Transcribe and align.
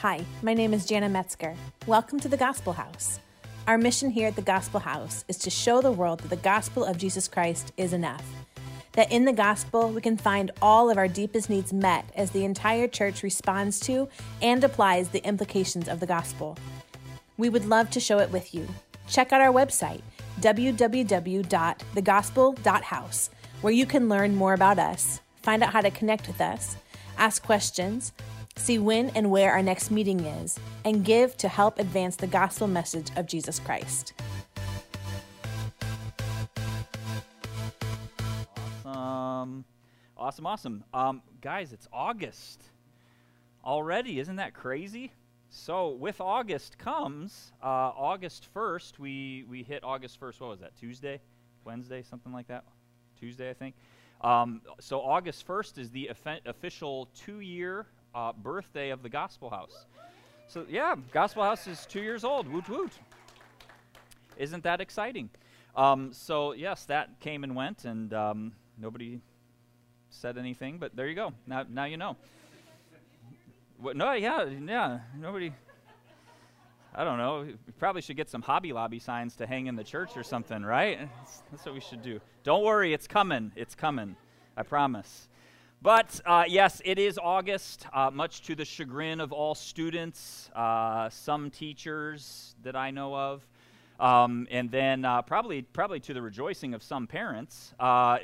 Hi, 0.00 0.24
my 0.40 0.54
name 0.54 0.72
is 0.72 0.86
Jana 0.86 1.10
Metzger. 1.10 1.54
Welcome 1.86 2.18
to 2.20 2.28
the 2.28 2.38
Gospel 2.38 2.72
House. 2.72 3.20
Our 3.66 3.76
mission 3.76 4.08
here 4.08 4.28
at 4.28 4.34
the 4.34 4.40
Gospel 4.40 4.80
House 4.80 5.26
is 5.28 5.36
to 5.36 5.50
show 5.50 5.82
the 5.82 5.92
world 5.92 6.20
that 6.20 6.30
the 6.30 6.36
gospel 6.36 6.86
of 6.86 6.96
Jesus 6.96 7.28
Christ 7.28 7.74
is 7.76 7.92
enough. 7.92 8.24
That 8.92 9.12
in 9.12 9.26
the 9.26 9.34
gospel, 9.34 9.90
we 9.90 10.00
can 10.00 10.16
find 10.16 10.52
all 10.62 10.88
of 10.88 10.96
our 10.96 11.06
deepest 11.06 11.50
needs 11.50 11.74
met 11.74 12.06
as 12.16 12.30
the 12.30 12.46
entire 12.46 12.88
church 12.88 13.22
responds 13.22 13.78
to 13.80 14.08
and 14.40 14.64
applies 14.64 15.10
the 15.10 15.22
implications 15.22 15.86
of 15.86 16.00
the 16.00 16.06
gospel. 16.06 16.56
We 17.36 17.50
would 17.50 17.66
love 17.66 17.90
to 17.90 18.00
show 18.00 18.20
it 18.20 18.30
with 18.30 18.54
you. 18.54 18.66
Check 19.06 19.34
out 19.34 19.42
our 19.42 19.52
website, 19.52 20.00
www.thegospel.house, 20.40 23.30
where 23.60 23.72
you 23.74 23.84
can 23.84 24.08
learn 24.08 24.34
more 24.34 24.54
about 24.54 24.78
us, 24.78 25.20
find 25.42 25.62
out 25.62 25.74
how 25.74 25.82
to 25.82 25.90
connect 25.90 26.26
with 26.26 26.40
us, 26.40 26.78
ask 27.18 27.44
questions, 27.44 28.14
see 28.60 28.78
when 28.78 29.10
and 29.10 29.30
where 29.30 29.52
our 29.52 29.62
next 29.62 29.90
meeting 29.90 30.20
is, 30.20 30.58
and 30.84 31.04
give 31.04 31.36
to 31.38 31.48
help 31.48 31.78
advance 31.78 32.16
the 32.16 32.26
gospel 32.26 32.68
message 32.68 33.10
of 33.16 33.26
Jesus 33.26 33.58
Christ. 33.58 34.12
Awesome. 38.84 39.64
Awesome, 40.16 40.46
awesome. 40.46 40.84
Um, 40.92 41.22
guys, 41.40 41.72
it's 41.72 41.88
August 41.92 42.62
already. 43.64 44.20
Isn't 44.20 44.36
that 44.36 44.54
crazy? 44.54 45.12
So, 45.48 45.90
with 45.90 46.20
August 46.20 46.78
comes 46.78 47.52
uh, 47.62 47.66
August 47.66 48.46
1st. 48.54 48.98
We, 48.98 49.44
we 49.48 49.62
hit 49.62 49.82
August 49.82 50.20
1st. 50.20 50.40
What 50.40 50.50
was 50.50 50.60
that? 50.60 50.76
Tuesday? 50.76 51.20
Wednesday? 51.64 52.02
Something 52.02 52.32
like 52.32 52.46
that? 52.48 52.64
Tuesday, 53.18 53.50
I 53.50 53.54
think. 53.54 53.74
Um, 54.20 54.60
so, 54.78 55.00
August 55.00 55.48
1st 55.48 55.78
is 55.78 55.90
the 55.90 56.10
official 56.46 57.08
two 57.14 57.40
year 57.40 57.86
uh, 58.14 58.32
birthday 58.32 58.90
of 58.90 59.02
the 59.02 59.08
Gospel 59.08 59.50
House. 59.50 59.86
So, 60.48 60.66
yeah, 60.68 60.96
Gospel 61.12 61.42
House 61.44 61.66
is 61.66 61.86
two 61.86 62.02
years 62.02 62.24
old. 62.24 62.48
Woot 62.48 62.68
woot. 62.68 62.92
Isn't 64.36 64.64
that 64.64 64.80
exciting? 64.80 65.30
Um, 65.76 66.12
so, 66.12 66.52
yes, 66.52 66.84
that 66.86 67.20
came 67.20 67.44
and 67.44 67.54
went, 67.54 67.84
and 67.84 68.12
um, 68.12 68.52
nobody 68.76 69.20
said 70.10 70.38
anything, 70.38 70.78
but 70.78 70.96
there 70.96 71.06
you 71.06 71.14
go. 71.14 71.32
Now, 71.46 71.64
now 71.68 71.84
you 71.84 71.96
know. 71.96 72.16
What, 73.78 73.96
no, 73.96 74.12
yeah, 74.12 74.44
yeah, 74.44 74.98
nobody. 75.16 75.52
I 76.94 77.04
don't 77.04 77.18
know. 77.18 77.42
We 77.42 77.72
probably 77.78 78.02
should 78.02 78.16
get 78.16 78.28
some 78.28 78.42
Hobby 78.42 78.72
Lobby 78.72 78.98
signs 78.98 79.36
to 79.36 79.46
hang 79.46 79.68
in 79.68 79.76
the 79.76 79.84
church 79.84 80.16
or 80.16 80.24
something, 80.24 80.62
right? 80.62 80.98
That's, 81.18 81.42
that's 81.50 81.64
what 81.64 81.74
we 81.74 81.80
should 81.80 82.02
do. 82.02 82.20
Don't 82.42 82.64
worry, 82.64 82.92
it's 82.92 83.06
coming. 83.06 83.52
It's 83.54 83.74
coming. 83.74 84.16
I 84.56 84.64
promise. 84.64 85.28
But 85.82 86.20
uh, 86.26 86.44
yes, 86.46 86.82
it 86.84 86.98
is 86.98 87.18
August, 87.18 87.86
uh, 87.94 88.10
much 88.10 88.42
to 88.42 88.54
the 88.54 88.66
chagrin 88.66 89.18
of 89.18 89.32
all 89.32 89.54
students, 89.54 90.50
uh, 90.54 91.08
some 91.08 91.50
teachers 91.50 92.54
that 92.62 92.76
I 92.76 92.90
know 92.90 93.16
of, 93.16 93.46
um, 93.98 94.46
and 94.50 94.70
then 94.70 95.06
uh, 95.06 95.22
probably, 95.22 95.62
probably 95.62 95.98
to 96.00 96.12
the 96.12 96.20
rejoicing 96.20 96.74
of 96.74 96.82
some 96.82 97.06
parents. 97.06 97.72
Uh, 97.80 98.18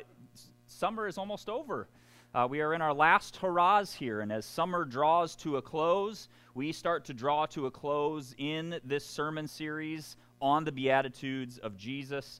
summer 0.67 1.07
is 1.07 1.17
almost 1.17 1.49
over. 1.49 1.87
Uh, 2.35 2.47
we 2.47 2.61
are 2.61 2.75
in 2.75 2.81
our 2.83 2.93
last 2.93 3.37
hurrahs 3.37 3.91
here, 3.91 4.21
and 4.21 4.31
as 4.31 4.45
summer 4.45 4.85
draws 4.85 5.35
to 5.37 5.57
a 5.57 5.61
close, 5.61 6.29
we 6.53 6.71
start 6.71 7.05
to 7.05 7.13
draw 7.15 7.47
to 7.47 7.65
a 7.65 7.71
close 7.71 8.35
in 8.37 8.79
this 8.83 9.03
sermon 9.03 9.47
series 9.47 10.15
on 10.39 10.63
the 10.63 10.71
Beatitudes 10.71 11.57
of 11.57 11.75
Jesus. 11.75 12.39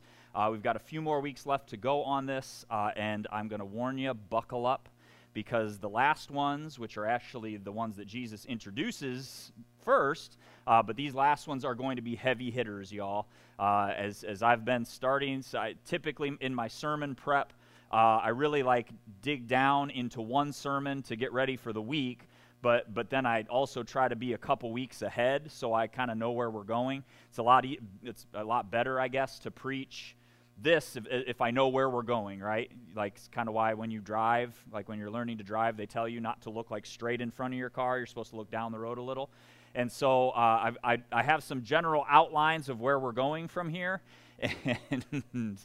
we've 0.51 0.61
got 0.61 0.75
a 0.75 0.79
few 0.79 1.01
more 1.01 1.21
weeks 1.21 1.47
left 1.47 1.69
to 1.69 1.77
go 1.77 2.03
on 2.03 2.27
this, 2.27 2.67
and 2.69 3.25
I'm 3.31 3.47
going 3.47 3.61
to 3.61 3.65
warn 3.65 3.97
you 3.97 4.13
buckle 4.13 4.67
up 4.67 4.89
because 5.37 5.77
the 5.77 5.87
last 5.87 6.31
ones, 6.31 6.79
which 6.79 6.97
are 6.97 7.05
actually 7.05 7.57
the 7.57 7.71
ones 7.71 7.95
that 7.95 8.07
Jesus 8.07 8.43
introduces 8.45 9.51
first, 9.85 10.35
uh, 10.65 10.81
but 10.81 10.95
these 10.95 11.13
last 11.13 11.47
ones 11.47 11.63
are 11.63 11.75
going 11.75 11.95
to 11.97 12.01
be 12.01 12.15
heavy 12.15 12.49
hitters, 12.49 12.91
y'all. 12.91 13.27
Uh, 13.59 13.91
as, 13.95 14.23
as 14.23 14.41
I've 14.41 14.65
been 14.65 14.83
starting, 14.83 15.43
so 15.43 15.59
I, 15.59 15.75
typically 15.85 16.35
in 16.41 16.55
my 16.55 16.67
sermon 16.67 17.13
prep, 17.13 17.53
uh, 17.93 18.17
I 18.23 18.29
really 18.29 18.63
like 18.63 18.89
dig 19.21 19.47
down 19.47 19.91
into 19.91 20.21
one 20.21 20.51
sermon 20.51 21.03
to 21.03 21.15
get 21.15 21.31
ready 21.31 21.55
for 21.55 21.71
the 21.71 21.83
week, 21.83 22.21
but 22.63 22.91
but 22.95 23.11
then 23.11 23.27
I 23.27 23.43
also 23.43 23.83
try 23.83 24.07
to 24.07 24.15
be 24.15 24.33
a 24.33 24.39
couple 24.39 24.71
weeks 24.71 25.03
ahead 25.03 25.51
so 25.51 25.71
I 25.71 25.85
kind 25.85 26.09
of 26.09 26.17
know 26.17 26.31
where 26.31 26.49
we're 26.49 26.63
going. 26.63 27.03
It's 27.29 27.37
a 27.37 27.43
lot 27.43 27.63
e- 27.63 27.79
it's 28.03 28.25
a 28.33 28.43
lot 28.43 28.71
better, 28.71 28.99
I 28.99 29.07
guess, 29.07 29.37
to 29.41 29.51
preach 29.51 30.15
this 30.61 30.95
if, 30.95 31.05
if, 31.09 31.41
I 31.41 31.51
know 31.51 31.67
where 31.67 31.89
we're 31.89 32.01
going, 32.01 32.39
right? 32.39 32.71
Like, 32.95 33.13
it's 33.15 33.27
kind 33.27 33.47
of 33.47 33.53
why 33.53 33.73
when 33.73 33.91
you 33.91 33.99
drive, 33.99 34.55
like 34.71 34.89
when 34.89 34.99
you're 34.99 35.11
learning 35.11 35.37
to 35.37 35.43
drive, 35.43 35.77
they 35.77 35.85
tell 35.85 36.07
you 36.07 36.19
not 36.19 36.41
to 36.43 36.49
look 36.49 36.71
like 36.71 36.85
straight 36.85 37.21
in 37.21 37.31
front 37.31 37.53
of 37.53 37.59
your 37.59 37.69
car. 37.69 37.97
You're 37.97 38.07
supposed 38.07 38.31
to 38.31 38.37
look 38.37 38.49
down 38.49 38.71
the 38.71 38.79
road 38.79 38.97
a 38.97 39.01
little. 39.01 39.29
And 39.75 39.91
so 39.91 40.31
uh, 40.31 40.71
I, 40.83 41.01
I 41.11 41.23
have 41.23 41.43
some 41.43 41.63
general 41.63 42.05
outlines 42.09 42.69
of 42.69 42.81
where 42.81 42.99
we're 42.99 43.11
going 43.11 43.47
from 43.47 43.69
here. 43.69 44.01
And 44.91 45.57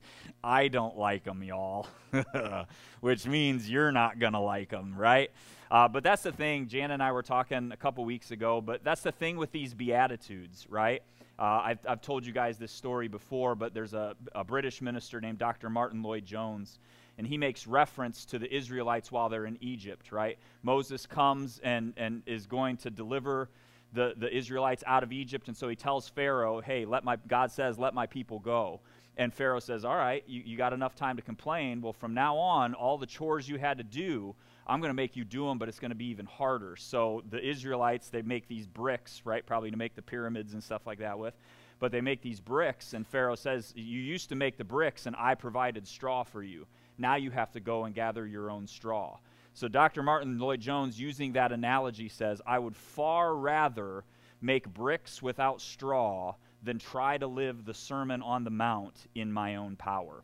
I 0.42 0.68
don't 0.68 0.96
like 0.96 1.24
them, 1.24 1.42
y'all, 1.42 1.86
which 3.00 3.26
means 3.26 3.68
you're 3.68 3.92
not 3.92 4.18
going 4.18 4.32
to 4.32 4.38
like 4.38 4.70
them, 4.70 4.94
right? 4.96 5.30
Uh, 5.70 5.88
but 5.88 6.02
that's 6.02 6.22
the 6.22 6.32
thing. 6.32 6.68
Jan 6.68 6.90
and 6.90 7.02
I 7.02 7.12
were 7.12 7.22
talking 7.22 7.70
a 7.72 7.76
couple 7.76 8.04
weeks 8.04 8.30
ago, 8.30 8.60
but 8.60 8.82
that's 8.82 9.02
the 9.02 9.12
thing 9.12 9.36
with 9.36 9.52
these 9.52 9.74
Beatitudes, 9.74 10.66
right? 10.68 11.02
Uh, 11.42 11.60
I've, 11.64 11.78
I've, 11.88 12.00
told 12.00 12.24
you 12.24 12.32
guys 12.32 12.56
this 12.56 12.70
story 12.70 13.08
before, 13.08 13.56
but 13.56 13.74
there's 13.74 13.94
a, 13.94 14.14
a 14.32 14.44
British 14.44 14.80
minister 14.80 15.20
named 15.20 15.38
Dr. 15.38 15.68
Martyn 15.68 16.00
Lloyd-Jones, 16.00 16.78
and 17.18 17.26
he 17.26 17.36
makes 17.36 17.66
reference 17.66 18.24
to 18.26 18.38
the 18.38 18.54
Israelites 18.54 19.10
while 19.10 19.28
they're 19.28 19.46
in 19.46 19.58
Egypt, 19.60 20.12
right? 20.12 20.38
Moses 20.62 21.04
comes 21.04 21.60
and, 21.64 21.94
and 21.96 22.22
is 22.26 22.46
going 22.46 22.76
to 22.76 22.90
deliver 22.90 23.50
the, 23.92 24.14
the 24.16 24.32
Israelites 24.32 24.84
out 24.86 25.02
of 25.02 25.10
Egypt, 25.10 25.48
and 25.48 25.56
so 25.56 25.68
he 25.68 25.74
tells 25.74 26.08
Pharaoh, 26.08 26.60
hey, 26.60 26.84
let 26.84 27.02
my, 27.02 27.16
God 27.26 27.50
says, 27.50 27.76
let 27.76 27.92
my 27.92 28.06
people 28.06 28.38
go. 28.38 28.78
And 29.16 29.34
Pharaoh 29.34 29.58
says, 29.58 29.84
all 29.84 29.96
right, 29.96 30.22
you, 30.28 30.42
you 30.46 30.56
got 30.56 30.72
enough 30.72 30.94
time 30.94 31.16
to 31.16 31.22
complain. 31.22 31.82
Well, 31.82 31.92
from 31.92 32.14
now 32.14 32.36
on, 32.36 32.72
all 32.72 32.98
the 32.98 33.06
chores 33.06 33.48
you 33.48 33.58
had 33.58 33.78
to 33.78 33.84
do 33.84 34.36
I'm 34.66 34.80
going 34.80 34.90
to 34.90 34.94
make 34.94 35.16
you 35.16 35.24
do 35.24 35.46
them, 35.46 35.58
but 35.58 35.68
it's 35.68 35.80
going 35.80 35.90
to 35.90 35.96
be 35.96 36.06
even 36.06 36.26
harder. 36.26 36.76
So 36.76 37.22
the 37.30 37.44
Israelites, 37.44 38.08
they 38.08 38.22
make 38.22 38.48
these 38.48 38.66
bricks, 38.66 39.22
right? 39.24 39.44
Probably 39.44 39.70
to 39.70 39.76
make 39.76 39.94
the 39.94 40.02
pyramids 40.02 40.54
and 40.54 40.62
stuff 40.62 40.86
like 40.86 40.98
that 40.98 41.18
with. 41.18 41.34
But 41.80 41.90
they 41.90 42.00
make 42.00 42.22
these 42.22 42.40
bricks, 42.40 42.92
and 42.92 43.06
Pharaoh 43.06 43.34
says, 43.34 43.72
You 43.74 44.00
used 44.00 44.28
to 44.28 44.36
make 44.36 44.56
the 44.56 44.64
bricks, 44.64 45.06
and 45.06 45.16
I 45.18 45.34
provided 45.34 45.86
straw 45.86 46.22
for 46.22 46.42
you. 46.42 46.66
Now 46.96 47.16
you 47.16 47.32
have 47.32 47.50
to 47.52 47.60
go 47.60 47.84
and 47.84 47.94
gather 47.94 48.24
your 48.24 48.50
own 48.50 48.68
straw. 48.68 49.18
So 49.54 49.66
Dr. 49.68 50.02
Martyn 50.02 50.38
Lloyd-Jones, 50.38 50.98
using 50.98 51.32
that 51.32 51.52
analogy, 51.52 52.08
says, 52.08 52.40
I 52.46 52.58
would 52.58 52.76
far 52.76 53.34
rather 53.34 54.04
make 54.40 54.72
bricks 54.72 55.20
without 55.20 55.60
straw 55.60 56.34
than 56.62 56.78
try 56.78 57.18
to 57.18 57.26
live 57.26 57.64
the 57.64 57.74
Sermon 57.74 58.22
on 58.22 58.44
the 58.44 58.50
Mount 58.50 58.94
in 59.14 59.32
my 59.32 59.56
own 59.56 59.76
power. 59.76 60.22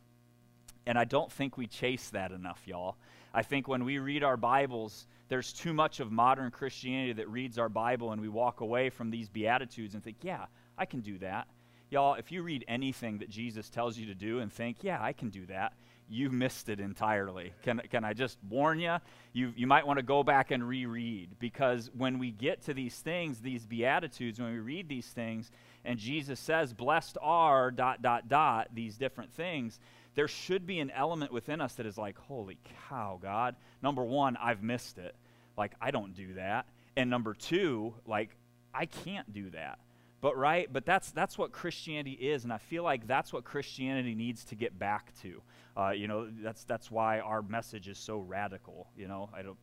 And 0.86 0.96
I 0.96 1.04
don't 1.04 1.30
think 1.30 1.58
we 1.58 1.66
chase 1.66 2.08
that 2.10 2.32
enough, 2.32 2.62
y'all. 2.66 2.96
I 3.34 3.42
think 3.42 3.68
when 3.68 3.84
we 3.84 3.98
read 3.98 4.24
our 4.24 4.36
Bibles, 4.36 5.06
there's 5.28 5.52
too 5.52 5.72
much 5.72 6.00
of 6.00 6.10
modern 6.10 6.50
Christianity 6.50 7.12
that 7.14 7.28
reads 7.28 7.58
our 7.58 7.68
Bible 7.68 8.12
and 8.12 8.20
we 8.20 8.28
walk 8.28 8.60
away 8.60 8.90
from 8.90 9.10
these 9.10 9.28
Beatitudes 9.28 9.94
and 9.94 10.02
think, 10.02 10.16
yeah, 10.22 10.46
I 10.76 10.86
can 10.86 11.00
do 11.00 11.18
that. 11.18 11.46
Y'all, 11.90 12.14
if 12.14 12.32
you 12.32 12.42
read 12.42 12.64
anything 12.68 13.18
that 13.18 13.30
Jesus 13.30 13.68
tells 13.70 13.96
you 13.98 14.06
to 14.06 14.14
do 14.14 14.40
and 14.40 14.52
think, 14.52 14.78
yeah, 14.82 14.98
I 15.00 15.12
can 15.12 15.30
do 15.30 15.46
that, 15.46 15.72
you 16.10 16.30
missed 16.30 16.68
it 16.68 16.80
entirely. 16.80 17.52
Can, 17.62 17.80
can 17.90 18.04
I 18.04 18.14
just 18.14 18.38
warn 18.48 18.78
you? 18.80 18.96
You, 19.34 19.52
you 19.56 19.66
might 19.66 19.86
want 19.86 19.98
to 19.98 20.02
go 20.02 20.22
back 20.22 20.50
and 20.50 20.66
reread 20.66 21.38
because 21.38 21.90
when 21.96 22.18
we 22.18 22.30
get 22.30 22.62
to 22.62 22.74
these 22.74 22.96
things, 22.96 23.40
these 23.40 23.66
Beatitudes, 23.66 24.40
when 24.40 24.52
we 24.52 24.58
read 24.58 24.88
these 24.88 25.06
things, 25.06 25.50
and 25.84 25.98
Jesus 25.98 26.40
says, 26.40 26.72
blessed 26.72 27.18
are, 27.20 27.70
dot, 27.70 28.00
dot, 28.02 28.28
dot, 28.28 28.68
these 28.74 28.96
different 28.96 29.32
things, 29.32 29.80
there 30.18 30.26
should 30.26 30.66
be 30.66 30.80
an 30.80 30.90
element 30.90 31.32
within 31.32 31.60
us 31.60 31.74
that 31.74 31.86
is 31.86 31.96
like, 31.96 32.18
holy 32.18 32.58
cow, 32.88 33.20
God. 33.22 33.54
Number 33.84 34.02
one, 34.02 34.36
I've 34.36 34.64
missed 34.64 34.98
it. 34.98 35.14
Like, 35.56 35.74
I 35.80 35.92
don't 35.92 36.12
do 36.12 36.34
that. 36.34 36.66
And 36.96 37.08
number 37.08 37.34
two, 37.34 37.94
like, 38.04 38.30
I 38.74 38.86
can't 38.86 39.32
do 39.32 39.48
that. 39.50 39.78
But 40.20 40.36
right, 40.36 40.68
but 40.72 40.84
that's 40.84 41.12
that's 41.12 41.38
what 41.38 41.52
Christianity 41.52 42.14
is, 42.14 42.42
and 42.42 42.52
I 42.52 42.58
feel 42.58 42.82
like 42.82 43.06
that's 43.06 43.32
what 43.32 43.44
Christianity 43.44 44.16
needs 44.16 44.42
to 44.46 44.56
get 44.56 44.76
back 44.76 45.12
to. 45.22 45.40
Uh, 45.76 45.90
you 45.90 46.08
know, 46.08 46.28
that's 46.42 46.64
that's 46.64 46.90
why 46.90 47.20
our 47.20 47.40
message 47.40 47.86
is 47.86 47.96
so 47.96 48.18
radical. 48.18 48.88
You 48.96 49.06
know, 49.06 49.30
I 49.32 49.42
don't. 49.42 49.56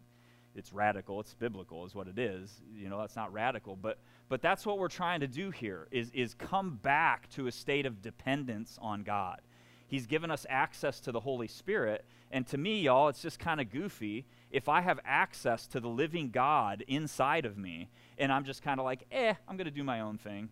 It's 0.55 0.71
radical. 0.71 1.19
It's 1.19 1.33
biblical, 1.33 1.85
is 1.85 1.93
what 1.93 2.07
it 2.07 2.17
is. 2.17 2.61
You 2.73 2.87
know, 2.87 2.97
that's 3.01 3.17
not 3.17 3.33
radical, 3.33 3.75
but 3.75 3.99
but 4.29 4.41
that's 4.41 4.65
what 4.65 4.79
we're 4.79 4.87
trying 4.87 5.19
to 5.19 5.27
do 5.27 5.51
here. 5.51 5.89
Is 5.91 6.11
is 6.13 6.33
come 6.33 6.79
back 6.81 7.27
to 7.31 7.47
a 7.47 7.51
state 7.51 7.85
of 7.85 8.01
dependence 8.01 8.79
on 8.81 9.03
God. 9.03 9.41
He's 9.87 10.07
given 10.07 10.31
us 10.31 10.45
access 10.49 10.99
to 11.01 11.11
the 11.11 11.19
Holy 11.19 11.47
Spirit. 11.47 12.05
And 12.31 12.45
to 12.47 12.57
me, 12.57 12.81
y'all, 12.81 13.07
it's 13.07 13.21
just 13.21 13.39
kind 13.39 13.61
of 13.61 13.71
goofy 13.71 14.25
if 14.51 14.67
I 14.67 14.81
have 14.81 14.99
access 15.05 15.67
to 15.67 15.79
the 15.79 15.87
living 15.87 16.29
God 16.29 16.83
inside 16.87 17.45
of 17.45 17.57
me 17.57 17.89
and 18.17 18.31
I'm 18.31 18.45
just 18.45 18.63
kind 18.63 18.79
of 18.79 18.85
like, 18.85 19.05
eh, 19.11 19.33
I'm 19.47 19.57
going 19.57 19.65
to 19.65 19.71
do 19.71 19.83
my 19.83 20.01
own 20.01 20.17
thing, 20.17 20.49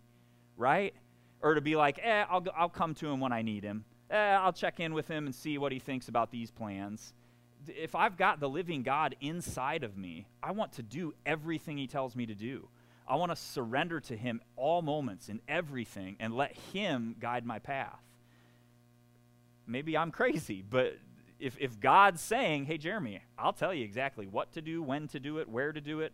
right? 0.57 0.93
Or 1.41 1.55
to 1.55 1.61
be 1.61 1.75
like, 1.75 1.99
eh, 2.01 2.25
I'll, 2.29 2.45
I'll 2.55 2.69
come 2.69 2.93
to 2.95 3.07
him 3.07 3.19
when 3.19 3.31
I 3.31 3.41
need 3.41 3.63
him. 3.63 3.85
Eh, 4.09 4.15
I'll 4.17 4.53
check 4.53 4.79
in 4.79 4.93
with 4.93 5.07
him 5.07 5.25
and 5.25 5.33
see 5.33 5.57
what 5.57 5.71
he 5.71 5.79
thinks 5.79 6.07
about 6.07 6.31
these 6.31 6.51
plans. 6.51 7.13
If 7.67 7.95
I've 7.95 8.17
got 8.17 8.39
the 8.39 8.49
living 8.49 8.83
God 8.83 9.15
inside 9.21 9.83
of 9.83 9.97
me, 9.97 10.27
I 10.41 10.51
want 10.51 10.73
to 10.73 10.83
do 10.83 11.13
everything 11.25 11.77
he 11.77 11.87
tells 11.87 12.15
me 12.15 12.25
to 12.25 12.35
do. 12.35 12.67
I 13.07 13.15
want 13.15 13.31
to 13.31 13.35
surrender 13.35 13.99
to 14.01 14.17
Him 14.17 14.41
all 14.55 14.81
moments 14.81 15.29
in 15.29 15.41
everything 15.47 16.15
and 16.19 16.35
let 16.35 16.55
Him 16.73 17.15
guide 17.19 17.45
my 17.45 17.59
path. 17.59 17.99
Maybe 19.67 19.97
I'm 19.97 20.11
crazy, 20.11 20.63
but 20.67 20.97
if, 21.39 21.57
if 21.59 21.79
God's 21.79 22.21
saying, 22.21 22.65
hey, 22.65 22.77
Jeremy, 22.77 23.21
I'll 23.37 23.53
tell 23.53 23.73
you 23.73 23.83
exactly 23.83 24.27
what 24.27 24.53
to 24.53 24.61
do, 24.61 24.81
when 24.81 25.07
to 25.09 25.19
do 25.19 25.39
it, 25.39 25.49
where 25.49 25.71
to 25.71 25.81
do 25.81 25.99
it, 25.99 26.13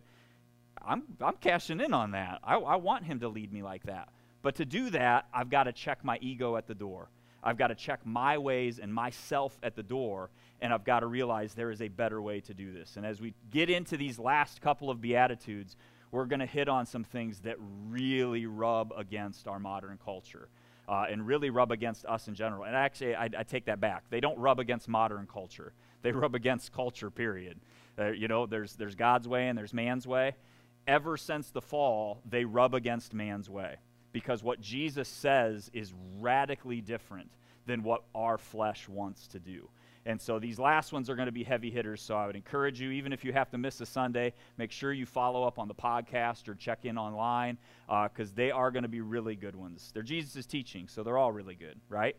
I'm, 0.84 1.02
I'm 1.20 1.36
cashing 1.36 1.80
in 1.80 1.92
on 1.92 2.12
that. 2.12 2.40
I, 2.42 2.56
I 2.56 2.76
want 2.76 3.04
Him 3.04 3.20
to 3.20 3.28
lead 3.28 3.52
me 3.52 3.62
like 3.62 3.84
that. 3.84 4.08
But 4.42 4.56
to 4.56 4.64
do 4.64 4.90
that, 4.90 5.26
I've 5.32 5.50
got 5.50 5.64
to 5.64 5.72
check 5.72 6.04
my 6.04 6.18
ego 6.20 6.56
at 6.56 6.66
the 6.66 6.74
door. 6.74 7.10
I've 7.42 7.58
got 7.58 7.68
to 7.68 7.74
check 7.74 8.00
my 8.04 8.38
ways 8.38 8.78
and 8.78 8.92
myself 8.92 9.58
at 9.62 9.76
the 9.76 9.82
door, 9.82 10.30
and 10.60 10.72
I've 10.72 10.84
got 10.84 11.00
to 11.00 11.06
realize 11.06 11.54
there 11.54 11.70
is 11.70 11.80
a 11.80 11.88
better 11.88 12.20
way 12.20 12.40
to 12.40 12.54
do 12.54 12.72
this. 12.72 12.96
And 12.96 13.06
as 13.06 13.20
we 13.20 13.34
get 13.50 13.70
into 13.70 13.96
these 13.96 14.18
last 14.18 14.60
couple 14.60 14.90
of 14.90 15.00
Beatitudes, 15.00 15.76
we're 16.10 16.26
going 16.26 16.40
to 16.40 16.46
hit 16.46 16.68
on 16.68 16.86
some 16.86 17.04
things 17.04 17.40
that 17.40 17.56
really 17.88 18.46
rub 18.46 18.92
against 18.96 19.46
our 19.46 19.58
modern 19.58 19.98
culture 20.04 20.48
uh, 20.90 21.06
and 21.08 21.24
really 21.24 21.50
rub 21.50 21.70
against 21.70 22.04
us 22.04 22.26
in 22.26 22.34
general. 22.34 22.64
And 22.64 22.74
actually, 22.74 23.14
I, 23.14 23.28
I, 23.38 23.44
take 23.44 23.66
that 23.66 23.80
back. 23.80 24.02
They 24.10 24.18
don't 24.18 24.36
rub 24.36 24.58
against 24.58 24.88
modern 24.88 25.28
culture, 25.32 25.72
they 26.02 26.10
rub 26.10 26.34
against 26.34 26.72
culture, 26.72 27.10
period. 27.10 27.60
Uh, 27.98 28.08
you 28.08 28.28
know, 28.28 28.46
there's, 28.46 28.74
there's 28.74 28.94
God's 28.94 29.28
way 29.28 29.48
and 29.48 29.56
there's 29.56 29.74
man's 29.74 30.06
way. 30.06 30.34
Ever 30.86 31.16
since 31.16 31.50
the 31.50 31.60
fall, 31.60 32.20
they 32.28 32.44
rub 32.44 32.74
against 32.74 33.12
man's 33.12 33.48
way 33.48 33.76
because 34.12 34.42
what 34.42 34.60
Jesus 34.60 35.08
says 35.08 35.70
is 35.72 35.92
radically 36.18 36.80
different 36.80 37.30
than 37.66 37.82
what 37.82 38.02
our 38.14 38.38
flesh 38.38 38.88
wants 38.88 39.28
to 39.28 39.38
do. 39.38 39.68
And 40.06 40.20
so 40.20 40.38
these 40.38 40.58
last 40.58 40.92
ones 40.92 41.10
are 41.10 41.14
going 41.14 41.26
to 41.26 41.32
be 41.32 41.44
heavy 41.44 41.70
hitters. 41.70 42.00
So 42.00 42.16
I 42.16 42.26
would 42.26 42.36
encourage 42.36 42.80
you, 42.80 42.90
even 42.90 43.12
if 43.12 43.24
you 43.24 43.32
have 43.32 43.50
to 43.50 43.58
miss 43.58 43.80
a 43.80 43.86
Sunday, 43.86 44.32
make 44.56 44.72
sure 44.72 44.92
you 44.92 45.04
follow 45.04 45.44
up 45.44 45.58
on 45.58 45.68
the 45.68 45.74
podcast 45.74 46.48
or 46.48 46.54
check 46.54 46.84
in 46.84 46.96
online 46.96 47.58
because 47.86 48.30
uh, 48.30 48.34
they 48.34 48.50
are 48.50 48.70
going 48.70 48.82
to 48.82 48.88
be 48.88 49.02
really 49.02 49.36
good 49.36 49.54
ones. 49.54 49.90
They're 49.92 50.02
Jesus' 50.02 50.46
teaching, 50.46 50.88
so 50.88 51.02
they're 51.02 51.18
all 51.18 51.32
really 51.32 51.54
good, 51.54 51.78
right? 51.88 52.16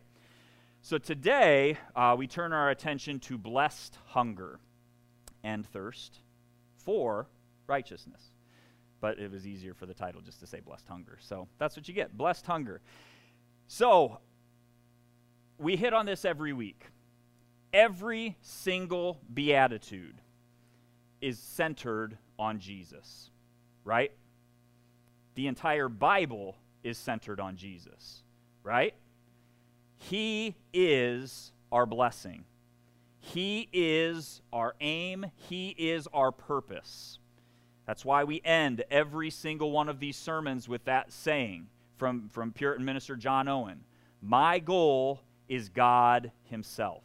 So 0.83 0.97
today 0.97 1.77
uh, 1.95 2.15
we 2.17 2.27
turn 2.27 2.53
our 2.53 2.69
attention 2.69 3.19
to 3.21 3.37
blessed 3.37 3.97
hunger 4.05 4.59
and 5.43 5.65
thirst 5.65 6.19
for 6.77 7.27
righteousness 7.67 8.31
but 9.01 9.19
it 9.19 9.29
was 9.29 9.45
easier 9.45 9.73
for 9.73 9.87
the 9.87 9.93
title 9.93 10.21
just 10.21 10.39
to 10.39 10.47
say 10.47 10.59
blessed 10.61 10.87
hunger. 10.87 11.17
So 11.19 11.47
that's 11.57 11.75
what 11.75 11.87
you 11.87 11.93
get 11.93 12.15
blessed 12.15 12.45
hunger. 12.45 12.79
So 13.67 14.19
we 15.57 15.75
hit 15.75 15.93
on 15.93 16.05
this 16.05 16.23
every 16.23 16.53
week. 16.53 16.85
Every 17.73 18.37
single 18.41 19.19
beatitude 19.33 20.15
is 21.21 21.39
centered 21.39 22.17
on 22.37 22.59
Jesus, 22.59 23.29
right? 23.83 24.11
The 25.35 25.47
entire 25.47 25.87
Bible 25.87 26.57
is 26.83 26.97
centered 26.97 27.39
on 27.39 27.55
Jesus, 27.55 28.23
right? 28.63 28.93
He 29.97 30.55
is 30.73 31.51
our 31.71 31.85
blessing. 31.85 32.43
He 33.19 33.69
is 33.71 34.41
our 34.51 34.75
aim. 34.81 35.27
He 35.35 35.69
is 35.77 36.07
our 36.13 36.31
purpose. 36.31 37.19
That's 37.85 38.03
why 38.03 38.23
we 38.23 38.41
end 38.43 38.83
every 38.89 39.29
single 39.29 39.71
one 39.71 39.89
of 39.89 39.99
these 39.99 40.17
sermons 40.17 40.67
with 40.67 40.85
that 40.85 41.11
saying 41.11 41.67
from, 41.97 42.29
from 42.29 42.51
Puritan 42.51 42.83
minister 42.83 43.15
John 43.15 43.47
Owen 43.47 43.81
My 44.21 44.59
goal 44.59 45.21
is 45.47 45.69
God 45.69 46.31
Himself. 46.43 47.03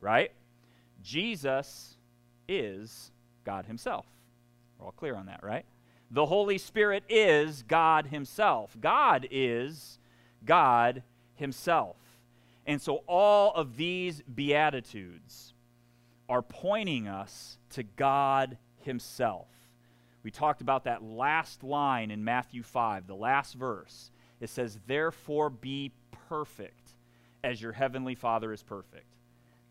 Right? 0.00 0.32
Jesus 1.02 1.96
is 2.48 3.10
God 3.44 3.66
Himself. 3.66 4.06
We're 4.78 4.86
all 4.86 4.92
clear 4.92 5.14
on 5.14 5.26
that, 5.26 5.42
right? 5.42 5.64
The 6.10 6.26
Holy 6.26 6.58
Spirit 6.58 7.04
is 7.08 7.62
God 7.62 8.06
Himself. 8.06 8.76
God 8.80 9.28
is 9.30 9.98
God 10.44 11.02
Himself. 11.34 11.96
And 12.66 12.80
so 12.80 13.02
all 13.06 13.52
of 13.54 13.76
these 13.76 14.22
Beatitudes 14.22 15.54
are 16.28 16.42
pointing 16.42 17.08
us 17.08 17.58
to 17.70 17.82
God 17.82 18.58
Himself. 18.78 19.48
We 20.22 20.30
talked 20.30 20.60
about 20.60 20.84
that 20.84 21.02
last 21.02 21.62
line 21.62 22.10
in 22.10 22.24
Matthew 22.24 22.62
5, 22.62 23.06
the 23.06 23.14
last 23.14 23.54
verse. 23.54 24.10
It 24.40 24.50
says, 24.50 24.78
Therefore 24.86 25.50
be 25.50 25.92
perfect 26.28 26.90
as 27.42 27.60
your 27.60 27.72
heavenly 27.72 28.14
Father 28.14 28.52
is 28.52 28.62
perfect. 28.62 29.09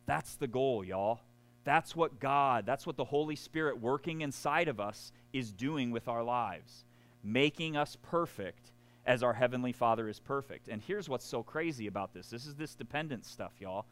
That's 0.10 0.34
the 0.36 0.48
goal, 0.48 0.84
y'all. 0.84 1.20
That's 1.64 1.96
what 1.96 2.20
God, 2.20 2.66
that's 2.66 2.88
what 2.88 2.98
the 2.98 3.06
Holy 3.06 3.36
Spirit 3.36 3.80
working 3.80 4.22
inside 4.22 4.68
of 4.68 4.80
us 4.80 5.12
is 5.34 5.52
doing 5.52 5.92
with 5.92 6.08
our 6.08 6.24
lives, 6.24 6.84
making 7.24 7.78
us 7.78 7.96
perfect 8.02 8.72
as 9.06 9.22
our 9.22 9.34
Heavenly 9.34 9.72
Father 9.72 10.10
is 10.10 10.20
perfect. 10.20 10.68
And 10.68 10.82
here's 10.82 11.08
what's 11.08 11.26
so 11.26 11.44
crazy 11.44 11.86
about 11.86 12.14
this 12.14 12.30
this 12.30 12.48
is 12.48 12.56
this 12.56 12.74
dependent 12.74 13.26
stuff, 13.26 13.54
y'all. 13.60 13.86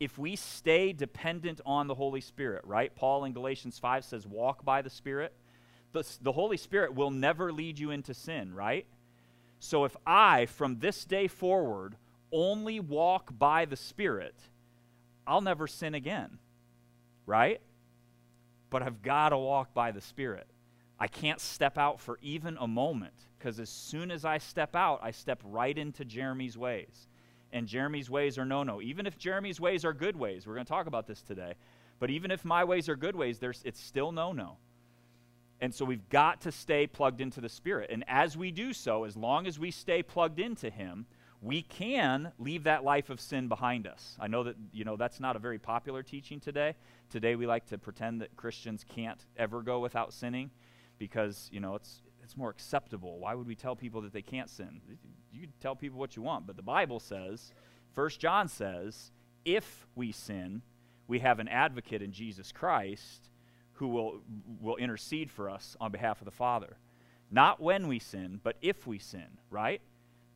If 0.00 0.18
we 0.18 0.34
stay 0.34 0.92
dependent 0.92 1.60
on 1.64 1.86
the 1.86 1.94
Holy 1.94 2.20
Spirit, 2.20 2.64
right? 2.64 2.92
Paul 2.96 3.24
in 3.24 3.32
Galatians 3.32 3.78
5 3.78 4.04
says, 4.04 4.26
walk 4.26 4.64
by 4.64 4.82
the 4.82 4.90
Spirit 4.90 5.32
the, 5.92 6.04
the 6.20 6.32
Holy 6.32 6.56
Spirit 6.56 6.94
will 6.94 7.10
never 7.10 7.52
lead 7.52 7.78
you 7.78 7.90
into 7.90 8.14
sin, 8.14 8.54
right? 8.54 8.86
So 9.58 9.84
if 9.84 9.96
I, 10.06 10.46
from 10.46 10.78
this 10.78 11.04
day 11.04 11.26
forward, 11.26 11.96
only 12.32 12.80
walk 12.80 13.36
by 13.36 13.64
the 13.64 13.76
Spirit, 13.76 14.34
I'll 15.30 15.40
never 15.40 15.68
sin 15.68 15.94
again, 15.94 16.38
right? 17.24 17.60
But 18.68 18.82
I've 18.82 19.00
got 19.00 19.28
to 19.28 19.38
walk 19.38 19.72
by 19.72 19.92
the 19.92 20.00
Spirit. 20.00 20.48
I 20.98 21.06
can't 21.06 21.40
step 21.40 21.78
out 21.78 22.00
for 22.00 22.18
even 22.20 22.56
a 22.58 22.66
moment 22.66 23.14
because 23.38 23.60
as 23.60 23.70
soon 23.70 24.10
as 24.10 24.24
I 24.24 24.38
step 24.38 24.74
out, 24.74 24.98
I 25.04 25.12
step 25.12 25.40
right 25.44 25.78
into 25.78 26.04
Jeremy's 26.04 26.58
ways. 26.58 27.06
And 27.52 27.68
Jeremy's 27.68 28.10
ways 28.10 28.38
are 28.38 28.44
no 28.44 28.64
no. 28.64 28.82
Even 28.82 29.06
if 29.06 29.16
Jeremy's 29.18 29.60
ways 29.60 29.84
are 29.84 29.92
good 29.92 30.16
ways, 30.16 30.48
we're 30.48 30.54
going 30.54 30.66
to 30.66 30.70
talk 30.70 30.88
about 30.88 31.06
this 31.06 31.22
today. 31.22 31.54
But 32.00 32.10
even 32.10 32.32
if 32.32 32.44
my 32.44 32.64
ways 32.64 32.88
are 32.88 32.96
good 32.96 33.14
ways, 33.14 33.38
there's, 33.38 33.62
it's 33.64 33.80
still 33.80 34.10
no 34.10 34.32
no. 34.32 34.56
And 35.60 35.72
so 35.72 35.84
we've 35.84 36.08
got 36.08 36.40
to 36.40 36.50
stay 36.52 36.88
plugged 36.88 37.20
into 37.20 37.40
the 37.40 37.48
Spirit. 37.48 37.90
And 37.92 38.02
as 38.08 38.36
we 38.36 38.50
do 38.50 38.72
so, 38.72 39.04
as 39.04 39.16
long 39.16 39.46
as 39.46 39.60
we 39.60 39.70
stay 39.70 40.02
plugged 40.02 40.40
into 40.40 40.70
Him, 40.70 41.06
we 41.42 41.62
can 41.62 42.32
leave 42.38 42.64
that 42.64 42.84
life 42.84 43.08
of 43.08 43.20
sin 43.20 43.48
behind 43.48 43.86
us. 43.86 44.16
I 44.20 44.26
know 44.26 44.44
that, 44.44 44.56
you 44.72 44.84
know, 44.84 44.96
that's 44.96 45.20
not 45.20 45.36
a 45.36 45.38
very 45.38 45.58
popular 45.58 46.02
teaching 46.02 46.38
today. 46.38 46.74
Today 47.08 47.34
we 47.34 47.46
like 47.46 47.66
to 47.66 47.78
pretend 47.78 48.20
that 48.20 48.36
Christians 48.36 48.84
can't 48.86 49.24
ever 49.38 49.62
go 49.62 49.80
without 49.80 50.12
sinning 50.12 50.50
because, 50.98 51.48
you 51.50 51.60
know, 51.60 51.76
it's, 51.76 52.02
it's 52.22 52.36
more 52.36 52.50
acceptable. 52.50 53.18
Why 53.18 53.34
would 53.34 53.46
we 53.46 53.54
tell 53.54 53.74
people 53.74 54.02
that 54.02 54.12
they 54.12 54.22
can't 54.22 54.50
sin? 54.50 54.82
You 55.32 55.46
tell 55.60 55.74
people 55.74 55.98
what 55.98 56.14
you 56.14 56.22
want, 56.22 56.46
but 56.46 56.56
the 56.56 56.62
Bible 56.62 57.00
says, 57.00 57.52
First 57.94 58.20
John 58.20 58.46
says, 58.46 59.10
if 59.44 59.86
we 59.94 60.12
sin, 60.12 60.60
we 61.08 61.20
have 61.20 61.38
an 61.38 61.48
advocate 61.48 62.02
in 62.02 62.12
Jesus 62.12 62.52
Christ 62.52 63.30
who 63.74 63.88
will, 63.88 64.20
will 64.60 64.76
intercede 64.76 65.30
for 65.30 65.48
us 65.48 65.74
on 65.80 65.90
behalf 65.90 66.20
of 66.20 66.26
the 66.26 66.30
Father. 66.30 66.76
Not 67.30 67.60
when 67.60 67.88
we 67.88 67.98
sin, 67.98 68.40
but 68.42 68.56
if 68.60 68.86
we 68.86 68.98
sin, 68.98 69.38
right? 69.48 69.80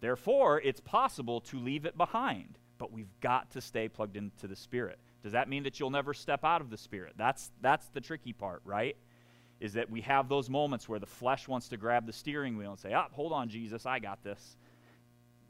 Therefore, 0.05 0.61
it's 0.61 0.81
possible 0.81 1.41
to 1.41 1.59
leave 1.59 1.87
it 1.87 1.97
behind, 1.97 2.59
but 2.77 2.93
we've 2.93 3.19
got 3.23 3.53
to 3.53 3.63
stay 3.63 3.89
plugged 3.89 4.19
into 4.19 4.47
the 4.47 4.55
Spirit. 4.55 4.99
Does 5.23 5.33
that 5.33 5.49
mean 5.49 5.63
that 5.63 5.81
you'll 5.81 5.89
never 5.89 6.13
step 6.13 6.45
out 6.45 6.61
of 6.61 6.69
the 6.69 6.77
Spirit? 6.77 7.15
That's, 7.17 7.51
that's 7.63 7.87
the 7.89 8.03
tricky 8.03 8.35
part, 8.35 8.61
right? 8.67 8.99
Is 9.61 9.73
that 9.73 9.89
we 9.89 10.03
have 10.03 10.29
those 10.29 10.51
moments 10.51 10.91
where 10.91 10.99
the 10.99 11.07
flesh 11.07 11.49
wants 11.49 11.71
to 11.71 11.79
grab 11.79 12.05
the 12.05 12.13
steering 12.13 12.59
wheel 12.59 12.73
and 12.73 12.79
say, 12.79 12.93
ah, 12.93 13.07
hold 13.13 13.33
on, 13.33 13.49
Jesus, 13.49 13.87
I 13.87 13.99
got 13.99 14.23
this. 14.23 14.59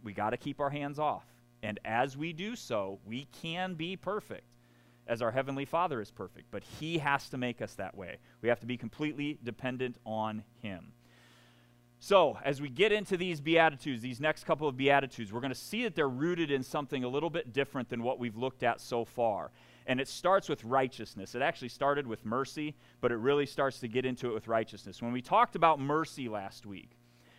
We 0.04 0.12
got 0.12 0.30
to 0.30 0.36
keep 0.36 0.60
our 0.60 0.70
hands 0.70 1.00
off. 1.00 1.26
And 1.64 1.80
as 1.84 2.16
we 2.16 2.32
do 2.32 2.54
so, 2.54 3.00
we 3.04 3.26
can 3.42 3.74
be 3.74 3.96
perfect 3.96 4.46
as 5.08 5.20
our 5.20 5.32
Heavenly 5.32 5.64
Father 5.64 6.00
is 6.00 6.12
perfect, 6.12 6.52
but 6.52 6.62
He 6.78 6.98
has 6.98 7.28
to 7.30 7.38
make 7.38 7.60
us 7.60 7.74
that 7.74 7.96
way. 7.96 8.18
We 8.40 8.50
have 8.50 8.60
to 8.60 8.66
be 8.66 8.76
completely 8.76 9.36
dependent 9.42 9.96
on 10.06 10.44
Him. 10.62 10.92
So, 12.06 12.36
as 12.44 12.60
we 12.60 12.68
get 12.68 12.92
into 12.92 13.16
these 13.16 13.40
Beatitudes, 13.40 14.02
these 14.02 14.20
next 14.20 14.44
couple 14.44 14.68
of 14.68 14.76
Beatitudes, 14.76 15.32
we're 15.32 15.40
going 15.40 15.54
to 15.54 15.58
see 15.58 15.84
that 15.84 15.94
they're 15.94 16.06
rooted 16.06 16.50
in 16.50 16.62
something 16.62 17.02
a 17.02 17.08
little 17.08 17.30
bit 17.30 17.54
different 17.54 17.88
than 17.88 18.02
what 18.02 18.18
we've 18.18 18.36
looked 18.36 18.62
at 18.62 18.82
so 18.82 19.06
far. 19.06 19.52
And 19.86 19.98
it 19.98 20.06
starts 20.06 20.46
with 20.46 20.62
righteousness. 20.64 21.34
It 21.34 21.40
actually 21.40 21.70
started 21.70 22.06
with 22.06 22.26
mercy, 22.26 22.74
but 23.00 23.10
it 23.10 23.16
really 23.16 23.46
starts 23.46 23.80
to 23.80 23.88
get 23.88 24.04
into 24.04 24.28
it 24.28 24.34
with 24.34 24.48
righteousness. 24.48 25.00
When 25.00 25.12
we 25.14 25.22
talked 25.22 25.56
about 25.56 25.80
mercy 25.80 26.28
last 26.28 26.66
week, 26.66 26.90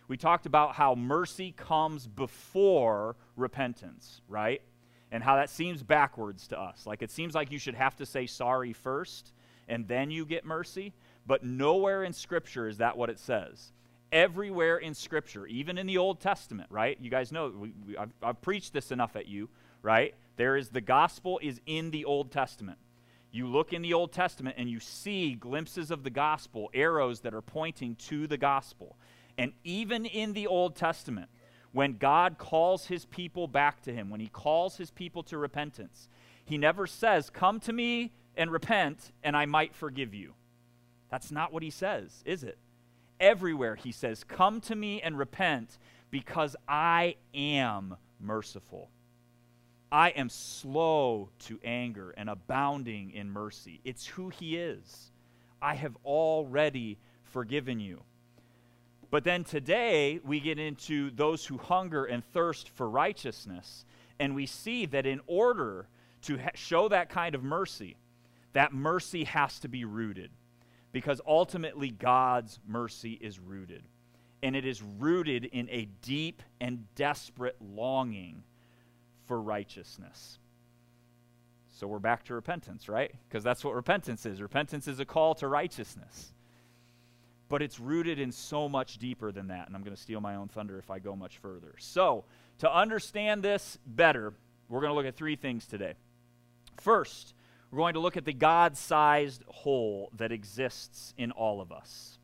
we 0.07 0.17
talked 0.17 0.47
about 0.47 0.73
how 0.73 0.95
mercy 0.95 1.51
comes 1.51 2.07
before 2.07 3.17
repentance, 3.35 4.21
right? 4.27 4.63
and 5.11 5.23
how 5.23 5.35
that 5.35 5.51
seems 5.51 5.83
backwards 5.83 6.47
to 6.47 6.59
us. 6.59 6.87
Like 6.87 7.03
it 7.03 7.11
seems 7.11 7.35
like 7.35 7.51
you 7.51 7.59
should 7.59 7.75
have 7.75 7.95
to 7.97 8.05
say 8.07 8.25
sorry 8.25 8.73
first 8.73 9.31
and 9.67 9.87
then 9.87 10.09
you 10.09 10.25
get 10.25 10.43
mercy, 10.43 10.93
but 11.27 11.43
nowhere 11.43 12.03
in 12.03 12.13
Scripture 12.13 12.67
is 12.67 12.79
that 12.79 12.97
what 12.97 13.11
it 13.11 13.19
says. 13.19 13.71
Everywhere 14.11 14.77
in 14.77 14.93
Scripture, 14.93 15.45
even 15.47 15.77
in 15.77 15.87
the 15.87 15.97
Old 15.97 16.19
Testament, 16.19 16.69
right? 16.71 16.97
You 17.01 17.09
guys 17.09 17.31
know, 17.31 17.51
we, 17.55 17.73
we, 17.85 17.97
I've, 17.97 18.11
I've 18.21 18.41
preached 18.41 18.73
this 18.73 18.91
enough 18.91 19.15
at 19.15 19.27
you, 19.27 19.49
right? 19.81 20.13
There 20.37 20.55
is 20.55 20.69
the 20.69 20.81
gospel 20.81 21.39
is 21.41 21.59
in 21.65 21.91
the 21.91 22.05
Old 22.05 22.31
Testament. 22.31 22.77
You 23.31 23.47
look 23.47 23.73
in 23.73 23.81
the 23.81 23.93
Old 23.93 24.13
Testament 24.13 24.55
and 24.57 24.69
you 24.69 24.79
see 24.79 25.33
glimpses 25.33 25.91
of 25.91 26.03
the 26.03 26.09
gospel, 26.09 26.69
arrows 26.73 27.19
that 27.21 27.33
are 27.33 27.41
pointing 27.41 27.95
to 28.07 28.27
the 28.27 28.37
gospel. 28.37 28.95
And 29.37 29.51
even 29.63 30.05
in 30.05 30.33
the 30.33 30.47
Old 30.47 30.75
Testament, 30.75 31.29
when 31.73 31.97
God 31.97 32.37
calls 32.37 32.85
his 32.85 33.03
people 33.03 33.47
back 33.47 33.81
to 33.81 33.93
him, 33.93 34.09
when 34.09 34.21
he 34.21 34.27
calls 34.27 34.77
his 34.77 34.91
people 34.91 35.23
to 35.23 35.37
repentance, 35.37 36.07
he 36.45 36.57
never 36.57 36.87
says, 36.87 37.29
Come 37.29 37.59
to 37.61 37.73
me 37.73 38.13
and 38.37 38.49
repent, 38.49 39.11
and 39.23 39.35
I 39.35 39.45
might 39.45 39.75
forgive 39.75 40.13
you. 40.13 40.33
That's 41.09 41.31
not 41.31 41.51
what 41.51 41.63
he 41.63 41.69
says, 41.69 42.23
is 42.25 42.43
it? 42.43 42.57
Everywhere 43.19 43.75
he 43.75 43.91
says, 43.91 44.23
Come 44.23 44.61
to 44.61 44.75
me 44.75 45.01
and 45.01 45.17
repent 45.17 45.77
because 46.11 46.55
I 46.67 47.15
am 47.33 47.95
merciful. 48.19 48.89
I 49.91 50.09
am 50.09 50.29
slow 50.29 51.29
to 51.45 51.59
anger 51.63 52.13
and 52.17 52.29
abounding 52.29 53.11
in 53.11 53.29
mercy. 53.29 53.79
It's 53.83 54.05
who 54.05 54.29
he 54.29 54.57
is. 54.57 55.11
I 55.61 55.75
have 55.75 55.95
already 56.03 56.97
forgiven 57.23 57.79
you. 57.79 58.03
But 59.09 59.23
then 59.23 59.43
today, 59.43 60.19
we 60.23 60.39
get 60.39 60.59
into 60.59 61.11
those 61.11 61.45
who 61.45 61.57
hunger 61.57 62.05
and 62.05 62.23
thirst 62.23 62.69
for 62.69 62.89
righteousness, 62.89 63.85
and 64.19 64.35
we 64.35 64.45
see 64.45 64.85
that 64.87 65.05
in 65.05 65.21
order 65.27 65.87
to 66.23 66.37
ha- 66.37 66.49
show 66.55 66.89
that 66.89 67.09
kind 67.09 67.35
of 67.35 67.43
mercy, 67.43 67.97
that 68.53 68.73
mercy 68.73 69.23
has 69.23 69.59
to 69.59 69.67
be 69.67 69.85
rooted. 69.85 70.31
Because 70.95 71.19
ultimately, 71.27 71.91
God's 71.91 72.57
mercy 72.65 73.19
is 73.19 73.37
rooted. 73.37 73.83
And 74.41 74.55
it 74.55 74.65
is 74.65 74.81
rooted 74.81 75.43
in 75.43 75.67
a 75.69 75.89
deep 76.01 76.41
and 76.61 76.85
desperate 76.95 77.57
longing 77.59 78.43
for 79.27 79.41
righteousness. 79.41 80.39
So 81.69 81.85
we're 81.85 81.99
back 81.99 82.23
to 82.27 82.33
repentance, 82.33 82.87
right? 82.87 83.11
Because 83.27 83.43
that's 83.43 83.61
what 83.61 83.75
repentance 83.75 84.25
is. 84.25 84.41
Repentance 84.41 84.87
is 84.87 85.01
a 85.01 85.05
call 85.05 85.35
to 85.35 85.49
righteousness. 85.49 86.33
But 87.49 87.61
it's 87.61 87.77
rooted 87.77 88.17
in 88.17 88.31
so 88.31 88.69
much 88.69 88.97
deeper 88.97 89.33
than 89.33 89.47
that. 89.47 89.67
And 89.67 89.75
I'm 89.75 89.83
going 89.83 89.97
to 89.97 90.01
steal 90.01 90.21
my 90.21 90.35
own 90.35 90.47
thunder 90.47 90.79
if 90.79 90.89
I 90.89 90.99
go 90.99 91.13
much 91.13 91.39
further. 91.39 91.75
So, 91.77 92.23
to 92.59 92.73
understand 92.73 93.43
this 93.43 93.77
better, 93.85 94.31
we're 94.69 94.79
going 94.79 94.91
to 94.91 94.95
look 94.95 95.07
at 95.07 95.17
three 95.17 95.35
things 95.35 95.65
today. 95.65 95.95
First, 96.77 97.33
we're 97.75 97.81
going 97.81 97.95
to 97.95 97.99
look 97.99 98.15
at 98.15 98.23
the 98.23 98.31
God 98.31 98.77
sized 98.77 99.43
hole 99.49 100.09
that 100.15 100.31
exists 100.31 101.13
in 101.17 101.31
all 101.31 101.59
of 101.59 101.73
us. 101.73 102.19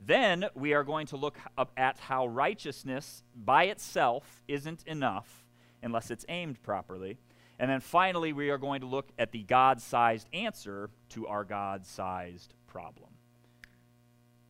Then 0.00 0.46
we 0.54 0.72
are 0.72 0.84
going 0.84 1.06
to 1.08 1.18
look 1.18 1.36
up 1.58 1.70
at 1.76 1.98
how 1.98 2.26
righteousness 2.26 3.22
by 3.36 3.64
itself 3.64 4.42
isn't 4.48 4.82
enough 4.86 5.44
unless 5.82 6.10
it's 6.10 6.24
aimed 6.30 6.62
properly. 6.62 7.18
And 7.58 7.70
then 7.70 7.80
finally, 7.80 8.32
we 8.32 8.48
are 8.48 8.56
going 8.56 8.80
to 8.80 8.86
look 8.86 9.10
at 9.18 9.32
the 9.32 9.42
God 9.42 9.82
sized 9.82 10.26
answer 10.32 10.88
to 11.10 11.26
our 11.26 11.44
God 11.44 11.84
sized 11.84 12.54
problem. 12.66 13.10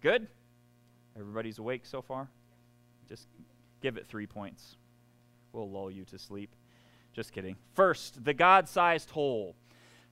Good? 0.00 0.28
Everybody's 1.18 1.58
awake 1.58 1.84
so 1.84 2.02
far? 2.02 2.28
Just 3.08 3.26
give 3.80 3.96
it 3.96 4.06
three 4.06 4.28
points. 4.28 4.76
We'll 5.52 5.68
lull 5.68 5.90
you 5.90 6.04
to 6.04 6.18
sleep. 6.20 6.54
Just 7.12 7.32
kidding. 7.32 7.56
First, 7.74 8.24
the 8.24 8.32
God 8.32 8.68
sized 8.68 9.10
hole. 9.10 9.56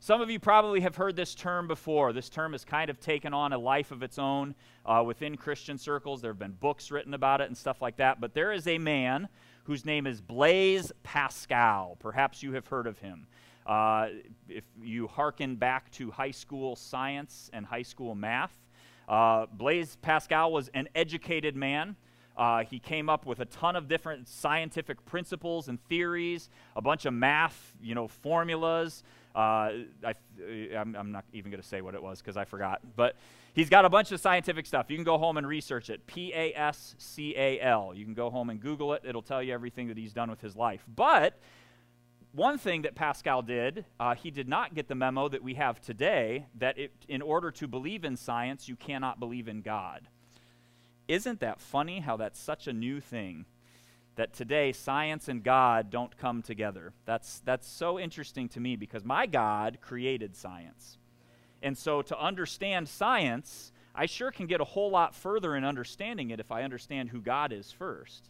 Some 0.00 0.20
of 0.20 0.30
you 0.30 0.38
probably 0.38 0.80
have 0.80 0.94
heard 0.94 1.16
this 1.16 1.34
term 1.34 1.66
before. 1.66 2.12
This 2.12 2.28
term 2.28 2.52
has 2.52 2.64
kind 2.64 2.88
of 2.88 3.00
taken 3.00 3.34
on 3.34 3.52
a 3.52 3.58
life 3.58 3.90
of 3.90 4.04
its 4.04 4.16
own 4.18 4.54
uh, 4.86 5.02
within 5.04 5.36
Christian 5.36 5.76
circles. 5.76 6.22
There 6.22 6.30
have 6.30 6.38
been 6.38 6.56
books 6.60 6.92
written 6.92 7.14
about 7.14 7.40
it 7.40 7.48
and 7.48 7.56
stuff 7.56 7.82
like 7.82 7.96
that. 7.96 8.20
But 8.20 8.32
there 8.32 8.52
is 8.52 8.68
a 8.68 8.78
man 8.78 9.28
whose 9.64 9.84
name 9.84 10.06
is 10.06 10.20
Blaise 10.20 10.92
Pascal. 11.02 11.96
Perhaps 11.98 12.44
you 12.44 12.52
have 12.52 12.66
heard 12.68 12.86
of 12.86 12.98
him. 13.00 13.26
Uh, 13.66 14.08
if 14.48 14.64
you 14.80 15.08
hearken 15.08 15.56
back 15.56 15.90
to 15.90 16.12
high 16.12 16.30
school 16.30 16.76
science 16.76 17.50
and 17.52 17.66
high 17.66 17.82
school 17.82 18.14
math, 18.14 18.56
uh, 19.08 19.46
Blaise 19.46 19.96
Pascal 20.00 20.52
was 20.52 20.68
an 20.74 20.88
educated 20.94 21.56
man. 21.56 21.96
Uh, 22.38 22.62
he 22.62 22.78
came 22.78 23.08
up 23.08 23.26
with 23.26 23.40
a 23.40 23.44
ton 23.46 23.74
of 23.74 23.88
different 23.88 24.28
scientific 24.28 25.04
principles 25.04 25.66
and 25.66 25.82
theories, 25.88 26.48
a 26.76 26.80
bunch 26.80 27.04
of 27.04 27.12
math, 27.12 27.74
you 27.82 27.96
know, 27.96 28.06
formulas. 28.06 29.02
Uh, 29.34 29.70
I, 30.04 30.14
am 30.72 31.10
not 31.10 31.24
even 31.32 31.50
going 31.50 31.60
to 31.60 31.66
say 31.66 31.80
what 31.80 31.94
it 31.94 32.02
was 32.02 32.20
because 32.20 32.36
I 32.36 32.44
forgot. 32.44 32.80
But 32.94 33.16
he's 33.54 33.68
got 33.68 33.84
a 33.84 33.88
bunch 33.88 34.12
of 34.12 34.20
scientific 34.20 34.66
stuff. 34.66 34.86
You 34.88 34.96
can 34.96 35.04
go 35.04 35.18
home 35.18 35.36
and 35.36 35.46
research 35.46 35.90
it. 35.90 36.06
P 36.06 36.32
A 36.32 36.52
S 36.54 36.94
C 36.98 37.34
A 37.36 37.60
L. 37.60 37.92
You 37.92 38.04
can 38.04 38.14
go 38.14 38.30
home 38.30 38.50
and 38.50 38.60
Google 38.60 38.94
it. 38.94 39.02
It'll 39.04 39.20
tell 39.20 39.42
you 39.42 39.52
everything 39.52 39.88
that 39.88 39.98
he's 39.98 40.12
done 40.12 40.30
with 40.30 40.40
his 40.40 40.54
life. 40.54 40.84
But 40.94 41.40
one 42.32 42.56
thing 42.56 42.82
that 42.82 42.94
Pascal 42.94 43.42
did, 43.42 43.84
uh, 43.98 44.14
he 44.14 44.30
did 44.30 44.48
not 44.48 44.74
get 44.74 44.86
the 44.86 44.94
memo 44.94 45.28
that 45.28 45.42
we 45.42 45.54
have 45.54 45.80
today 45.80 46.46
that 46.58 46.78
it, 46.78 46.92
in 47.08 47.20
order 47.20 47.50
to 47.50 47.66
believe 47.66 48.04
in 48.04 48.16
science, 48.16 48.68
you 48.68 48.76
cannot 48.76 49.18
believe 49.18 49.48
in 49.48 49.60
God. 49.60 50.06
Isn't 51.08 51.40
that 51.40 51.60
funny 51.60 52.00
how 52.00 52.18
that's 52.18 52.38
such 52.38 52.66
a 52.66 52.72
new 52.72 53.00
thing? 53.00 53.46
That 54.16 54.34
today 54.34 54.72
science 54.72 55.28
and 55.28 55.42
God 55.42 55.90
don't 55.90 56.16
come 56.16 56.42
together. 56.42 56.92
That's, 57.06 57.40
that's 57.40 57.66
so 57.66 57.98
interesting 57.98 58.48
to 58.50 58.60
me 58.60 58.76
because 58.76 59.04
my 59.04 59.26
God 59.26 59.78
created 59.80 60.36
science. 60.36 60.98
And 61.62 61.76
so 61.76 62.02
to 62.02 62.18
understand 62.20 62.88
science, 62.88 63.72
I 63.94 64.06
sure 64.06 64.30
can 64.30 64.46
get 64.46 64.60
a 64.60 64.64
whole 64.64 64.90
lot 64.90 65.14
further 65.14 65.56
in 65.56 65.64
understanding 65.64 66.30
it 66.30 66.40
if 66.40 66.52
I 66.52 66.62
understand 66.62 67.08
who 67.08 67.20
God 67.20 67.52
is 67.52 67.72
first. 67.72 68.28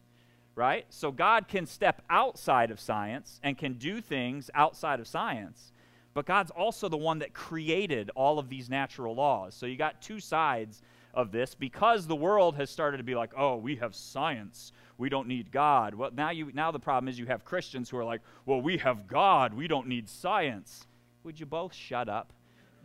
Right? 0.55 0.87
So 0.89 1.13
God 1.13 1.49
can 1.49 1.67
step 1.67 2.03
outside 2.11 2.71
of 2.71 2.81
science 2.81 3.41
and 3.43 3.57
can 3.57 3.75
do 3.75 4.01
things 4.01 4.51
outside 4.55 5.01
of 5.01 5.07
science. 5.07 5.73
But 6.15 6.27
God's 6.27 6.51
also 6.51 6.89
the 6.89 6.97
one 6.97 7.21
that 7.21 7.33
created 7.33 8.11
all 8.17 8.39
of 8.39 8.49
these 8.49 8.69
natural 8.69 9.15
laws. 9.15 9.55
So 9.55 9.67
you 9.67 9.77
got 9.77 10.03
two 10.03 10.21
sides 10.21 10.83
of 11.15 11.33
this 11.33 11.55
because 11.55 12.07
the 12.07 12.17
world 12.17 12.57
has 12.57 12.71
started 12.71 12.99
to 12.99 13.03
be 13.03 13.15
like, 13.15 13.33
oh, 13.37 13.57
we 13.57 13.77
have 13.77 13.95
science. 13.95 14.73
We 14.97 15.09
don't 15.09 15.29
need 15.29 15.51
God. 15.51 15.95
Well, 15.95 16.11
now, 16.13 16.31
you, 16.31 16.51
now 16.53 16.71
the 16.71 16.79
problem 16.79 17.09
is 17.09 17.19
you 17.19 17.27
have 17.27 17.45
Christians 17.45 17.89
who 17.91 17.97
are 17.97 18.05
like, 18.05 18.21
well, 18.47 18.61
we 18.61 18.79
have 18.79 19.07
God. 19.07 19.55
We 19.55 19.69
don't 19.69 19.87
need 19.87 20.09
science. 20.09 20.87
Would 21.25 21.41
you 21.41 21.47
both 21.47 21.75
shut 21.75 22.09
up? 22.09 22.33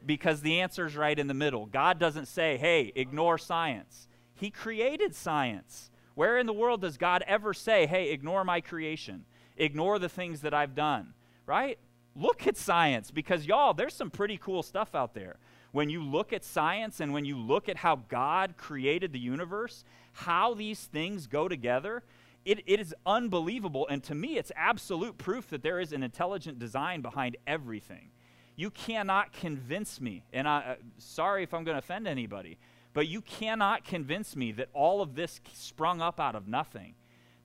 Because 0.06 0.42
the 0.42 0.60
answer 0.60 0.86
is 0.86 0.96
right 0.96 1.18
in 1.18 1.28
the 1.28 1.34
middle. 1.34 1.66
God 1.66 2.00
doesn't 2.00 2.28
say, 2.28 2.58
hey, 2.58 2.92
ignore 2.96 3.38
science. 3.38 4.08
He 4.36 4.50
created 4.50 5.16
science. 5.16 5.90
Where 6.16 6.38
in 6.38 6.46
the 6.46 6.54
world 6.54 6.82
does 6.82 6.98
God 6.98 7.24
ever 7.26 7.54
say, 7.54 7.88
hey, 7.88 8.12
ignore 8.12 8.44
my 8.44 8.62
creation? 8.62 9.26
Ignore 9.58 10.00
the 10.00 10.10
things 10.10 10.42
that 10.42 10.54
I've 10.54 10.76
done, 10.76 11.14
right? 11.46 11.80
Look 12.16 12.46
at 12.46 12.58
science 12.58 13.12
because, 13.12 13.46
y'all, 13.48 13.74
there's 13.74 13.94
some 13.94 14.12
pretty 14.12 14.38
cool 14.38 14.62
stuff 14.62 14.94
out 14.94 15.14
there 15.14 15.38
when 15.74 15.90
you 15.90 16.02
look 16.02 16.32
at 16.32 16.46
science 16.46 17.00
and 17.00 17.12
when 17.12 17.26
you 17.26 17.36
look 17.36 17.68
at 17.68 17.78
how 17.78 17.96
God 18.08 18.56
created 18.58 19.12
the 19.12 19.20
universe, 19.20 19.84
how 20.14 20.54
these 20.54 20.80
things 20.80 21.26
go 21.26 21.48
together, 21.48 22.04
it, 22.46 22.60
it 22.68 22.80
is 22.80 22.94
unbelievable. 23.06 23.88
And 23.90 24.04
to 24.04 24.16
me, 24.16 24.38
it's 24.38 24.52
absolute 24.56 25.18
proof 25.18 25.50
that 25.50 25.64
there 25.64 25.80
is 25.80 25.92
an 25.92 26.04
intelligent 26.04 26.60
design 26.60 27.02
behind 27.02 27.38
everything. 27.48 28.12
You 28.56 28.70
cannot 28.70 29.34
convince 29.34 30.00
me, 30.00 30.24
and 30.32 30.48
I, 30.48 30.58
uh, 30.60 30.76
sorry 31.00 31.42
if 31.42 31.56
I'm 31.56 31.64
going 31.64 31.74
to 31.74 31.80
offend 31.80 32.08
anybody, 32.08 32.60
but 32.94 33.08
you 33.08 33.22
cannot 33.22 33.84
convince 33.84 34.36
me 34.36 34.52
that 34.52 34.70
all 34.74 35.02
of 35.02 35.16
this 35.16 35.42
sprung 35.54 36.02
up 36.02 36.20
out 36.20 36.36
of 36.36 36.48
nothing. 36.48 36.94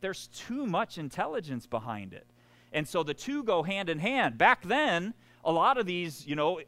There's 0.03 0.27
too 0.29 0.67
much 0.67 0.99
intelligence 0.99 1.67
behind 1.67 2.13
it. 2.13 2.27
And 2.75 2.87
so 2.87 3.03
the 3.03 3.15
two 3.15 3.43
go 3.43 3.63
hand 3.63 3.89
in 3.89 4.01
hand. 4.01 4.37
Back 4.37 4.65
then, 4.65 5.15
a 5.45 5.51
lot 5.51 5.79
of 5.79 5.87
these, 5.87 6.27
you 6.27 6.37
know, 6.37 6.61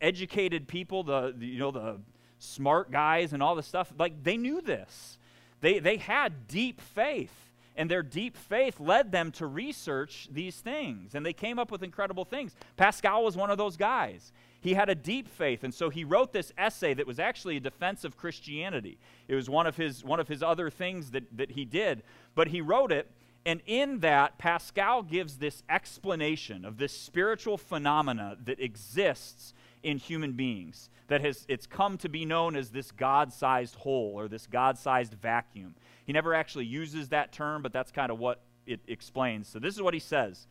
educated 0.00 0.68
people, 0.68 1.02
the, 1.02 1.34
the, 1.36 1.46
you 1.46 1.58
know 1.58 1.70
the 1.70 1.96
smart 2.38 2.90
guys 2.90 3.32
and 3.32 3.42
all 3.42 3.54
the 3.54 3.62
stuff, 3.62 3.92
like 3.98 4.22
they 4.22 4.36
knew 4.36 4.60
this. 4.60 5.18
They 5.60 5.78
they 5.78 5.96
had 5.96 6.46
deep 6.46 6.80
faith, 6.80 7.32
and 7.76 7.90
their 7.90 8.02
deep 8.02 8.36
faith 8.36 8.80
led 8.80 9.12
them 9.12 9.32
to 9.32 9.46
research 9.46 10.28
these 10.30 10.56
things, 10.56 11.14
and 11.14 11.24
they 11.24 11.32
came 11.32 11.58
up 11.58 11.70
with 11.70 11.82
incredible 11.82 12.24
things. 12.24 12.54
Pascal 12.76 13.24
was 13.24 13.36
one 13.36 13.50
of 13.50 13.58
those 13.58 13.76
guys. 13.76 14.32
He 14.60 14.74
had 14.74 14.88
a 14.88 14.94
deep 14.94 15.28
faith, 15.28 15.62
and 15.62 15.72
so 15.72 15.88
he 15.88 16.04
wrote 16.04 16.32
this 16.32 16.52
essay 16.58 16.92
that 16.94 17.06
was 17.06 17.20
actually 17.20 17.56
a 17.56 17.60
defense 17.60 18.04
of 18.04 18.16
Christianity. 18.16 18.98
It 19.28 19.34
was 19.34 19.48
one 19.48 19.66
of 19.66 19.76
his 19.76 20.04
one 20.04 20.20
of 20.20 20.28
his 20.28 20.42
other 20.42 20.70
things 20.70 21.12
that, 21.12 21.24
that 21.36 21.52
he 21.52 21.64
did, 21.64 22.02
but 22.34 22.48
he 22.48 22.60
wrote 22.60 22.92
it 22.92 23.10
and 23.48 23.62
in 23.64 24.00
that, 24.00 24.36
Pascal 24.36 25.02
gives 25.02 25.38
this 25.38 25.62
explanation 25.70 26.66
of 26.66 26.76
this 26.76 26.92
spiritual 26.92 27.56
phenomena 27.56 28.36
that 28.44 28.60
exists 28.60 29.54
in 29.82 29.98
human 29.98 30.32
beings 30.32 30.90
that 31.08 31.20
has 31.20 31.44
it's 31.48 31.66
come 31.66 31.98
to 31.98 32.08
be 32.08 32.24
known 32.24 32.56
as 32.56 32.70
this 32.70 32.90
god-sized 32.90 33.74
hole 33.76 34.12
or 34.16 34.28
this 34.28 34.46
god-sized 34.46 35.14
vacuum. 35.14 35.74
He 36.04 36.12
never 36.12 36.34
actually 36.34 36.66
uses 36.66 37.08
that 37.08 37.32
term 37.32 37.62
but 37.62 37.72
that's 37.72 37.92
kind 37.92 38.10
of 38.10 38.18
what 38.18 38.40
it 38.66 38.80
explains. 38.86 39.48
So 39.48 39.58
this 39.58 39.74
is 39.74 39.82
what 39.82 39.94
he 39.94 40.00
says. 40.00 40.46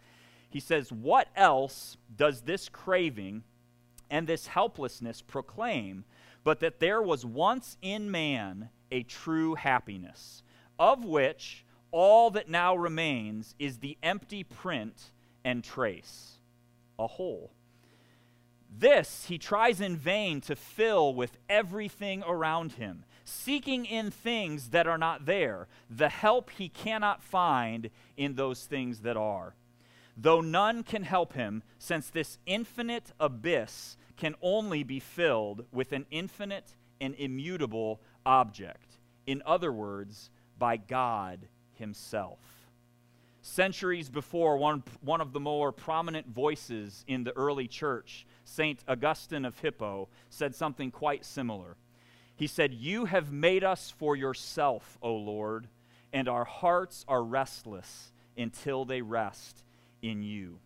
He 0.49 0.59
says 0.59 0.91
what 0.91 1.27
else 1.35 1.97
does 2.15 2.41
this 2.41 2.69
craving 2.69 3.43
and 4.09 4.27
this 4.27 4.47
helplessness 4.47 5.21
proclaim 5.21 6.05
but 6.43 6.59
that 6.61 6.79
there 6.79 7.01
was 7.01 7.25
once 7.25 7.77
in 7.81 8.09
man 8.09 8.69
a 8.91 9.03
true 9.03 9.55
happiness 9.55 10.43
of 10.79 11.03
which 11.03 11.65
all 11.91 12.31
that 12.31 12.49
now 12.49 12.75
remains 12.75 13.55
is 13.59 13.79
the 13.79 13.97
empty 14.01 14.43
print 14.43 15.11
and 15.43 15.63
trace? 15.63 16.33
A 16.99 17.05
hole 17.05 17.51
This 18.69 19.25
he 19.25 19.37
tries 19.37 19.81
in 19.81 19.95
vain 19.95 20.41
to 20.41 20.55
fill 20.55 21.13
with 21.13 21.37
everything 21.49 22.23
around 22.23 22.73
him, 22.73 23.05
seeking 23.25 23.85
in 23.85 24.11
things 24.11 24.69
that 24.69 24.87
are 24.87 24.97
not 24.97 25.25
there, 25.25 25.67
the 25.89 26.09
help 26.09 26.49
he 26.51 26.69
cannot 26.69 27.23
find 27.23 27.89
in 28.15 28.35
those 28.35 28.65
things 28.65 29.01
that 29.01 29.17
are. 29.17 29.55
Though 30.15 30.41
none 30.41 30.83
can 30.83 31.03
help 31.03 31.33
him, 31.33 31.63
since 31.77 32.09
this 32.09 32.39
infinite 32.45 33.11
abyss 33.19 33.97
can 34.17 34.35
only 34.41 34.83
be 34.83 34.99
filled 34.99 35.65
with 35.71 35.91
an 35.93 36.05
infinite 36.09 36.75
and 36.99 37.15
immutable 37.15 38.01
object. 38.25 38.97
In 39.25 39.43
other 39.45 39.71
words, 39.71 40.31
by 40.57 40.77
God 40.77 41.47
Himself. 41.73 42.39
Centuries 43.41 44.09
before, 44.09 44.57
one, 44.57 44.83
one 45.01 45.21
of 45.21 45.31
the 45.31 45.39
more 45.39 45.71
prominent 45.71 46.27
voices 46.27 47.05
in 47.07 47.23
the 47.23 47.35
early 47.37 47.67
church, 47.67 48.25
St. 48.47 48.83
Augustine 48.87 49.45
of 49.45 49.59
Hippo, 49.59 50.07
said 50.29 50.55
something 50.55 50.89
quite 50.89 51.25
similar. 51.25 51.75
He 52.35 52.47
said, 52.47 52.73
You 52.73 53.05
have 53.05 53.31
made 53.31 53.63
us 53.63 53.93
for 53.97 54.15
yourself, 54.15 54.97
O 55.01 55.13
Lord, 55.13 55.67
and 56.13 56.29
our 56.29 56.45
hearts 56.45 57.03
are 57.07 57.23
restless 57.23 58.11
until 58.37 58.85
they 58.85 59.01
rest 59.01 59.63
in 60.01 60.23
you. 60.23 60.59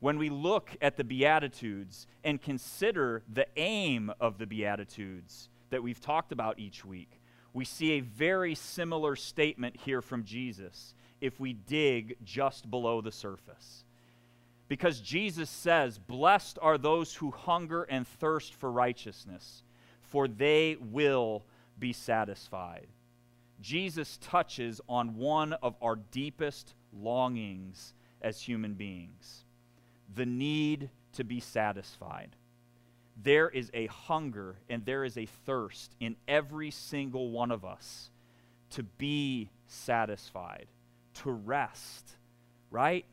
When 0.00 0.18
we 0.18 0.28
look 0.28 0.76
at 0.82 0.96
the 0.96 1.04
Beatitudes 1.04 2.06
and 2.24 2.42
consider 2.42 3.22
the 3.32 3.46
aim 3.56 4.12
of 4.20 4.38
the 4.38 4.46
Beatitudes 4.46 5.48
that 5.70 5.82
we've 5.82 6.00
talked 6.00 6.32
about 6.32 6.58
each 6.58 6.84
week, 6.84 7.20
we 7.52 7.64
see 7.64 7.92
a 7.92 8.00
very 8.00 8.54
similar 8.54 9.14
statement 9.14 9.76
here 9.76 10.02
from 10.02 10.24
Jesus 10.24 10.94
if 11.20 11.38
we 11.38 11.52
dig 11.52 12.16
just 12.24 12.68
below 12.68 13.00
the 13.00 13.12
surface. 13.12 13.84
Because 14.68 15.00
Jesus 15.00 15.50
says, 15.50 15.98
Blessed 15.98 16.58
are 16.62 16.78
those 16.78 17.14
who 17.14 17.30
hunger 17.30 17.82
and 17.84 18.06
thirst 18.06 18.54
for 18.54 18.70
righteousness, 18.70 19.62
for 20.00 20.26
they 20.26 20.76
will 20.80 21.44
be 21.78 21.92
satisfied. 21.92 22.86
Jesus 23.60 24.18
touches 24.20 24.80
on 24.88 25.16
one 25.16 25.52
of 25.54 25.76
our 25.80 25.96
deepest 25.96 26.74
longings 26.92 27.94
as 28.22 28.40
human 28.40 28.74
beings 28.74 29.44
the 30.14 30.26
need 30.26 30.90
to 31.12 31.24
be 31.24 31.40
satisfied 31.40 32.36
there 33.16 33.48
is 33.48 33.70
a 33.74 33.86
hunger 33.86 34.56
and 34.68 34.84
there 34.84 35.04
is 35.04 35.16
a 35.16 35.26
thirst 35.26 35.94
in 36.00 36.16
every 36.26 36.70
single 36.70 37.30
one 37.30 37.50
of 37.50 37.64
us 37.64 38.10
to 38.70 38.82
be 38.82 39.50
satisfied, 39.68 40.66
to 41.14 41.30
rest, 41.30 42.16
right? 42.70 43.04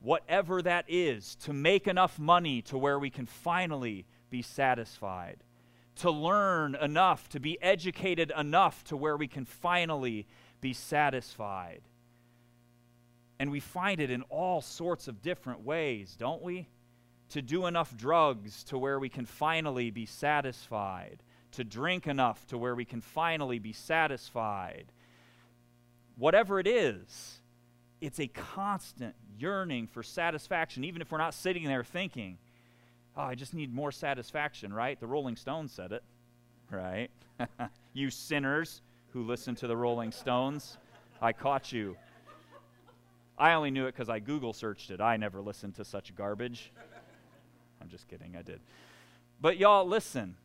Whatever 0.00 0.62
that 0.62 0.84
is, 0.88 1.34
to 1.36 1.52
make 1.52 1.86
enough 1.86 2.18
money 2.18 2.62
to 2.62 2.78
where 2.78 2.98
we 2.98 3.10
can 3.10 3.26
finally 3.26 4.06
be 4.30 4.42
satisfied, 4.42 5.42
to 5.96 6.10
learn 6.10 6.74
enough, 6.74 7.28
to 7.30 7.40
be 7.40 7.60
educated 7.62 8.32
enough 8.36 8.84
to 8.84 8.96
where 8.96 9.16
we 9.16 9.28
can 9.28 9.44
finally 9.44 10.26
be 10.60 10.72
satisfied. 10.72 11.82
And 13.38 13.50
we 13.50 13.60
find 13.60 14.00
it 14.00 14.10
in 14.10 14.22
all 14.22 14.60
sorts 14.60 15.08
of 15.08 15.22
different 15.22 15.62
ways, 15.62 16.16
don't 16.18 16.42
we? 16.42 16.68
to 17.30 17.42
do 17.42 17.66
enough 17.66 17.96
drugs 17.96 18.62
to 18.64 18.78
where 18.78 18.98
we 18.98 19.08
can 19.08 19.26
finally 19.26 19.90
be 19.90 20.06
satisfied, 20.06 21.22
to 21.52 21.64
drink 21.64 22.06
enough 22.06 22.46
to 22.46 22.58
where 22.58 22.74
we 22.74 22.84
can 22.84 23.00
finally 23.00 23.58
be 23.58 23.72
satisfied. 23.72 24.92
Whatever 26.16 26.60
it 26.60 26.66
is, 26.66 27.40
it's 28.00 28.20
a 28.20 28.26
constant 28.28 29.14
yearning 29.38 29.86
for 29.86 30.02
satisfaction, 30.02 30.84
even 30.84 31.00
if 31.00 31.10
we're 31.10 31.18
not 31.18 31.34
sitting 31.34 31.64
there 31.64 31.84
thinking, 31.84 32.38
oh, 33.16 33.22
I 33.22 33.34
just 33.34 33.54
need 33.54 33.72
more 33.72 33.92
satisfaction, 33.92 34.72
right? 34.72 34.98
The 34.98 35.06
Rolling 35.06 35.36
Stones 35.36 35.72
said 35.72 35.92
it, 35.92 36.02
right? 36.70 37.08
you 37.92 38.10
sinners 38.10 38.82
who 39.12 39.22
listen 39.22 39.54
to 39.56 39.66
the 39.66 39.76
Rolling 39.76 40.12
Stones, 40.12 40.78
I 41.20 41.32
caught 41.32 41.72
you. 41.72 41.96
I 43.38 43.52
only 43.54 43.70
knew 43.70 43.86
it 43.86 43.92
because 43.92 44.08
I 44.08 44.18
Google 44.18 44.52
searched 44.52 44.90
it. 44.90 45.00
I 45.00 45.16
never 45.16 45.40
listened 45.40 45.74
to 45.76 45.84
such 45.84 46.14
garbage. 46.14 46.72
I'm 47.80 47.88
just 47.88 48.08
kidding, 48.08 48.36
I 48.36 48.42
did. 48.42 48.60
But 49.40 49.58
y'all, 49.58 49.86
listen. 49.86 50.36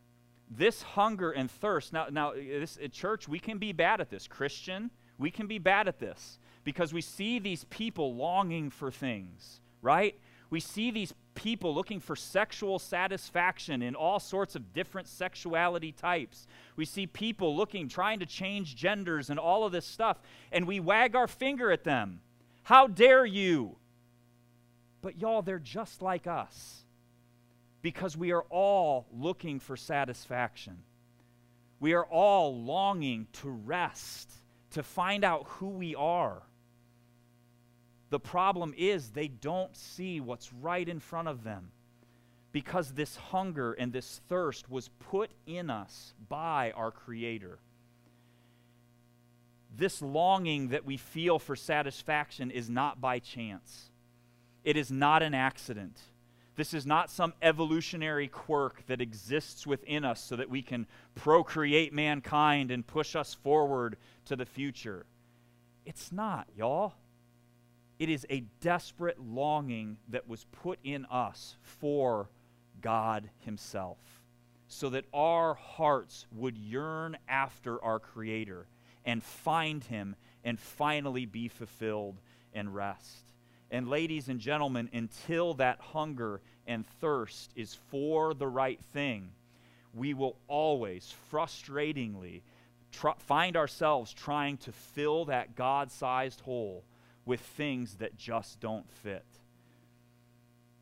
This 0.50 0.82
hunger 0.82 1.30
and 1.30 1.50
thirst. 1.50 1.94
Now, 1.94 2.08
now, 2.10 2.32
this 2.34 2.78
at 2.82 2.92
church, 2.92 3.26
we 3.26 3.38
can 3.38 3.56
be 3.56 3.72
bad 3.72 4.02
at 4.02 4.10
this. 4.10 4.28
Christian, 4.28 4.90
we 5.22 5.30
can 5.30 5.46
be 5.46 5.58
bad 5.58 5.88
at 5.88 5.98
this 5.98 6.38
because 6.64 6.92
we 6.92 7.00
see 7.00 7.38
these 7.38 7.64
people 7.64 8.14
longing 8.14 8.70
for 8.70 8.90
things, 8.90 9.60
right? 9.80 10.18
We 10.50 10.60
see 10.60 10.90
these 10.90 11.14
people 11.34 11.74
looking 11.74 12.00
for 12.00 12.14
sexual 12.14 12.78
satisfaction 12.78 13.82
in 13.82 13.94
all 13.94 14.20
sorts 14.20 14.54
of 14.54 14.72
different 14.74 15.08
sexuality 15.08 15.92
types. 15.92 16.46
We 16.76 16.84
see 16.84 17.06
people 17.06 17.56
looking, 17.56 17.88
trying 17.88 18.18
to 18.18 18.26
change 18.26 18.76
genders 18.76 19.30
and 19.30 19.38
all 19.38 19.64
of 19.64 19.72
this 19.72 19.86
stuff, 19.86 20.18
and 20.50 20.66
we 20.66 20.78
wag 20.78 21.16
our 21.16 21.28
finger 21.28 21.70
at 21.70 21.84
them. 21.84 22.20
How 22.64 22.86
dare 22.86 23.24
you? 23.24 23.76
But 25.00 25.18
y'all, 25.20 25.42
they're 25.42 25.58
just 25.58 26.02
like 26.02 26.26
us 26.26 26.84
because 27.80 28.16
we 28.16 28.32
are 28.32 28.44
all 28.50 29.06
looking 29.12 29.58
for 29.58 29.76
satisfaction. 29.76 30.78
We 31.80 31.94
are 31.94 32.04
all 32.04 32.62
longing 32.62 33.26
to 33.40 33.48
rest, 33.48 34.30
to 34.72 34.82
find 34.82 35.24
out 35.24 35.46
who 35.46 35.68
we 35.68 35.94
are. 35.94 36.42
The 38.10 38.20
problem 38.20 38.74
is 38.76 39.10
they 39.10 39.28
don't 39.28 39.74
see 39.76 40.20
what's 40.20 40.52
right 40.52 40.86
in 40.86 41.00
front 41.00 41.28
of 41.28 41.44
them 41.44 41.70
because 42.52 42.92
this 42.92 43.16
hunger 43.16 43.72
and 43.72 43.92
this 43.92 44.20
thirst 44.28 44.70
was 44.70 44.90
put 44.98 45.30
in 45.46 45.70
us 45.70 46.12
by 46.28 46.72
our 46.72 46.90
Creator. 46.90 47.58
This 49.74 50.02
longing 50.02 50.68
that 50.68 50.84
we 50.84 50.98
feel 50.98 51.38
for 51.38 51.56
satisfaction 51.56 52.50
is 52.50 52.68
not 52.68 53.00
by 53.00 53.18
chance, 53.18 53.90
it 54.64 54.76
is 54.76 54.90
not 54.90 55.22
an 55.22 55.34
accident. 55.34 55.98
This 56.54 56.74
is 56.74 56.84
not 56.86 57.10
some 57.10 57.32
evolutionary 57.40 58.28
quirk 58.28 58.86
that 58.86 59.00
exists 59.00 59.66
within 59.66 60.04
us 60.04 60.20
so 60.20 60.36
that 60.36 60.50
we 60.50 60.60
can 60.60 60.86
procreate 61.14 61.92
mankind 61.92 62.70
and 62.70 62.86
push 62.86 63.16
us 63.16 63.32
forward 63.32 63.96
to 64.26 64.36
the 64.36 64.44
future. 64.44 65.06
It's 65.86 66.12
not, 66.12 66.48
y'all. 66.54 66.94
It 67.98 68.08
is 68.08 68.26
a 68.28 68.44
desperate 68.60 69.18
longing 69.20 69.96
that 70.08 70.28
was 70.28 70.44
put 70.52 70.78
in 70.84 71.06
us 71.06 71.56
for 71.62 72.28
God 72.80 73.30
Himself, 73.38 73.98
so 74.68 74.90
that 74.90 75.04
our 75.14 75.54
hearts 75.54 76.26
would 76.32 76.58
yearn 76.58 77.16
after 77.28 77.82
our 77.82 77.98
Creator 77.98 78.66
and 79.04 79.22
find 79.22 79.84
Him 79.84 80.16
and 80.44 80.58
finally 80.58 81.24
be 81.26 81.48
fulfilled 81.48 82.20
and 82.52 82.74
rest. 82.74 83.31
And, 83.72 83.88
ladies 83.88 84.28
and 84.28 84.38
gentlemen, 84.38 84.90
until 84.92 85.54
that 85.54 85.80
hunger 85.80 86.42
and 86.66 86.86
thirst 87.00 87.50
is 87.56 87.78
for 87.90 88.34
the 88.34 88.46
right 88.46 88.78
thing, 88.92 89.30
we 89.94 90.12
will 90.12 90.36
always 90.46 91.14
frustratingly 91.32 92.42
tr- 92.92 93.08
find 93.18 93.56
ourselves 93.56 94.12
trying 94.12 94.58
to 94.58 94.72
fill 94.72 95.24
that 95.24 95.56
God 95.56 95.90
sized 95.90 96.42
hole 96.42 96.84
with 97.24 97.40
things 97.40 97.94
that 97.94 98.18
just 98.18 98.60
don't 98.60 98.90
fit. 99.02 99.24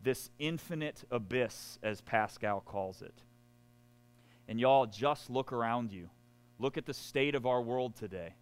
This 0.02 0.28
infinite 0.40 1.04
abyss, 1.12 1.78
as 1.84 2.00
Pascal 2.00 2.60
calls 2.60 3.02
it. 3.02 3.14
And 4.48 4.58
y'all, 4.58 4.86
just 4.86 5.30
look 5.30 5.52
around 5.52 5.92
you. 5.92 6.10
Look 6.58 6.76
at 6.76 6.86
the 6.86 6.94
state 6.94 7.36
of 7.36 7.46
our 7.46 7.62
world 7.62 7.94
today. 7.94 8.34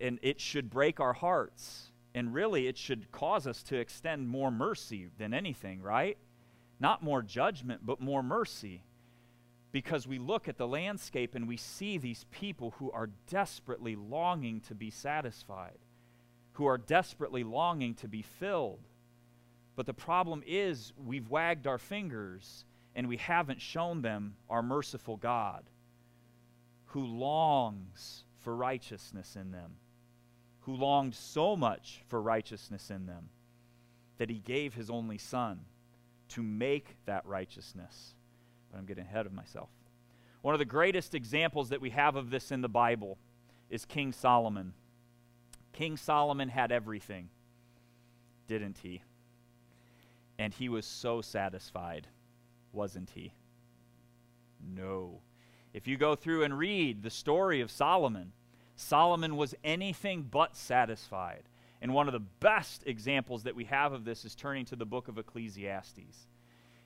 And 0.00 0.20
it 0.22 0.40
should 0.40 0.70
break 0.70 1.00
our 1.00 1.14
hearts 1.14 1.87
and 2.14 2.32
really, 2.32 2.66
it 2.66 2.78
should 2.78 3.10
cause 3.12 3.46
us 3.46 3.62
to 3.64 3.76
extend 3.76 4.28
more 4.28 4.50
mercy 4.50 5.08
than 5.18 5.34
anything, 5.34 5.82
right? 5.82 6.16
Not 6.80 7.02
more 7.02 7.22
judgment, 7.22 7.84
but 7.84 8.00
more 8.00 8.22
mercy. 8.22 8.82
Because 9.72 10.06
we 10.06 10.18
look 10.18 10.48
at 10.48 10.56
the 10.56 10.66
landscape 10.66 11.34
and 11.34 11.46
we 11.46 11.58
see 11.58 11.98
these 11.98 12.24
people 12.30 12.74
who 12.78 12.90
are 12.90 13.10
desperately 13.28 13.94
longing 13.94 14.60
to 14.62 14.74
be 14.74 14.90
satisfied, 14.90 15.78
who 16.52 16.66
are 16.66 16.78
desperately 16.78 17.44
longing 17.44 17.94
to 17.96 18.08
be 18.08 18.22
filled. 18.22 18.80
But 19.76 19.86
the 19.86 19.94
problem 19.94 20.42
is, 20.46 20.92
we've 20.96 21.28
wagged 21.28 21.66
our 21.66 21.78
fingers 21.78 22.64
and 22.94 23.06
we 23.06 23.18
haven't 23.18 23.60
shown 23.60 24.02
them 24.02 24.34
our 24.48 24.62
merciful 24.62 25.16
God 25.18 25.64
who 26.86 27.04
longs 27.04 28.24
for 28.40 28.56
righteousness 28.56 29.36
in 29.36 29.52
them 29.52 29.72
who 30.68 30.76
longed 30.76 31.14
so 31.14 31.56
much 31.56 32.02
for 32.08 32.20
righteousness 32.20 32.90
in 32.90 33.06
them 33.06 33.30
that 34.18 34.28
he 34.28 34.38
gave 34.38 34.74
his 34.74 34.90
only 34.90 35.16
son 35.16 35.60
to 36.28 36.42
make 36.42 36.98
that 37.06 37.24
righteousness. 37.24 38.12
But 38.70 38.76
I'm 38.76 38.84
getting 38.84 39.06
ahead 39.06 39.24
of 39.24 39.32
myself. 39.32 39.70
One 40.42 40.54
of 40.54 40.58
the 40.58 40.66
greatest 40.66 41.14
examples 41.14 41.70
that 41.70 41.80
we 41.80 41.88
have 41.90 42.16
of 42.16 42.28
this 42.28 42.52
in 42.52 42.60
the 42.60 42.68
Bible 42.68 43.16
is 43.70 43.86
King 43.86 44.12
Solomon. 44.12 44.74
King 45.72 45.96
Solomon 45.96 46.50
had 46.50 46.70
everything, 46.70 47.30
didn't 48.46 48.76
he? 48.82 49.00
And 50.38 50.52
he 50.52 50.68
was 50.68 50.84
so 50.84 51.22
satisfied. 51.22 52.08
wasn't 52.74 53.08
he? 53.14 53.32
No. 54.76 55.20
If 55.72 55.88
you 55.88 55.96
go 55.96 56.14
through 56.14 56.42
and 56.42 56.58
read 56.58 57.02
the 57.02 57.08
story 57.08 57.62
of 57.62 57.70
Solomon, 57.70 58.32
Solomon 58.80 59.36
was 59.36 59.56
anything 59.64 60.22
but 60.22 60.56
satisfied. 60.56 61.42
And 61.82 61.92
one 61.92 62.06
of 62.06 62.12
the 62.12 62.20
best 62.20 62.84
examples 62.86 63.42
that 63.42 63.56
we 63.56 63.64
have 63.64 63.92
of 63.92 64.04
this 64.04 64.24
is 64.24 64.36
turning 64.36 64.64
to 64.66 64.76
the 64.76 64.86
book 64.86 65.08
of 65.08 65.18
Ecclesiastes. 65.18 66.28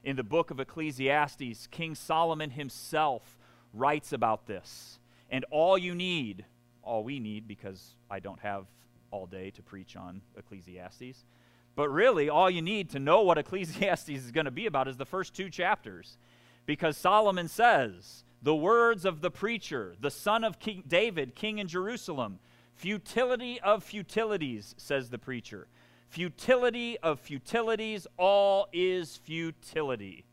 In 0.03 0.17
the 0.17 0.23
book 0.23 0.51
of 0.51 0.59
Ecclesiastes, 0.59 1.67
King 1.71 1.95
Solomon 1.95 2.49
himself 2.49 3.39
writes 3.75 4.15
about 4.15 4.47
this. 4.47 5.01
And 5.31 5.45
all 5.51 5.77
you 5.77 5.95
need, 5.95 6.47
all 6.83 7.05
we 7.05 7.21
need, 7.21 7.47
because 7.47 7.95
I 8.11 8.21
don't 8.21 8.41
have 8.41 8.65
all 9.11 9.27
day 9.27 9.51
to 9.51 9.63
preach 9.63 9.95
on 9.95 10.23
Ecclesiastes, 10.35 11.27
but 11.75 11.91
really 11.91 12.31
all 12.31 12.49
you 12.49 12.63
need 12.63 12.89
to 12.91 12.99
know 12.99 13.21
what 13.21 13.37
Ecclesiastes 13.39 14.09
is 14.09 14.31
going 14.31 14.47
to 14.47 14.51
be 14.51 14.65
about 14.65 14.89
is 14.89 14.97
the 14.97 15.05
first 15.05 15.35
two 15.35 15.51
chapters. 15.51 16.17
Because 16.65 16.97
Solomon 16.97 17.49
says, 17.49 18.25
the 18.43 18.55
words 18.55 19.05
of 19.05 19.21
the 19.21 19.31
preacher, 19.31 19.95
the 20.01 20.11
son 20.11 20.43
of 20.43 20.59
King 20.59 20.83
David, 20.87 21.35
king 21.35 21.59
in 21.59 21.69
Jerusalem, 21.69 22.41
futility 22.75 23.61
of 23.61 23.85
futilities, 23.85 24.75
says 24.77 25.11
the 25.11 25.19
preacher. 25.19 25.69
Futility 26.09 26.99
of 26.99 27.21
futilities, 27.21 28.07
all 28.19 28.69
is 28.73 29.17
futility. 29.17 30.27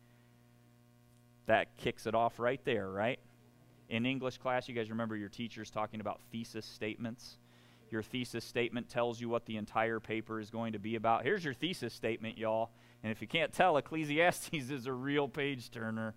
That 1.45 1.78
kicks 1.78 2.06
it 2.06 2.15
off 2.15 2.39
right 2.39 2.60
there, 2.65 2.89
right? 2.89 3.19
In 3.88 4.06
English 4.06 4.39
class, 4.39 4.67
you 4.67 4.76
guys 4.76 4.89
remember 4.89 5.15
your 5.15 5.30
teachers 5.30 5.72
talking 5.72 6.02
about 6.02 6.19
thesis 6.32 6.65
statements? 6.65 7.38
Your 7.91 8.04
thesis 8.04 8.43
statement 8.43 8.89
tells 8.89 9.19
you 9.19 9.30
what 9.30 9.45
the 9.45 9.58
entire 9.58 10.00
paper 10.00 10.39
is 10.39 10.50
going 10.50 10.74
to 10.74 10.80
be 10.80 10.95
about. 10.95 11.24
Here's 11.24 11.43
your 11.43 11.54
thesis 11.54 11.93
statement, 11.93 12.38
y'all. 12.38 12.72
And 13.04 13.12
if 13.12 13.22
you 13.22 13.28
can't 13.28 13.54
tell, 13.54 13.78
Ecclesiastes 13.78 14.50
is 14.54 14.86
a 14.86 14.93
real 14.93 15.28
page 15.28 15.72
turner. 15.72 16.13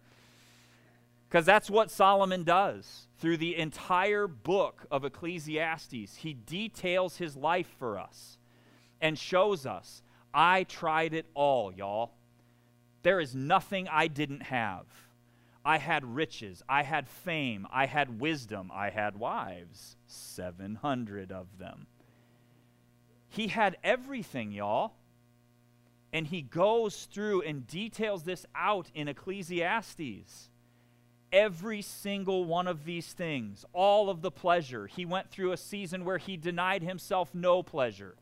Because 1.32 1.46
that's 1.46 1.70
what 1.70 1.90
Solomon 1.90 2.44
does. 2.44 3.06
Through 3.16 3.38
the 3.38 3.56
entire 3.56 4.26
book 4.26 4.84
of 4.90 5.06
Ecclesiastes, 5.06 6.16
he 6.16 6.34
details 6.34 7.16
his 7.16 7.36
life 7.36 7.74
for 7.78 7.98
us 7.98 8.36
and 9.00 9.18
shows 9.18 9.64
us 9.64 10.02
I 10.34 10.64
tried 10.64 11.14
it 11.14 11.24
all, 11.32 11.72
y'all. 11.72 12.12
There 13.02 13.18
is 13.18 13.34
nothing 13.34 13.88
I 13.88 14.08
didn't 14.08 14.42
have. 14.42 14.84
I 15.64 15.78
had 15.78 16.04
riches, 16.04 16.62
I 16.68 16.82
had 16.82 17.08
fame, 17.08 17.66
I 17.72 17.86
had 17.86 18.20
wisdom, 18.20 18.70
I 18.70 18.90
had 18.90 19.16
wives, 19.16 19.96
700 20.08 21.32
of 21.32 21.46
them. 21.58 21.86
He 23.30 23.48
had 23.48 23.78
everything, 23.82 24.52
y'all. 24.52 24.92
And 26.12 26.26
he 26.26 26.42
goes 26.42 27.06
through 27.06 27.40
and 27.40 27.66
details 27.66 28.24
this 28.24 28.44
out 28.54 28.90
in 28.94 29.08
Ecclesiastes. 29.08 30.50
Every 31.32 31.80
single 31.80 32.44
one 32.44 32.68
of 32.68 32.84
these 32.84 33.12
things, 33.12 33.64
all 33.72 34.10
of 34.10 34.20
the 34.20 34.30
pleasure. 34.30 34.86
He 34.86 35.06
went 35.06 35.30
through 35.30 35.52
a 35.52 35.56
season 35.56 36.04
where 36.04 36.18
he 36.18 36.36
denied 36.36 36.82
himself 36.82 37.34
no 37.34 37.62
pleasure. 37.62 38.16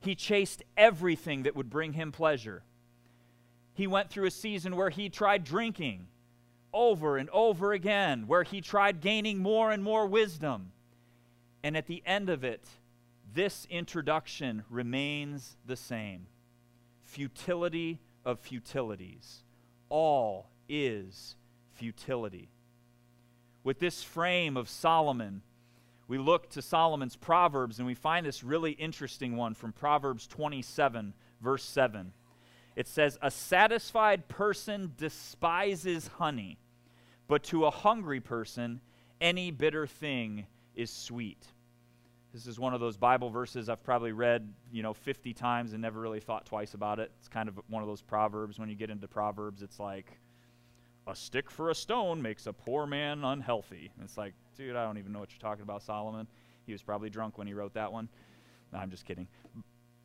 He 0.00 0.14
chased 0.14 0.62
everything 0.76 1.44
that 1.44 1.54
would 1.54 1.70
bring 1.70 1.92
him 1.92 2.10
pleasure. 2.10 2.64
He 3.72 3.86
went 3.86 4.10
through 4.10 4.26
a 4.26 4.30
season 4.32 4.76
where 4.76 4.90
he 4.90 5.08
tried 5.08 5.44
drinking 5.44 6.08
over 6.72 7.16
and 7.16 7.30
over 7.30 7.72
again, 7.72 8.26
where 8.26 8.42
he 8.42 8.60
tried 8.60 9.00
gaining 9.00 9.38
more 9.38 9.70
and 9.70 9.82
more 9.82 10.06
wisdom. 10.06 10.72
And 11.62 11.76
at 11.76 11.86
the 11.86 12.02
end 12.04 12.28
of 12.28 12.42
it, 12.44 12.66
this 13.32 13.66
introduction 13.70 14.64
remains 14.68 15.56
the 15.64 15.76
same 15.76 16.26
futility 17.04 18.00
of 18.24 18.40
futilities. 18.40 19.44
All 19.88 20.50
is 20.68 21.36
futility. 21.74 22.50
With 23.62 23.78
this 23.78 24.02
frame 24.02 24.56
of 24.56 24.68
Solomon, 24.68 25.42
we 26.06 26.18
look 26.18 26.50
to 26.50 26.62
Solomon's 26.62 27.16
Proverbs 27.16 27.78
and 27.78 27.86
we 27.86 27.94
find 27.94 28.26
this 28.26 28.44
really 28.44 28.72
interesting 28.72 29.36
one 29.36 29.54
from 29.54 29.72
Proverbs 29.72 30.26
27, 30.26 31.14
verse 31.40 31.64
7. 31.64 32.12
It 32.76 32.88
says, 32.88 33.18
A 33.22 33.30
satisfied 33.30 34.28
person 34.28 34.92
despises 34.96 36.08
honey 36.18 36.58
but 37.26 37.42
to 37.44 37.64
a 37.66 37.70
hungry 37.70 38.20
person, 38.20 38.80
any 39.20 39.50
bitter 39.50 39.86
thing 39.86 40.46
is 40.74 40.90
sweet. 40.90 41.46
This 42.32 42.46
is 42.46 42.58
one 42.58 42.74
of 42.74 42.80
those 42.80 42.96
Bible 42.96 43.30
verses 43.30 43.68
I've 43.68 43.84
probably 43.84 44.12
read, 44.12 44.52
you 44.72 44.82
know, 44.82 44.92
50 44.92 45.32
times 45.34 45.72
and 45.72 45.80
never 45.80 46.00
really 46.00 46.20
thought 46.20 46.46
twice 46.46 46.74
about 46.74 46.98
it. 46.98 47.12
It's 47.18 47.28
kind 47.28 47.48
of 47.48 47.58
one 47.68 47.82
of 47.82 47.88
those 47.88 48.02
proverbs. 48.02 48.58
When 48.58 48.68
you 48.68 48.74
get 48.74 48.90
into 48.90 49.06
proverbs, 49.06 49.62
it's 49.62 49.78
like, 49.78 50.18
a 51.06 51.14
stick 51.14 51.50
for 51.50 51.70
a 51.70 51.74
stone 51.74 52.22
makes 52.22 52.46
a 52.46 52.52
poor 52.52 52.86
man 52.86 53.24
unhealthy. 53.24 53.90
And 53.96 54.04
it's 54.04 54.16
like, 54.16 54.34
dude, 54.56 54.76
I 54.76 54.84
don't 54.84 54.98
even 54.98 55.12
know 55.12 55.20
what 55.20 55.30
you're 55.30 55.40
talking 55.40 55.62
about, 55.62 55.82
Solomon. 55.82 56.26
He 56.66 56.72
was 56.72 56.82
probably 56.82 57.10
drunk 57.10 57.36
when 57.38 57.46
he 57.46 57.54
wrote 57.54 57.74
that 57.74 57.92
one. 57.92 58.08
No, 58.72 58.78
I'm 58.78 58.90
just 58.90 59.04
kidding. 59.04 59.28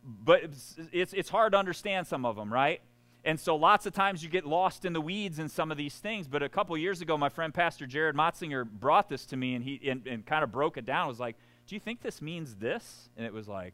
But 0.04 0.44
it's, 0.44 0.76
it's, 0.92 1.14
it's 1.14 1.30
hard 1.30 1.54
to 1.54 1.58
understand 1.58 2.08
some 2.08 2.26
of 2.26 2.36
them, 2.36 2.52
right? 2.52 2.82
And 3.26 3.40
so 3.40 3.56
lots 3.56 3.86
of 3.86 3.94
times 3.94 4.24
you 4.24 4.30
get 4.30 4.46
lost 4.46 4.86
in 4.86 4.94
the 4.94 5.02
weeds 5.02 5.40
in 5.40 5.50
some 5.50 5.72
of 5.72 5.78
these 5.78 5.96
things. 5.96 6.28
But 6.28 6.42
a 6.42 6.50
couple 6.50 6.78
years 6.78 7.02
ago, 7.02 7.18
my 7.18 7.30
friend 7.30 7.54
Pastor 7.54 7.86
Jared 7.86 8.16
Motzinger 8.16 8.70
brought 8.70 9.10
this 9.10 9.26
to 9.28 9.38
me 9.38 9.56
and 9.56 9.64
he 9.64 9.80
and, 9.90 10.06
and 10.08 10.26
kind 10.26 10.44
of 10.44 10.52
broke 10.52 10.78
it 10.78 10.86
down. 10.86 11.08
It 11.08 11.10
was 11.10 11.20
like, 11.20 11.36
do 11.68 11.76
you 11.76 11.80
think 11.80 12.02
this 12.02 12.22
means 12.22 12.56
this? 12.56 13.10
And 13.18 13.26
it 13.26 13.34
was 13.34 13.48
like, 13.48 13.74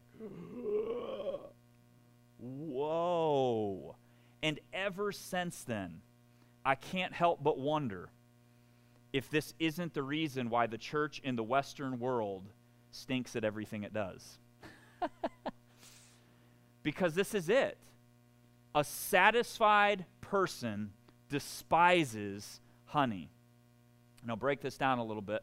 whoa. 2.38 3.96
And 4.42 4.58
ever 4.72 5.12
since 5.12 5.62
then, 5.62 6.00
I 6.66 6.74
can't 6.74 7.12
help 7.12 7.42
but 7.42 7.58
wonder 7.58 8.10
if 9.12 9.30
this 9.30 9.54
isn't 9.60 9.94
the 9.94 10.02
reason 10.02 10.50
why 10.50 10.66
the 10.66 10.76
church 10.76 11.20
in 11.22 11.36
the 11.36 11.44
Western 11.44 12.00
world 12.00 12.42
stinks 12.90 13.36
at 13.36 13.44
everything 13.44 13.84
it 13.84 13.94
does. 13.94 14.38
because 16.82 17.14
this 17.14 17.34
is 17.34 17.48
it 17.48 17.78
a 18.74 18.82
satisfied 18.82 20.04
person 20.20 20.90
despises 21.30 22.60
honey. 22.84 23.30
And 24.22 24.30
I'll 24.30 24.36
break 24.36 24.60
this 24.60 24.76
down 24.76 24.98
a 24.98 25.04
little 25.04 25.22
bit. 25.22 25.42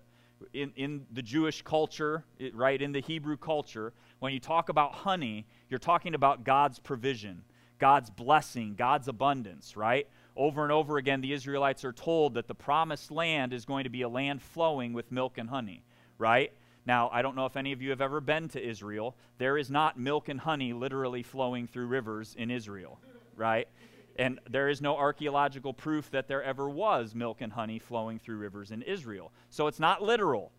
In, 0.51 0.73
in 0.75 1.05
the 1.11 1.21
Jewish 1.21 1.61
culture, 1.61 2.25
it, 2.37 2.53
right, 2.53 2.79
in 2.79 2.91
the 2.91 2.99
Hebrew 2.99 3.37
culture, 3.37 3.93
when 4.19 4.33
you 4.33 4.39
talk 4.39 4.67
about 4.69 4.93
honey, 4.93 5.47
you're 5.69 5.79
talking 5.79 6.15
about 6.15 6.43
God's 6.43 6.79
provision, 6.79 7.43
God's 7.79 8.09
blessing, 8.09 8.75
God's 8.75 9.07
abundance, 9.07 9.77
right? 9.77 10.07
Over 10.35 10.63
and 10.63 10.71
over 10.71 10.97
again, 10.97 11.21
the 11.21 11.33
Israelites 11.33 11.85
are 11.85 11.93
told 11.93 12.33
that 12.33 12.47
the 12.47 12.55
promised 12.55 13.11
land 13.11 13.53
is 13.53 13.65
going 13.65 13.83
to 13.83 13.89
be 13.89 14.01
a 14.01 14.09
land 14.09 14.41
flowing 14.41 14.93
with 14.93 15.11
milk 15.11 15.37
and 15.37 15.49
honey, 15.49 15.83
right? 16.17 16.51
Now, 16.85 17.09
I 17.13 17.21
don't 17.21 17.35
know 17.35 17.45
if 17.45 17.55
any 17.55 17.71
of 17.71 17.81
you 17.81 17.91
have 17.91 18.01
ever 18.01 18.19
been 18.19 18.49
to 18.49 18.61
Israel. 18.61 19.15
There 19.37 19.57
is 19.57 19.69
not 19.69 19.97
milk 19.97 20.27
and 20.29 20.39
honey 20.39 20.73
literally 20.73 21.23
flowing 21.23 21.67
through 21.67 21.87
rivers 21.87 22.35
in 22.37 22.51
Israel 22.51 22.99
right? 23.35 23.67
And 24.15 24.39
there 24.49 24.69
is 24.69 24.81
no 24.81 24.95
archaeological 24.95 25.73
proof 25.73 26.11
that 26.11 26.27
there 26.27 26.43
ever 26.43 26.69
was 26.69 27.15
milk 27.15 27.41
and 27.41 27.53
honey 27.53 27.79
flowing 27.79 28.19
through 28.19 28.37
rivers 28.37 28.71
in 28.71 28.81
Israel. 28.83 29.31
So 29.49 29.67
it's 29.67 29.79
not 29.79 30.03
literal, 30.03 30.51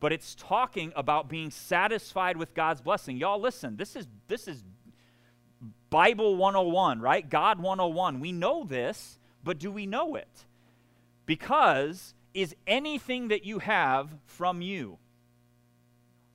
but 0.00 0.12
it's 0.12 0.34
talking 0.34 0.92
about 0.96 1.28
being 1.28 1.50
satisfied 1.50 2.36
with 2.36 2.54
God's 2.54 2.80
blessing. 2.80 3.16
Y'all 3.16 3.40
listen, 3.40 3.76
this 3.76 3.94
is 3.94 4.06
this 4.28 4.48
is 4.48 4.64
Bible 5.90 6.36
101, 6.36 7.00
right? 7.00 7.28
God 7.28 7.60
101. 7.60 8.20
We 8.20 8.32
know 8.32 8.64
this, 8.64 9.18
but 9.44 9.58
do 9.58 9.70
we 9.70 9.86
know 9.86 10.14
it? 10.16 10.46
Because 11.26 12.14
is 12.34 12.54
anything 12.66 13.28
that 13.28 13.44
you 13.44 13.60
have 13.60 14.10
from 14.26 14.60
you? 14.60 14.98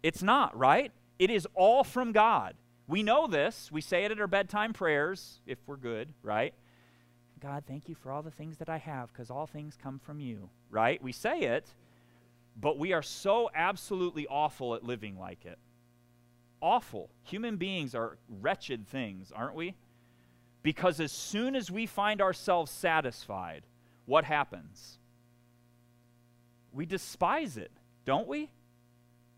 It's 0.03 0.23
not, 0.23 0.57
right? 0.57 0.91
It 1.19 1.29
is 1.29 1.47
all 1.53 1.83
from 1.83 2.11
God. 2.11 2.55
We 2.87 3.03
know 3.03 3.27
this. 3.27 3.71
We 3.71 3.81
say 3.81 4.03
it 4.05 4.11
at 4.11 4.19
our 4.19 4.27
bedtime 4.27 4.73
prayers, 4.73 5.39
if 5.45 5.59
we're 5.67 5.77
good, 5.77 6.13
right? 6.23 6.53
God, 7.39 7.63
thank 7.67 7.87
you 7.87 7.95
for 7.95 8.11
all 8.11 8.21
the 8.21 8.31
things 8.31 8.57
that 8.57 8.69
I 8.69 8.77
have, 8.77 9.11
because 9.11 9.29
all 9.31 9.47
things 9.47 9.77
come 9.81 9.99
from 9.99 10.19
you, 10.19 10.49
right? 10.69 11.01
We 11.01 11.11
say 11.11 11.41
it, 11.41 11.67
but 12.59 12.77
we 12.77 12.93
are 12.93 13.01
so 13.01 13.49
absolutely 13.55 14.27
awful 14.27 14.75
at 14.75 14.83
living 14.83 15.17
like 15.17 15.45
it. 15.45 15.57
Awful. 16.61 17.09
Human 17.23 17.57
beings 17.57 17.95
are 17.95 18.17
wretched 18.29 18.87
things, 18.87 19.31
aren't 19.35 19.55
we? 19.55 19.75
Because 20.63 20.99
as 20.99 21.11
soon 21.11 21.55
as 21.55 21.71
we 21.71 21.87
find 21.87 22.21
ourselves 22.21 22.71
satisfied, 22.71 23.63
what 24.05 24.23
happens? 24.25 24.99
We 26.71 26.85
despise 26.85 27.57
it, 27.57 27.71
don't 28.05 28.27
we? 28.27 28.51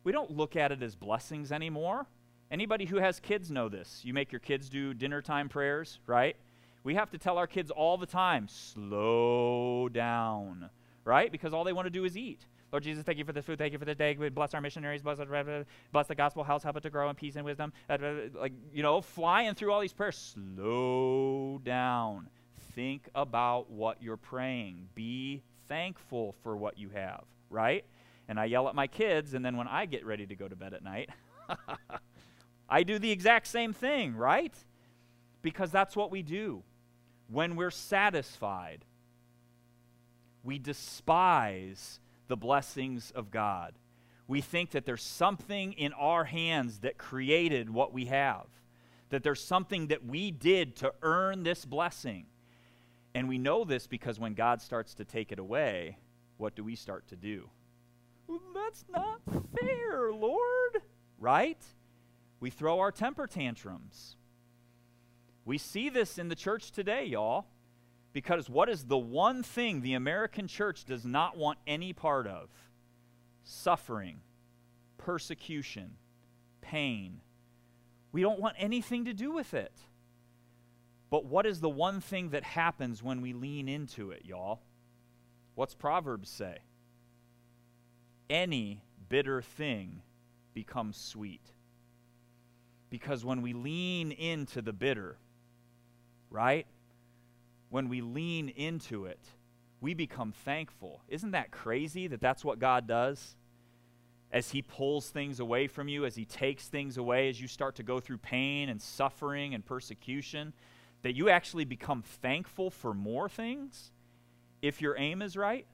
We 0.04 0.12
don't 0.12 0.32
look 0.32 0.56
at 0.56 0.72
it 0.72 0.84
as 0.84 0.96
blessings 0.96 1.52
anymore. 1.52 2.08
Anybody 2.52 2.86
who 2.86 2.98
has 2.98 3.20
kids 3.20 3.50
know 3.50 3.70
this. 3.70 4.02
You 4.04 4.14
make 4.14 4.32
your 4.32 4.40
kids 4.40 4.70
do 4.70 4.94
dinner 4.94 5.22
time 5.22 5.48
prayers, 5.48 6.00
right? 6.06 6.36
We 6.84 6.96
have 6.96 7.10
to 7.12 7.18
tell 7.18 7.38
our 7.38 7.48
kids 7.48 7.72
all 7.72 7.98
the 7.98 8.06
time, 8.06 8.48
slow 8.50 9.88
down, 9.90 10.70
right? 11.06 11.32
Because 11.32 11.54
all 11.54 11.64
they 11.64 11.74
want 11.74 11.86
to 11.86 11.90
do 11.90 12.04
is 12.04 12.18
eat. 12.18 12.46
Lord 12.74 12.82
Jesus, 12.82 13.04
thank 13.04 13.20
you 13.20 13.24
for 13.24 13.34
this 13.34 13.46
food. 13.46 13.60
Thank 13.60 13.72
you 13.72 13.78
for 13.78 13.86
this 13.86 13.98
day. 13.98 14.16
Bless 14.16 14.56
our 14.56 14.60
missionaries. 14.60 15.04
Bless, 15.04 15.20
bless 15.92 16.08
the 16.08 16.16
gospel 16.16 16.44
house. 16.44 16.64
Help 16.64 16.76
it 16.78 16.82
to 16.82 16.90
grow 16.90 17.08
in 17.08 17.16
peace 17.16 17.36
and 17.36 17.46
wisdom. 17.46 17.72
Uh, 17.88 18.00
like, 18.34 18.52
you 18.74 18.82
know, 18.82 19.00
flying 19.00 19.54
through 19.54 19.72
all 19.72 19.80
these 19.80 19.94
prayers. 19.94 20.34
Slow 20.34 21.62
down. 21.64 22.30
think 22.74 23.08
about 23.14 23.70
what 23.70 24.02
you're 24.02 24.18
praying. 24.18 24.90
Be 24.96 25.44
thankful 25.68 26.34
for 26.42 26.58
what 26.58 26.80
you 26.80 26.90
have, 26.90 27.26
right? 27.52 27.86
And 28.28 28.40
I 28.40 28.46
yell 28.46 28.68
at 28.68 28.74
my 28.74 28.88
kids, 28.88 29.36
and 29.36 29.46
then 29.46 29.56
when 29.56 29.68
I 29.68 29.86
get 29.86 30.04
ready 30.04 30.26
to 30.26 30.36
go 30.36 30.48
to 30.48 30.56
bed 30.56 30.74
at 30.74 30.84
night, 30.84 31.12
I 32.70 32.82
do 32.82 32.98
the 32.98 33.12
exact 33.12 33.46
same 33.46 33.74
thing, 33.74 34.16
right? 34.16 34.56
Because 35.44 35.70
that's 35.70 35.96
what 35.96 36.10
we 36.10 36.24
do. 36.24 36.64
When 37.28 37.56
we're 37.56 37.70
satisfied, 37.70 38.84
we 40.44 40.58
despise 40.58 42.00
the 42.34 42.38
blessings 42.38 43.12
of 43.12 43.30
God. 43.30 43.76
We 44.28 44.42
think 44.42 44.72
that 44.72 44.88
there's 44.88 45.04
something 45.04 45.74
in 45.74 45.94
our 45.94 46.24
hands 46.24 46.80
that 46.80 46.98
created 46.98 47.70
what 47.70 47.94
we 47.94 48.06
have, 48.06 48.48
that 49.10 49.22
there's 49.22 49.44
something 49.44 49.90
that 49.90 50.04
we 50.04 50.32
did 50.32 50.76
to 50.78 50.96
earn 51.04 51.44
this 51.44 51.64
blessing. 51.64 52.26
And 53.14 53.30
we 53.30 53.38
know 53.38 53.66
this 53.66 53.86
because 53.86 54.20
when 54.20 54.34
God 54.34 54.64
starts 54.64 54.96
to 54.96 55.06
take 55.06 55.32
it 55.32 55.38
away, 55.38 56.00
what 56.38 56.56
do 56.56 56.64
we 56.64 56.76
start 56.76 57.08
to 57.10 57.16
do? 57.16 57.52
Well, 58.26 58.42
that's 58.56 58.84
not 58.90 59.22
fair, 59.62 60.12
Lord. 60.12 60.82
Right? 61.20 61.64
We 62.40 62.50
throw 62.50 62.80
our 62.80 62.92
temper 62.92 63.28
tantrums. 63.28 64.16
We 65.46 65.60
see 65.60 65.90
this 65.90 66.18
in 66.18 66.30
the 66.30 66.36
church 66.36 66.72
today, 66.72 67.06
y'all. 67.06 67.46
Because 68.14 68.48
what 68.48 68.70
is 68.70 68.86
the 68.86 68.98
one 68.98 69.42
thing 69.42 69.82
the 69.82 69.96
American 69.96 70.48
church 70.48 70.86
does 70.86 71.04
not 71.04 71.36
want 71.36 71.58
any 71.66 71.94
part 71.94 72.28
of? 72.28 72.50
Suffering, 73.44 74.22
persecution, 74.98 75.96
pain. 76.62 77.20
We 78.12 78.22
don't 78.22 78.40
want 78.40 78.56
anything 78.60 79.06
to 79.06 79.14
do 79.14 79.32
with 79.32 79.56
it. 79.56 79.74
But 81.10 81.26
what 81.26 81.46
is 81.46 81.60
the 81.60 81.70
one 81.70 82.00
thing 82.00 82.30
that 82.30 82.44
happens 82.44 83.04
when 83.04 83.22
we 83.22 83.34
lean 83.34 83.68
into 83.68 84.12
it, 84.12 84.24
y'all? 84.26 84.62
What's 85.56 85.76
Proverbs 85.76 86.30
say? 86.30 86.60
Any 88.30 88.84
bitter 89.10 89.42
thing 89.42 90.02
becomes 90.54 90.98
sweet. 90.98 91.54
Because 92.90 93.26
when 93.26 93.42
we 93.42 93.54
lean 93.54 94.12
into 94.12 94.62
the 94.62 94.74
bitter, 94.74 95.18
right? 96.30 96.68
When 97.74 97.90
we 97.90 98.02
lean 98.02 98.50
into 98.50 99.06
it, 99.06 99.18
we 99.82 99.96
become 99.96 100.32
thankful. 100.32 101.02
Isn't 101.08 101.32
that 101.32 101.50
crazy 101.50 102.06
that 102.06 102.22
that's 102.22 102.46
what 102.46 102.60
God 102.60 102.88
does? 102.88 103.36
As 104.32 104.52
He 104.52 104.62
pulls 104.62 105.10
things 105.10 105.40
away 105.40 105.66
from 105.66 105.88
you, 105.88 106.06
as 106.06 106.16
He 106.16 106.24
takes 106.24 106.68
things 106.68 106.98
away, 106.98 107.30
as 107.30 107.42
you 107.42 107.48
start 107.48 107.74
to 107.78 107.84
go 107.84 108.00
through 108.00 108.20
pain 108.20 108.70
and 108.70 108.80
suffering 108.80 109.56
and 109.56 109.66
persecution, 109.66 110.54
that 111.02 111.16
you 111.16 111.30
actually 111.30 111.66
become 111.66 112.04
thankful 112.04 112.70
for 112.70 112.94
more 112.94 113.28
things 113.28 113.92
if 114.62 114.80
your 114.80 114.96
aim 114.96 115.24
is 115.24 115.36
right? 115.36 115.66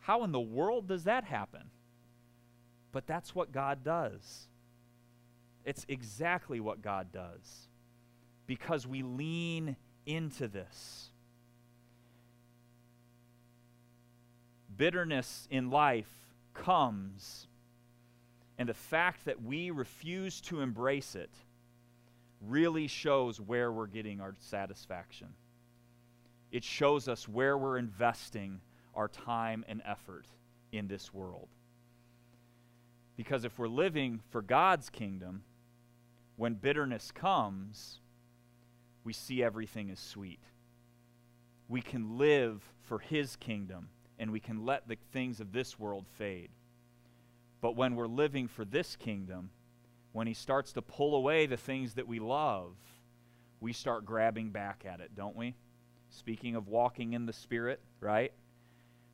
How 0.00 0.24
in 0.24 0.32
the 0.32 0.40
world 0.40 0.88
does 0.88 1.04
that 1.04 1.22
happen? 1.22 1.70
But 2.90 3.06
that's 3.06 3.32
what 3.32 3.52
God 3.52 3.84
does. 3.84 4.48
It's 5.64 5.86
exactly 5.88 6.58
what 6.58 6.82
God 6.82 7.12
does. 7.12 7.68
Because 8.48 8.88
we 8.88 9.04
lean 9.04 9.76
into 10.06 10.48
this. 10.48 11.10
Bitterness 14.76 15.46
in 15.50 15.70
life 15.70 16.10
comes, 16.54 17.46
and 18.58 18.68
the 18.68 18.74
fact 18.74 19.24
that 19.26 19.42
we 19.42 19.70
refuse 19.70 20.40
to 20.42 20.60
embrace 20.60 21.14
it 21.14 21.30
really 22.40 22.86
shows 22.86 23.40
where 23.40 23.70
we're 23.70 23.86
getting 23.86 24.20
our 24.20 24.34
satisfaction. 24.38 25.28
It 26.50 26.64
shows 26.64 27.08
us 27.08 27.28
where 27.28 27.56
we're 27.56 27.78
investing 27.78 28.60
our 28.94 29.08
time 29.08 29.64
and 29.68 29.82
effort 29.86 30.26
in 30.72 30.88
this 30.88 31.12
world. 31.12 31.48
Because 33.16 33.44
if 33.44 33.58
we're 33.58 33.68
living 33.68 34.20
for 34.30 34.40
God's 34.40 34.88
kingdom, 34.88 35.42
when 36.36 36.54
bitterness 36.54 37.12
comes, 37.12 38.00
we 39.10 39.14
see 39.14 39.42
everything 39.42 39.90
as 39.90 39.98
sweet. 39.98 40.38
We 41.68 41.80
can 41.80 42.16
live 42.16 42.62
for 42.82 43.00
His 43.00 43.34
kingdom 43.34 43.88
and 44.20 44.30
we 44.30 44.38
can 44.38 44.64
let 44.64 44.86
the 44.86 44.98
things 45.10 45.40
of 45.40 45.50
this 45.50 45.80
world 45.80 46.06
fade. 46.16 46.50
But 47.60 47.74
when 47.74 47.96
we're 47.96 48.06
living 48.06 48.46
for 48.46 48.64
this 48.64 48.94
kingdom, 48.94 49.50
when 50.12 50.28
He 50.28 50.32
starts 50.32 50.72
to 50.74 50.80
pull 50.82 51.16
away 51.16 51.46
the 51.46 51.56
things 51.56 51.94
that 51.94 52.06
we 52.06 52.20
love, 52.20 52.76
we 53.58 53.72
start 53.72 54.04
grabbing 54.04 54.50
back 54.50 54.84
at 54.86 55.00
it, 55.00 55.16
don't 55.16 55.34
we? 55.34 55.56
Speaking 56.10 56.54
of 56.54 56.68
walking 56.68 57.12
in 57.12 57.26
the 57.26 57.32
Spirit, 57.32 57.80
right? 57.98 58.32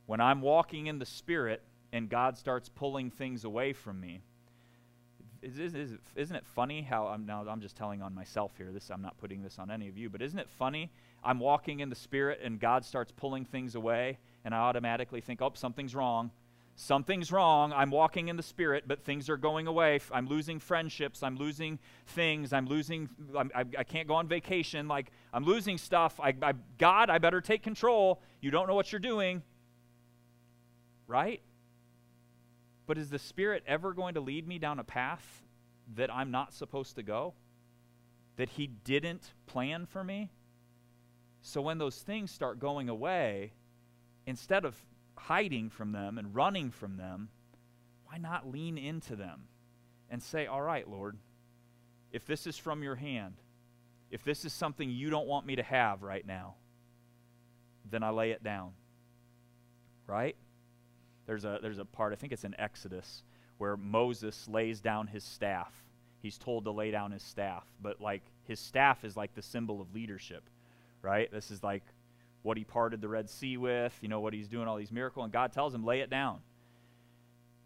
When 0.05 0.21
I'm 0.21 0.41
walking 0.41 0.85
in 0.85 0.99
the 0.99 1.07
Spirit 1.07 1.63
and 1.91 2.07
God 2.07 2.37
starts 2.37 2.69
pulling 2.69 3.09
things 3.09 3.45
away 3.45 3.73
from 3.73 3.99
me, 3.99 4.21
is, 5.47 5.59
is, 5.59 5.73
is, 5.73 5.97
isn't 6.15 6.35
it 6.35 6.45
funny 6.45 6.81
how 6.81 7.07
I'm 7.07 7.25
now 7.25 7.45
I'm 7.47 7.61
just 7.61 7.75
telling 7.75 8.01
on 8.01 8.13
myself 8.13 8.51
here. 8.57 8.71
This 8.71 8.89
I'm 8.89 9.01
not 9.01 9.17
putting 9.17 9.41
this 9.41 9.59
on 9.59 9.71
any 9.71 9.87
of 9.87 9.97
you, 9.97 10.09
but 10.09 10.21
isn't 10.21 10.37
it 10.37 10.49
funny? 10.49 10.91
I'm 11.23 11.39
walking 11.39 11.79
in 11.79 11.89
the 11.89 11.95
spirit 11.95 12.39
and 12.43 12.59
God 12.59 12.83
starts 12.83 13.11
pulling 13.11 13.45
things 13.45 13.75
away, 13.75 14.17
and 14.43 14.53
I 14.53 14.59
automatically 14.59 15.21
think, 15.21 15.41
"Oh, 15.41 15.51
something's 15.53 15.95
wrong." 15.95 16.31
Something's 16.79 17.31
wrong. 17.31 17.73
I'm 17.73 17.89
walking 17.89 18.27
in 18.27 18.37
the 18.37 18.43
spirit, 18.43 18.83
but 18.85 19.03
things 19.03 19.31
are 19.31 19.37
going 19.37 19.65
away. 19.65 19.99
I'm 20.11 20.27
losing 20.27 20.59
friendships. 20.59 21.23
I'm 21.23 21.35
losing 21.35 21.79
things. 22.05 22.53
I'm 22.53 22.67
losing. 22.67 23.09
I'm, 23.35 23.49
I, 23.55 23.65
I 23.79 23.83
can't 23.83 24.07
go 24.07 24.13
on 24.13 24.27
vacation. 24.27 24.87
Like 24.87 25.11
I'm 25.33 25.43
losing 25.43 25.79
stuff. 25.79 26.19
I, 26.19 26.35
I, 26.39 26.53
God, 26.77 27.09
I 27.09 27.17
better 27.17 27.41
take 27.41 27.63
control. 27.63 28.21
You 28.41 28.51
don't 28.51 28.67
know 28.67 28.75
what 28.75 28.91
you're 28.91 28.99
doing, 28.99 29.41
right? 31.07 31.41
But 32.87 32.97
is 32.97 33.09
the 33.09 33.19
Spirit 33.19 33.63
ever 33.67 33.93
going 33.93 34.15
to 34.15 34.21
lead 34.21 34.47
me 34.47 34.57
down 34.57 34.79
a 34.79 34.83
path 34.83 35.43
that 35.95 36.11
I'm 36.13 36.31
not 36.31 36.53
supposed 36.53 36.95
to 36.95 37.03
go? 37.03 37.35
That 38.37 38.49
He 38.49 38.65
didn't 38.67 39.33
plan 39.45 39.85
for 39.85 40.03
me? 40.03 40.31
So 41.41 41.61
when 41.61 41.77
those 41.77 41.97
things 41.97 42.31
start 42.31 42.59
going 42.59 42.89
away, 42.89 43.53
instead 44.25 44.65
of 44.65 44.75
hiding 45.15 45.69
from 45.69 45.91
them 45.91 46.17
and 46.17 46.33
running 46.33 46.71
from 46.71 46.97
them, 46.97 47.29
why 48.05 48.17
not 48.17 48.49
lean 48.49 48.77
into 48.77 49.15
them 49.15 49.43
and 50.09 50.23
say, 50.23 50.45
All 50.45 50.61
right, 50.61 50.89
Lord, 50.89 51.17
if 52.11 52.25
this 52.25 52.47
is 52.47 52.57
from 52.57 52.83
your 52.83 52.95
hand, 52.95 53.35
if 54.09 54.23
this 54.23 54.45
is 54.45 54.53
something 54.53 54.89
you 54.89 55.09
don't 55.09 55.27
want 55.27 55.45
me 55.45 55.57
to 55.57 55.63
have 55.63 56.03
right 56.03 56.25
now, 56.25 56.55
then 57.89 58.03
I 58.03 58.09
lay 58.11 58.31
it 58.31 58.43
down. 58.43 58.71
Right? 60.05 60.37
There's 61.27 61.45
a, 61.45 61.59
there's 61.61 61.77
a 61.77 61.85
part, 61.85 62.13
I 62.13 62.15
think 62.15 62.33
it's 62.33 62.45
in 62.45 62.59
Exodus, 62.59 63.23
where 63.57 63.77
Moses 63.77 64.47
lays 64.47 64.79
down 64.79 65.07
his 65.07 65.23
staff. 65.23 65.71
He's 66.21 66.37
told 66.37 66.63
to 66.63 66.71
lay 66.71 66.89
down 66.89 67.11
his 67.11 67.21
staff, 67.21 67.65
but 67.81 68.01
like 68.01 68.23
his 68.45 68.59
staff 68.59 69.03
is 69.03 69.15
like 69.15 69.35
the 69.35 69.41
symbol 69.41 69.81
of 69.81 69.93
leadership, 69.93 70.43
right? 71.01 71.31
This 71.31 71.51
is 71.51 71.63
like 71.63 71.83
what 72.41 72.57
he 72.57 72.63
parted 72.63 73.01
the 73.01 73.09
Red 73.09 73.29
Sea 73.29 73.57
with, 73.57 73.95
you 74.01 74.07
know, 74.07 74.19
what 74.19 74.33
he's 74.33 74.47
doing, 74.47 74.67
all 74.67 74.77
these 74.77 74.91
miracles, 74.91 75.25
and 75.25 75.33
God 75.33 75.51
tells 75.51 75.75
him, 75.75 75.85
lay 75.85 75.99
it 75.99 76.09
down. 76.09 76.39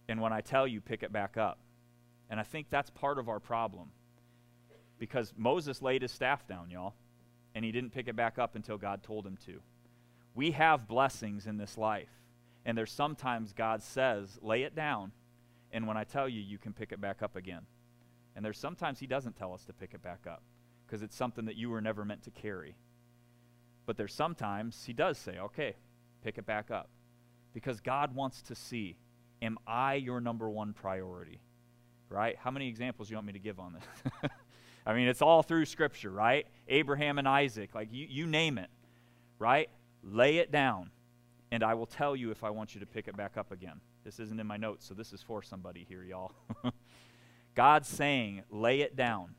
And 0.07 0.19
when 0.19 0.33
I 0.33 0.41
tell 0.41 0.67
you, 0.67 0.81
pick 0.81 1.03
it 1.03 1.13
back 1.13 1.37
up. 1.37 1.59
And 2.29 2.39
I 2.39 2.43
think 2.43 2.67
that's 2.69 2.89
part 2.89 3.19
of 3.19 3.29
our 3.29 3.39
problem. 3.39 3.89
Because 4.97 5.33
Moses 5.37 5.81
laid 5.81 6.01
his 6.01 6.11
staff 6.11 6.47
down, 6.47 6.69
y'all, 6.69 6.95
and 7.55 7.63
he 7.63 7.71
didn't 7.71 7.91
pick 7.91 8.07
it 8.07 8.15
back 8.15 8.39
up 8.39 8.55
until 8.55 8.77
God 8.77 9.03
told 9.03 9.25
him 9.25 9.37
to. 9.45 9.61
We 10.33 10.51
have 10.51 10.87
blessings 10.87 11.47
in 11.47 11.57
this 11.57 11.77
life. 11.77 12.20
And 12.65 12.77
there's 12.77 12.91
sometimes 12.91 13.53
God 13.53 13.81
says, 13.81 14.37
lay 14.41 14.63
it 14.63 14.75
down, 14.75 15.11
and 15.71 15.87
when 15.87 15.97
I 15.97 16.03
tell 16.03 16.27
you, 16.27 16.41
you 16.41 16.57
can 16.57 16.73
pick 16.73 16.91
it 16.91 17.01
back 17.01 17.21
up 17.21 17.35
again. 17.35 17.61
And 18.35 18.45
there's 18.45 18.57
sometimes 18.57 18.99
He 18.99 19.07
doesn't 19.07 19.35
tell 19.35 19.53
us 19.53 19.65
to 19.65 19.73
pick 19.73 19.93
it 19.93 20.01
back 20.01 20.25
up 20.29 20.43
because 20.85 21.01
it's 21.01 21.15
something 21.15 21.45
that 21.45 21.55
you 21.55 21.69
were 21.69 21.81
never 21.81 22.05
meant 22.05 22.23
to 22.23 22.31
carry. 22.31 22.75
But 23.85 23.97
there's 23.97 24.13
sometimes 24.13 24.83
He 24.85 24.93
does 24.93 25.17
say, 25.17 25.37
okay, 25.39 25.75
pick 26.23 26.37
it 26.37 26.45
back 26.45 26.71
up. 26.71 26.89
Because 27.53 27.79
God 27.79 28.15
wants 28.15 28.41
to 28.43 28.55
see, 28.55 28.97
am 29.41 29.57
I 29.67 29.95
your 29.95 30.21
number 30.21 30.49
one 30.49 30.73
priority? 30.73 31.41
Right? 32.09 32.37
How 32.37 32.51
many 32.51 32.67
examples 32.67 33.07
do 33.07 33.13
you 33.13 33.17
want 33.17 33.27
me 33.27 33.33
to 33.33 33.39
give 33.39 33.59
on 33.59 33.73
this? 33.73 34.31
I 34.85 34.93
mean, 34.93 35.07
it's 35.07 35.21
all 35.21 35.43
through 35.43 35.65
Scripture, 35.65 36.11
right? 36.11 36.45
Abraham 36.67 37.17
and 37.17 37.27
Isaac, 37.27 37.73
like 37.75 37.89
you, 37.91 38.07
you 38.09 38.27
name 38.27 38.57
it, 38.57 38.69
right? 39.39 39.69
Lay 40.03 40.37
it 40.37 40.51
down 40.51 40.91
and 41.51 41.63
I 41.63 41.73
will 41.73 41.85
tell 41.85 42.15
you 42.15 42.31
if 42.31 42.43
I 42.43 42.49
want 42.49 42.73
you 42.73 42.79
to 42.79 42.85
pick 42.85 43.09
it 43.09 43.17
back 43.17 43.35
up 43.35 43.51
again. 43.51 43.81
This 44.05 44.19
isn't 44.19 44.39
in 44.39 44.47
my 44.47 44.55
notes, 44.55 44.85
so 44.85 44.93
this 44.93 45.11
is 45.11 45.21
for 45.21 45.43
somebody 45.43 45.85
here, 45.87 46.03
y'all. 46.03 46.31
God's 47.55 47.89
saying, 47.89 48.43
lay 48.49 48.79
it 48.79 48.95
down. 48.95 49.35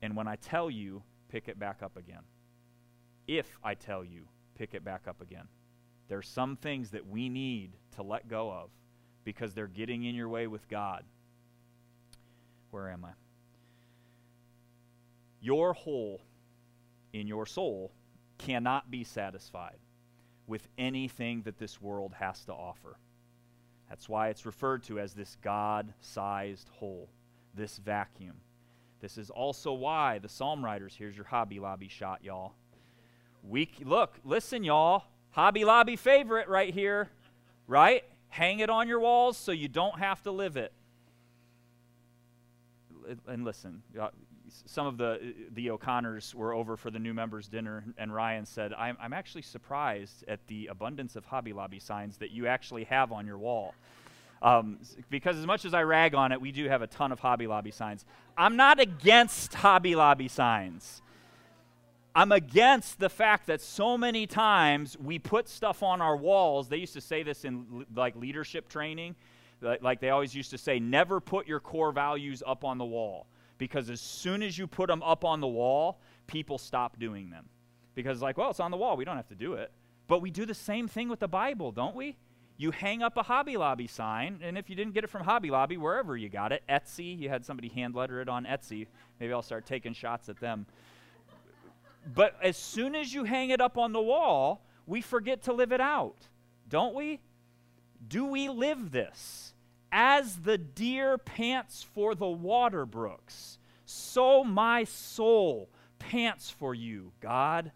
And 0.00 0.16
when 0.16 0.28
I 0.28 0.36
tell 0.36 0.70
you, 0.70 1.02
pick 1.28 1.48
it 1.48 1.58
back 1.58 1.82
up 1.82 1.96
again. 1.96 2.22
If 3.26 3.58
I 3.64 3.74
tell 3.74 4.04
you, 4.04 4.28
pick 4.54 4.74
it 4.74 4.84
back 4.84 5.08
up 5.08 5.20
again. 5.20 5.48
There 6.08 6.18
are 6.18 6.22
some 6.22 6.56
things 6.56 6.90
that 6.90 7.06
we 7.06 7.28
need 7.28 7.72
to 7.96 8.02
let 8.02 8.28
go 8.28 8.52
of 8.52 8.70
because 9.24 9.52
they're 9.52 9.66
getting 9.66 10.04
in 10.04 10.14
your 10.14 10.28
way 10.28 10.46
with 10.46 10.68
God. 10.68 11.04
Where 12.70 12.88
am 12.88 13.04
I? 13.04 13.12
Your 15.40 15.72
hole 15.72 16.20
in 17.12 17.26
your 17.26 17.46
soul 17.46 17.92
cannot 18.38 18.90
be 18.90 19.02
satisfied 19.02 19.78
with 20.46 20.68
anything 20.78 21.42
that 21.42 21.58
this 21.58 21.80
world 21.80 22.12
has 22.18 22.44
to 22.44 22.52
offer. 22.52 22.96
That's 23.88 24.08
why 24.08 24.28
it's 24.28 24.46
referred 24.46 24.82
to 24.84 24.98
as 24.98 25.14
this 25.14 25.36
God 25.42 25.92
sized 26.00 26.68
hole, 26.68 27.08
this 27.54 27.78
vacuum. 27.78 28.36
This 29.00 29.18
is 29.18 29.30
also 29.30 29.72
why 29.72 30.18
the 30.18 30.28
psalm 30.28 30.64
writers, 30.64 30.94
here's 30.98 31.16
your 31.16 31.26
Hobby 31.26 31.60
Lobby 31.60 31.88
shot, 31.88 32.24
y'all. 32.24 32.54
We, 33.42 33.70
look, 33.82 34.18
listen, 34.24 34.64
y'all. 34.64 35.04
Hobby 35.30 35.64
Lobby 35.64 35.96
favorite 35.96 36.48
right 36.48 36.72
here, 36.72 37.10
right? 37.66 38.04
Hang 38.28 38.60
it 38.60 38.70
on 38.70 38.88
your 38.88 39.00
walls 39.00 39.36
so 39.36 39.52
you 39.52 39.68
don't 39.68 39.98
have 39.98 40.22
to 40.22 40.30
live 40.30 40.56
it. 40.56 40.72
And 43.28 43.44
listen, 43.44 43.82
some 44.66 44.86
of 44.86 44.96
the 44.96 45.34
the 45.52 45.70
O'Connors 45.70 46.34
were 46.34 46.52
over 46.52 46.76
for 46.76 46.90
the 46.90 46.98
new 46.98 47.14
members 47.14 47.48
dinner, 47.48 47.84
and 47.98 48.14
Ryan 48.14 48.46
said, 48.46 48.72
I'm, 48.74 48.96
I'm 49.00 49.12
actually 49.12 49.42
surprised 49.42 50.24
at 50.28 50.40
the 50.46 50.68
abundance 50.68 51.16
of 51.16 51.24
Hobby 51.24 51.52
Lobby 51.52 51.78
signs 51.78 52.18
that 52.18 52.30
you 52.30 52.46
actually 52.46 52.84
have 52.84 53.12
on 53.12 53.26
your 53.26 53.38
wall. 53.38 53.74
Um, 54.42 54.78
because 55.08 55.38
as 55.38 55.46
much 55.46 55.64
as 55.64 55.72
I 55.72 55.82
rag 55.82 56.14
on 56.14 56.30
it, 56.32 56.40
we 56.40 56.52
do 56.52 56.68
have 56.68 56.82
a 56.82 56.86
ton 56.86 57.12
of 57.12 57.18
Hobby 57.18 57.46
Lobby 57.46 57.70
signs. 57.70 58.04
I'm 58.36 58.56
not 58.56 58.78
against 58.78 59.54
Hobby 59.54 59.94
Lobby 59.94 60.28
signs. 60.28 61.00
I'm 62.14 62.30
against 62.30 63.00
the 63.00 63.08
fact 63.08 63.46
that 63.46 63.60
so 63.60 63.98
many 63.98 64.26
times 64.26 64.96
we 64.98 65.18
put 65.18 65.48
stuff 65.48 65.82
on 65.82 66.00
our 66.00 66.16
walls. 66.16 66.68
They 66.68 66.76
used 66.76 66.92
to 66.92 67.00
say 67.00 67.22
this 67.22 67.44
in 67.44 67.86
like 67.96 68.14
leadership 68.16 68.68
training. 68.68 69.16
Like 69.60 70.00
they 70.00 70.10
always 70.10 70.34
used 70.34 70.50
to 70.50 70.58
say, 70.58 70.78
never 70.78 71.20
put 71.20 71.48
your 71.48 71.58
core 71.58 71.90
values 71.90 72.42
up 72.46 72.64
on 72.64 72.78
the 72.78 72.84
wall 72.84 73.26
because 73.58 73.90
as 73.90 74.00
soon 74.00 74.42
as 74.42 74.58
you 74.58 74.66
put 74.66 74.88
them 74.88 75.02
up 75.02 75.24
on 75.24 75.40
the 75.40 75.48
wall, 75.48 76.00
people 76.26 76.58
stop 76.58 76.98
doing 76.98 77.30
them. 77.30 77.48
Because, 77.94 78.16
it's 78.16 78.22
like, 78.22 78.36
well, 78.36 78.50
it's 78.50 78.60
on 78.60 78.70
the 78.70 78.76
wall. 78.76 78.96
We 78.96 79.04
don't 79.04 79.16
have 79.16 79.28
to 79.28 79.34
do 79.34 79.54
it. 79.54 79.70
But 80.08 80.20
we 80.20 80.30
do 80.30 80.44
the 80.44 80.54
same 80.54 80.88
thing 80.88 81.08
with 81.08 81.20
the 81.20 81.28
Bible, 81.28 81.72
don't 81.72 81.94
we? 81.94 82.16
You 82.56 82.70
hang 82.70 83.02
up 83.02 83.16
a 83.16 83.22
Hobby 83.22 83.56
Lobby 83.56 83.86
sign, 83.86 84.40
and 84.42 84.56
if 84.56 84.70
you 84.70 84.76
didn't 84.76 84.94
get 84.94 85.02
it 85.02 85.10
from 85.10 85.22
Hobby 85.24 85.50
Lobby, 85.50 85.76
wherever 85.76 86.16
you 86.16 86.28
got 86.28 86.52
it, 86.52 86.62
Etsy, 86.68 87.18
you 87.18 87.28
had 87.28 87.44
somebody 87.44 87.68
hand 87.68 87.94
letter 87.94 88.20
it 88.20 88.28
on 88.28 88.44
Etsy. 88.44 88.86
Maybe 89.18 89.32
I'll 89.32 89.42
start 89.42 89.66
taking 89.66 89.92
shots 89.92 90.28
at 90.28 90.38
them. 90.38 90.66
But 92.14 92.36
as 92.42 92.56
soon 92.56 92.94
as 92.94 93.12
you 93.12 93.24
hang 93.24 93.50
it 93.50 93.60
up 93.60 93.78
on 93.78 93.92
the 93.92 94.00
wall, 94.00 94.64
we 94.86 95.00
forget 95.00 95.42
to 95.44 95.52
live 95.52 95.72
it 95.72 95.80
out, 95.80 96.16
don't 96.68 96.94
we? 96.94 97.20
Do 98.06 98.26
we 98.26 98.48
live 98.48 98.90
this? 98.90 99.53
As 99.96 100.38
the 100.38 100.58
deer 100.58 101.18
pants 101.18 101.84
for 101.94 102.16
the 102.16 102.26
water 102.26 102.84
brooks, 102.84 103.58
so 103.86 104.42
my 104.42 104.82
soul 104.82 105.70
pants 106.00 106.50
for 106.50 106.74
you, 106.74 107.12
God. 107.20 107.70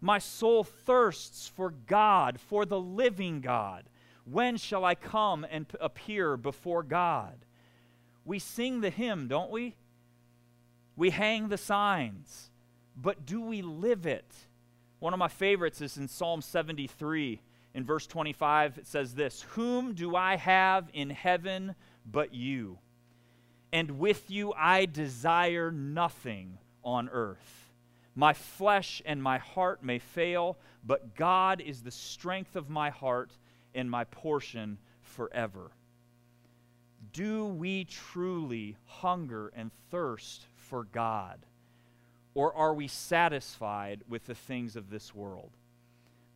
My 0.00 0.20
soul 0.20 0.62
thirsts 0.62 1.48
for 1.48 1.70
God, 1.70 2.38
for 2.38 2.64
the 2.64 2.78
living 2.78 3.40
God. 3.40 3.88
When 4.24 4.56
shall 4.56 4.84
I 4.84 4.94
come 4.94 5.44
and 5.50 5.66
appear 5.80 6.36
before 6.36 6.84
God? 6.84 7.44
We 8.24 8.38
sing 8.38 8.80
the 8.80 8.90
hymn, 8.90 9.26
don't 9.26 9.50
we? 9.50 9.74
We 10.94 11.10
hang 11.10 11.48
the 11.48 11.58
signs, 11.58 12.50
but 12.96 13.26
do 13.26 13.40
we 13.40 13.62
live 13.62 14.06
it? 14.06 14.32
One 15.00 15.12
of 15.12 15.18
my 15.18 15.26
favorites 15.26 15.80
is 15.80 15.96
in 15.96 16.06
Psalm 16.06 16.40
73 16.40 17.40
in 17.74 17.84
verse 17.84 18.06
25, 18.06 18.78
it 18.78 18.86
says 18.86 19.14
this 19.14 19.42
Whom 19.50 19.94
do 19.94 20.14
I 20.14 20.36
have 20.36 20.88
in 20.92 21.10
heaven 21.10 21.74
but 22.06 22.32
you? 22.32 22.78
And 23.72 23.98
with 23.98 24.30
you 24.30 24.52
I 24.52 24.86
desire 24.86 25.72
nothing 25.72 26.58
on 26.84 27.08
earth. 27.08 27.72
My 28.14 28.32
flesh 28.32 29.02
and 29.04 29.20
my 29.20 29.38
heart 29.38 29.82
may 29.82 29.98
fail, 29.98 30.56
but 30.84 31.16
God 31.16 31.60
is 31.60 31.82
the 31.82 31.90
strength 31.90 32.54
of 32.54 32.70
my 32.70 32.90
heart 32.90 33.32
and 33.74 33.90
my 33.90 34.04
portion 34.04 34.78
forever. 35.02 35.72
Do 37.12 37.46
we 37.46 37.84
truly 37.84 38.76
hunger 38.86 39.52
and 39.56 39.72
thirst 39.90 40.46
for 40.54 40.84
God? 40.84 41.44
Or 42.34 42.54
are 42.54 42.74
we 42.74 42.86
satisfied 42.88 44.02
with 44.08 44.26
the 44.26 44.34
things 44.34 44.76
of 44.76 44.90
this 44.90 45.12
world? 45.14 45.50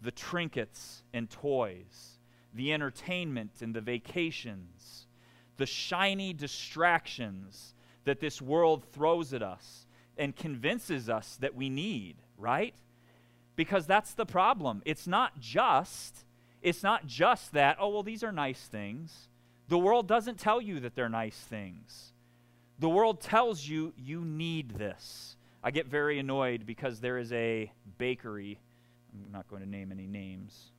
The 0.01 0.11
trinkets 0.11 1.03
and 1.13 1.29
toys, 1.29 2.19
the 2.55 2.73
entertainment 2.73 3.53
and 3.61 3.75
the 3.75 3.81
vacations, 3.81 5.07
the 5.57 5.67
shiny 5.67 6.33
distractions 6.33 7.75
that 8.05 8.21
this 8.21 8.41
world 8.41 8.85
throws 8.93 9.33
at 9.35 9.43
us 9.43 9.87
and 10.17 10.35
convinces 10.35 11.09
us 11.09 11.37
that 11.41 11.55
we 11.55 11.69
need, 11.69 12.17
right? 12.37 12.75
Because 13.57 13.87
that's 13.87 14.15
the 14.15 14.27
problem. 14.27 14.83
It's 14.85 15.07
not 15.07 15.39
just 15.41 16.25
it's 16.61 16.83
not 16.83 17.07
just 17.07 17.53
that, 17.53 17.77
oh 17.81 17.89
well 17.91 18.03
these 18.03 18.25
are 18.25 18.33
nice 18.33 18.61
things. 18.61 19.29
The 19.69 19.79
world 19.79 20.09
doesn't 20.09 20.39
tell 20.39 20.61
you 20.61 20.81
that 20.81 20.95
they're 20.95 21.09
nice 21.09 21.39
things. 21.39 22.13
The 22.79 22.89
world 22.89 23.21
tells 23.21 23.69
you 23.69 23.93
you 23.97 24.25
need 24.25 24.71
this. 24.71 25.37
I 25.63 25.71
get 25.71 25.87
very 25.87 26.19
annoyed 26.19 26.65
because 26.67 27.01
there 27.01 27.19
is 27.19 27.33
a 27.33 27.71
bakery 27.99 28.61
I'm 29.25 29.33
not 29.33 29.49
going 29.49 29.63
to 29.63 29.69
name 29.69 29.93
any 29.93 30.07
names. 30.07 30.73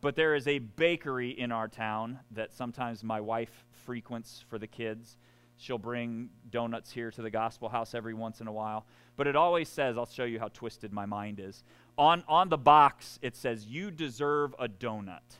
But 0.00 0.16
there 0.16 0.34
is 0.34 0.46
a 0.46 0.58
bakery 0.58 1.30
in 1.30 1.50
our 1.52 1.68
town 1.68 2.20
that 2.32 2.52
sometimes 2.52 3.02
my 3.02 3.20
wife 3.20 3.64
frequents 3.70 4.44
for 4.48 4.58
the 4.58 4.66
kids. 4.66 5.16
She'll 5.56 5.78
bring 5.78 6.28
donuts 6.50 6.92
here 6.92 7.10
to 7.10 7.22
the 7.22 7.30
gospel 7.30 7.68
house 7.68 7.94
every 7.94 8.14
once 8.14 8.40
in 8.40 8.46
a 8.46 8.52
while. 8.52 8.86
But 9.16 9.26
it 9.26 9.36
always 9.36 9.68
says, 9.68 9.96
I'll 9.96 10.06
show 10.06 10.24
you 10.24 10.38
how 10.38 10.48
twisted 10.48 10.92
my 10.92 11.06
mind 11.06 11.40
is. 11.40 11.64
On, 11.96 12.22
on 12.28 12.50
the 12.50 12.58
box, 12.58 13.18
it 13.22 13.34
says, 13.34 13.66
You 13.66 13.90
deserve 13.90 14.54
a 14.58 14.68
donut. 14.68 15.38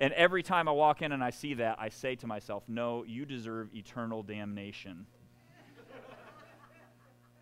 And 0.00 0.12
every 0.14 0.42
time 0.42 0.68
I 0.68 0.72
walk 0.72 1.02
in 1.02 1.12
and 1.12 1.22
I 1.22 1.30
see 1.30 1.54
that, 1.54 1.76
I 1.78 1.90
say 1.90 2.14
to 2.16 2.26
myself, 2.26 2.62
No, 2.68 3.04
you 3.04 3.26
deserve 3.26 3.74
eternal 3.74 4.22
damnation. 4.22 5.06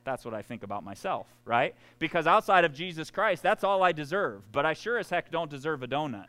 That's 0.06 0.24
what 0.24 0.34
I 0.34 0.40
think 0.40 0.62
about 0.62 0.84
myself, 0.84 1.26
right? 1.44 1.74
Because 1.98 2.28
outside 2.28 2.64
of 2.64 2.72
Jesus 2.72 3.10
Christ, 3.10 3.42
that's 3.42 3.64
all 3.64 3.82
I 3.82 3.90
deserve. 3.90 4.50
But 4.52 4.64
I 4.64 4.72
sure 4.72 4.98
as 4.98 5.10
heck 5.10 5.32
don't 5.32 5.50
deserve 5.50 5.82
a 5.82 5.88
donut, 5.88 6.28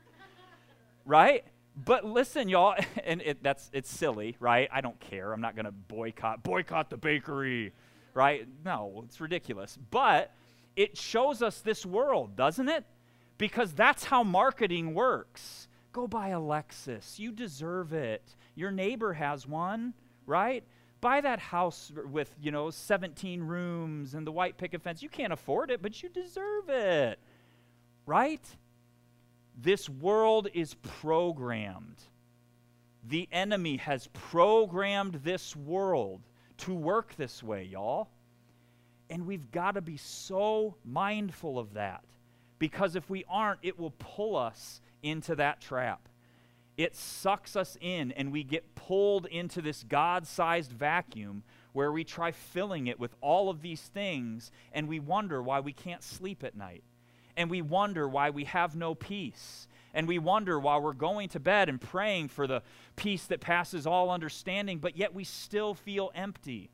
right? 1.05 1.45
But 1.85 2.03
listen, 2.03 2.49
y'all, 2.49 2.73
and 3.05 3.21
it, 3.21 3.43
that's 3.43 3.69
it's 3.71 3.89
silly, 3.89 4.35
right? 4.39 4.67
I 4.73 4.81
don't 4.81 4.99
care. 4.99 5.31
I'm 5.31 5.41
not 5.41 5.55
going 5.55 5.65
to 5.65 5.71
boycott 5.71 6.41
boycott 6.41 6.89
the 6.89 6.97
bakery, 6.97 7.71
right? 8.15 8.47
No, 8.65 9.03
it's 9.05 9.21
ridiculous. 9.21 9.77
But 9.91 10.33
it 10.75 10.97
shows 10.97 11.43
us 11.43 11.61
this 11.61 11.85
world, 11.85 12.35
doesn't 12.35 12.69
it? 12.69 12.83
Because 13.37 13.73
that's 13.73 14.05
how 14.05 14.23
marketing 14.23 14.95
works. 14.95 15.67
Go 15.93 16.07
buy 16.07 16.29
a 16.29 16.39
Lexus. 16.39 17.19
You 17.19 17.31
deserve 17.31 17.93
it. 17.93 18.23
Your 18.55 18.71
neighbor 18.71 19.13
has 19.13 19.47
one, 19.47 19.93
right? 20.25 20.63
Buy 21.01 21.21
that 21.21 21.39
house 21.39 21.91
with, 22.11 22.33
you 22.41 22.51
know, 22.51 22.69
17 22.69 23.41
rooms 23.41 24.13
and 24.13 24.25
the 24.25 24.31
white 24.31 24.57
picket 24.57 24.81
fence. 24.81 25.01
You 25.01 25.09
can't 25.09 25.33
afford 25.33 25.71
it, 25.71 25.81
but 25.81 26.01
you 26.01 26.09
deserve 26.09 26.69
it. 26.69 27.19
Right? 28.05 28.43
This 29.59 29.89
world 29.89 30.47
is 30.53 30.75
programmed. 30.75 32.01
The 33.07 33.27
enemy 33.31 33.77
has 33.77 34.07
programmed 34.13 35.15
this 35.23 35.55
world 35.55 36.21
to 36.59 36.73
work 36.73 37.15
this 37.15 37.41
way, 37.41 37.63
y'all. 37.63 38.09
And 39.09 39.25
we've 39.25 39.51
got 39.51 39.75
to 39.75 39.81
be 39.81 39.97
so 39.97 40.75
mindful 40.83 41.57
of 41.57 41.73
that. 41.73 42.03
Because 42.59 42.95
if 42.95 43.09
we 43.09 43.23
aren't, 43.29 43.59
it 43.61 43.79
will 43.79 43.93
pull 43.99 44.35
us 44.35 44.81
into 45.03 45.35
that 45.35 45.61
trap 45.61 46.09
it 46.77 46.95
sucks 46.95 47.55
us 47.55 47.75
in 47.81 48.11
and 48.11 48.31
we 48.31 48.43
get 48.43 48.75
pulled 48.75 49.25
into 49.25 49.61
this 49.61 49.83
God 49.83 50.27
sized 50.27 50.71
vacuum 50.71 51.43
where 51.73 51.91
we 51.91 52.03
try 52.03 52.31
filling 52.31 52.85
it 52.87 52.99
with 52.99 53.15
all 53.19 53.49
of 53.49 53.61
these 53.61 53.81
things 53.81 54.51
and 54.71 54.87
we 54.87 54.99
wonder 54.99 55.41
why 55.41 55.59
we 55.59 55.73
can't 55.73 56.03
sleep 56.03 56.43
at 56.43 56.55
night. 56.55 56.83
And 57.35 57.49
we 57.49 57.61
wonder 57.61 58.07
why 58.07 58.29
we 58.29 58.45
have 58.45 58.75
no 58.75 58.95
peace. 58.95 59.67
And 59.93 60.07
we 60.07 60.19
wonder 60.19 60.59
while 60.59 60.81
we're 60.81 60.93
going 60.93 61.29
to 61.29 61.39
bed 61.39 61.69
and 61.69 61.81
praying 61.81 62.29
for 62.29 62.45
the 62.47 62.61
peace 62.95 63.25
that 63.25 63.41
passes 63.41 63.87
all 63.87 64.09
understanding, 64.09 64.79
but 64.79 64.97
yet 64.97 65.13
we 65.13 65.23
still 65.23 65.73
feel 65.73 66.11
empty 66.13 66.71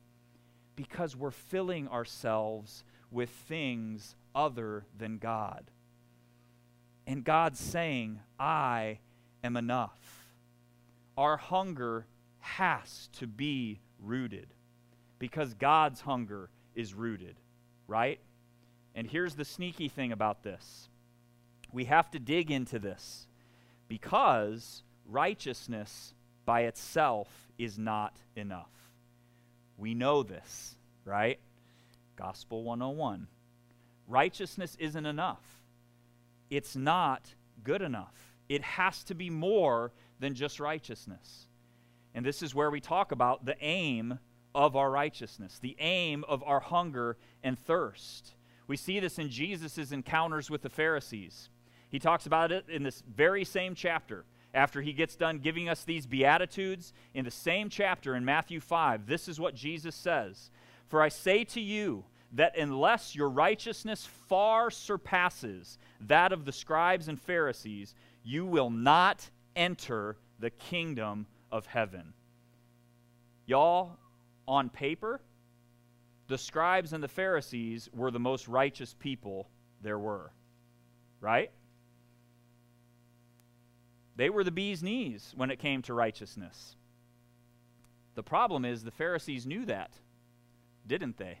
because 0.76 1.16
we're 1.16 1.30
filling 1.30 1.88
ourselves 1.88 2.84
with 3.10 3.30
things 3.30 4.16
other 4.34 4.84
than 4.96 5.18
God. 5.18 5.70
And 7.06 7.24
God's 7.24 7.60
saying, 7.60 8.20
I 8.38 8.98
am 9.44 9.56
enough. 9.56 10.00
Our 11.16 11.36
hunger 11.36 12.06
has 12.40 13.08
to 13.18 13.26
be 13.26 13.80
rooted 14.00 14.48
because 15.18 15.54
God's 15.54 16.00
hunger 16.00 16.50
is 16.74 16.94
rooted, 16.94 17.36
right? 17.86 18.18
And 18.94 19.06
here's 19.06 19.34
the 19.34 19.44
sneaky 19.44 19.88
thing 19.88 20.10
about 20.10 20.42
this 20.42 20.88
we 21.72 21.84
have 21.84 22.10
to 22.12 22.18
dig 22.18 22.50
into 22.50 22.78
this 22.78 23.26
because 23.88 24.82
righteousness 25.06 26.14
by 26.44 26.62
itself 26.62 27.28
is 27.58 27.78
not 27.78 28.16
enough. 28.36 28.70
We 29.76 29.94
know 29.94 30.22
this, 30.22 30.76
right? 31.04 31.38
Gospel 32.16 32.62
101. 32.62 33.26
Righteousness 34.06 34.76
isn't 34.78 35.06
enough. 35.06 35.42
it's 36.50 36.76
not 36.76 37.34
good 37.64 37.82
enough. 37.82 38.33
It 38.48 38.62
has 38.62 39.04
to 39.04 39.14
be 39.14 39.30
more 39.30 39.92
than 40.20 40.34
just 40.34 40.60
righteousness. 40.60 41.46
And 42.14 42.24
this 42.24 42.42
is 42.42 42.54
where 42.54 42.70
we 42.70 42.80
talk 42.80 43.12
about 43.12 43.44
the 43.44 43.56
aim 43.60 44.18
of 44.54 44.76
our 44.76 44.90
righteousness, 44.90 45.58
the 45.58 45.76
aim 45.80 46.24
of 46.28 46.42
our 46.44 46.60
hunger 46.60 47.16
and 47.42 47.58
thirst. 47.58 48.34
We 48.66 48.76
see 48.76 49.00
this 49.00 49.18
in 49.18 49.28
Jesus' 49.28 49.92
encounters 49.92 50.50
with 50.50 50.62
the 50.62 50.68
Pharisees. 50.68 51.50
He 51.90 51.98
talks 51.98 52.26
about 52.26 52.52
it 52.52 52.66
in 52.68 52.82
this 52.82 53.02
very 53.02 53.44
same 53.44 53.74
chapter. 53.74 54.24
After 54.52 54.80
he 54.80 54.92
gets 54.92 55.16
done 55.16 55.38
giving 55.38 55.68
us 55.68 55.82
these 55.82 56.06
Beatitudes, 56.06 56.92
in 57.12 57.24
the 57.24 57.30
same 57.30 57.68
chapter 57.68 58.14
in 58.14 58.24
Matthew 58.24 58.60
5, 58.60 59.06
this 59.06 59.26
is 59.26 59.40
what 59.40 59.56
Jesus 59.56 59.96
says 59.96 60.50
For 60.86 61.02
I 61.02 61.08
say 61.08 61.42
to 61.44 61.60
you 61.60 62.04
that 62.32 62.56
unless 62.56 63.14
your 63.14 63.30
righteousness 63.30 64.06
far 64.28 64.70
surpasses 64.70 65.78
that 66.00 66.32
of 66.32 66.44
the 66.44 66.52
scribes 66.52 67.08
and 67.08 67.20
Pharisees, 67.20 67.94
you 68.24 68.46
will 68.46 68.70
not 68.70 69.28
enter 69.54 70.16
the 70.40 70.50
kingdom 70.50 71.26
of 71.52 71.66
heaven. 71.66 72.14
Y'all, 73.46 73.98
on 74.48 74.70
paper, 74.70 75.20
the 76.26 76.38
scribes 76.38 76.92
and 76.92 77.04
the 77.04 77.08
Pharisees 77.08 77.88
were 77.92 78.10
the 78.10 78.18
most 78.18 78.48
righteous 78.48 78.94
people 78.98 79.48
there 79.82 79.98
were. 79.98 80.32
Right? 81.20 81.50
They 84.16 84.30
were 84.30 84.44
the 84.44 84.50
bee's 84.50 84.82
knees 84.82 85.32
when 85.36 85.50
it 85.50 85.58
came 85.58 85.82
to 85.82 85.94
righteousness. 85.94 86.76
The 88.14 88.22
problem 88.22 88.64
is 88.64 88.82
the 88.82 88.90
Pharisees 88.90 89.46
knew 89.46 89.64
that, 89.66 89.90
didn't 90.86 91.16
they? 91.16 91.40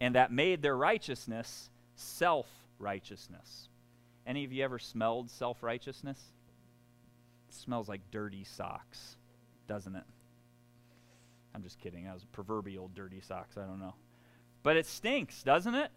And 0.00 0.14
that 0.14 0.32
made 0.32 0.62
their 0.62 0.76
righteousness 0.76 1.70
self 1.94 2.46
righteousness. 2.78 3.68
Any 4.26 4.44
of 4.44 4.52
you 4.52 4.64
ever 4.64 4.78
smelled 4.78 5.30
self 5.30 5.62
righteousness? 5.62 6.20
It 7.48 7.54
smells 7.54 7.88
like 7.88 8.00
dirty 8.10 8.44
socks, 8.44 9.16
doesn't 9.66 9.94
it? 9.94 10.04
I'm 11.54 11.62
just 11.62 11.78
kidding. 11.78 12.04
That 12.04 12.14
was 12.14 12.24
proverbial 12.24 12.90
dirty 12.94 13.20
socks. 13.20 13.56
I 13.56 13.62
don't 13.62 13.80
know. 13.80 13.94
But 14.62 14.76
it 14.76 14.86
stinks, 14.86 15.42
doesn't 15.42 15.74
it? 15.74 15.90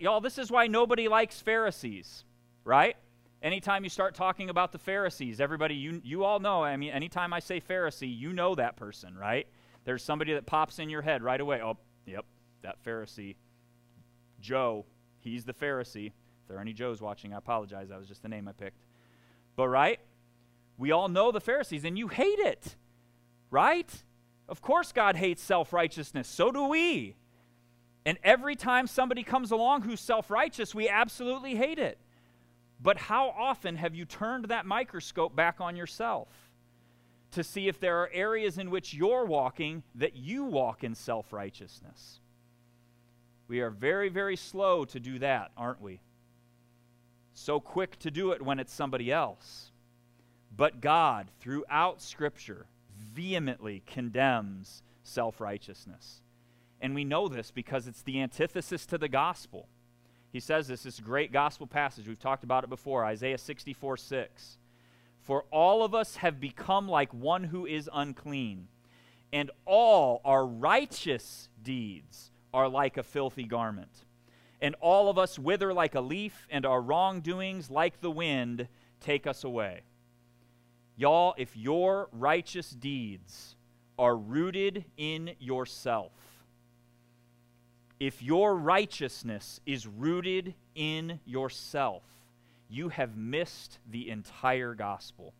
Y'all, 0.00 0.20
this 0.20 0.38
is 0.38 0.50
why 0.50 0.66
nobody 0.66 1.08
likes 1.08 1.40
Pharisees, 1.40 2.24
right? 2.64 2.96
Anytime 3.42 3.84
you 3.84 3.90
start 3.90 4.14
talking 4.14 4.50
about 4.50 4.72
the 4.72 4.78
Pharisees, 4.78 5.40
everybody, 5.40 5.74
you, 5.74 6.02
you 6.04 6.24
all 6.24 6.40
know, 6.40 6.62
I 6.62 6.76
mean, 6.76 6.90
anytime 6.90 7.32
I 7.32 7.38
say 7.38 7.60
Pharisee, 7.60 8.14
you 8.14 8.32
know 8.32 8.54
that 8.56 8.76
person, 8.76 9.16
right? 9.16 9.46
There's 9.84 10.02
somebody 10.02 10.34
that 10.34 10.44
pops 10.44 10.78
in 10.78 10.90
your 10.90 11.02
head 11.02 11.22
right 11.22 11.40
away. 11.40 11.62
Oh, 11.62 11.78
yep, 12.04 12.26
that 12.62 12.84
Pharisee. 12.84 13.36
Joe, 14.40 14.84
he's 15.20 15.44
the 15.44 15.54
Pharisee. 15.54 16.12
There 16.48 16.56
are 16.56 16.60
any 16.60 16.72
Joes 16.72 17.00
watching, 17.00 17.34
I 17.34 17.38
apologize. 17.38 17.90
That 17.90 17.98
was 17.98 18.08
just 18.08 18.22
the 18.22 18.28
name 18.28 18.48
I 18.48 18.52
picked. 18.52 18.82
But, 19.54 19.68
right? 19.68 20.00
We 20.78 20.92
all 20.92 21.08
know 21.08 21.30
the 21.30 21.40
Pharisees, 21.40 21.84
and 21.84 21.98
you 21.98 22.08
hate 22.08 22.38
it, 22.38 22.76
right? 23.50 23.90
Of 24.48 24.62
course, 24.62 24.92
God 24.92 25.16
hates 25.16 25.42
self 25.42 25.72
righteousness. 25.72 26.28
So 26.28 26.50
do 26.50 26.68
we. 26.68 27.16
And 28.06 28.16
every 28.24 28.56
time 28.56 28.86
somebody 28.86 29.22
comes 29.22 29.50
along 29.50 29.82
who's 29.82 30.00
self 30.00 30.30
righteous, 30.30 30.74
we 30.74 30.88
absolutely 30.88 31.56
hate 31.56 31.78
it. 31.78 31.98
But 32.80 32.96
how 32.96 33.28
often 33.36 33.76
have 33.76 33.94
you 33.94 34.04
turned 34.04 34.46
that 34.46 34.64
microscope 34.64 35.34
back 35.34 35.60
on 35.60 35.76
yourself 35.76 36.28
to 37.32 37.44
see 37.44 37.68
if 37.68 37.80
there 37.80 37.98
are 37.98 38.10
areas 38.12 38.56
in 38.56 38.70
which 38.70 38.94
you're 38.94 39.26
walking 39.26 39.82
that 39.96 40.16
you 40.16 40.44
walk 40.44 40.84
in 40.84 40.94
self 40.94 41.32
righteousness? 41.32 42.20
We 43.48 43.60
are 43.60 43.70
very, 43.70 44.08
very 44.08 44.36
slow 44.36 44.84
to 44.86 45.00
do 45.00 45.18
that, 45.18 45.50
aren't 45.56 45.82
we? 45.82 46.00
So 47.38 47.60
quick 47.60 47.98
to 48.00 48.10
do 48.10 48.32
it 48.32 48.42
when 48.42 48.58
it's 48.58 48.72
somebody 48.72 49.12
else. 49.12 49.70
But 50.54 50.80
God, 50.80 51.30
throughout 51.40 52.02
Scripture, 52.02 52.66
vehemently 52.98 53.84
condemns 53.86 54.82
self 55.04 55.40
righteousness. 55.40 56.20
And 56.80 56.96
we 56.96 57.04
know 57.04 57.28
this 57.28 57.52
because 57.52 57.86
it's 57.86 58.02
the 58.02 58.20
antithesis 58.20 58.86
to 58.86 58.98
the 58.98 59.08
gospel. 59.08 59.68
He 60.32 60.40
says 60.40 60.66
this, 60.66 60.82
this 60.82 60.98
great 60.98 61.32
gospel 61.32 61.68
passage. 61.68 62.08
We've 62.08 62.18
talked 62.18 62.42
about 62.42 62.64
it 62.64 62.70
before 62.70 63.04
Isaiah 63.04 63.38
64 63.38 63.96
6. 63.96 64.58
For 65.20 65.44
all 65.52 65.84
of 65.84 65.94
us 65.94 66.16
have 66.16 66.40
become 66.40 66.88
like 66.88 67.14
one 67.14 67.44
who 67.44 67.66
is 67.66 67.88
unclean, 67.92 68.66
and 69.32 69.52
all 69.64 70.20
our 70.24 70.44
righteous 70.44 71.48
deeds 71.62 72.32
are 72.52 72.68
like 72.68 72.96
a 72.96 73.04
filthy 73.04 73.44
garment. 73.44 74.04
And 74.60 74.74
all 74.80 75.08
of 75.08 75.18
us 75.18 75.38
wither 75.38 75.72
like 75.72 75.94
a 75.94 76.00
leaf, 76.00 76.46
and 76.50 76.66
our 76.66 76.80
wrongdoings, 76.80 77.70
like 77.70 78.00
the 78.00 78.10
wind, 78.10 78.68
take 79.00 79.26
us 79.26 79.44
away. 79.44 79.82
Y'all, 80.96 81.34
if 81.38 81.56
your 81.56 82.08
righteous 82.12 82.70
deeds 82.70 83.54
are 83.98 84.16
rooted 84.16 84.84
in 84.96 85.30
yourself, 85.38 86.12
if 88.00 88.22
your 88.22 88.56
righteousness 88.56 89.60
is 89.64 89.86
rooted 89.86 90.54
in 90.74 91.20
yourself, 91.24 92.02
you 92.68 92.88
have 92.90 93.16
missed 93.16 93.78
the 93.90 94.10
entire 94.10 94.74
gospel. 94.74 95.34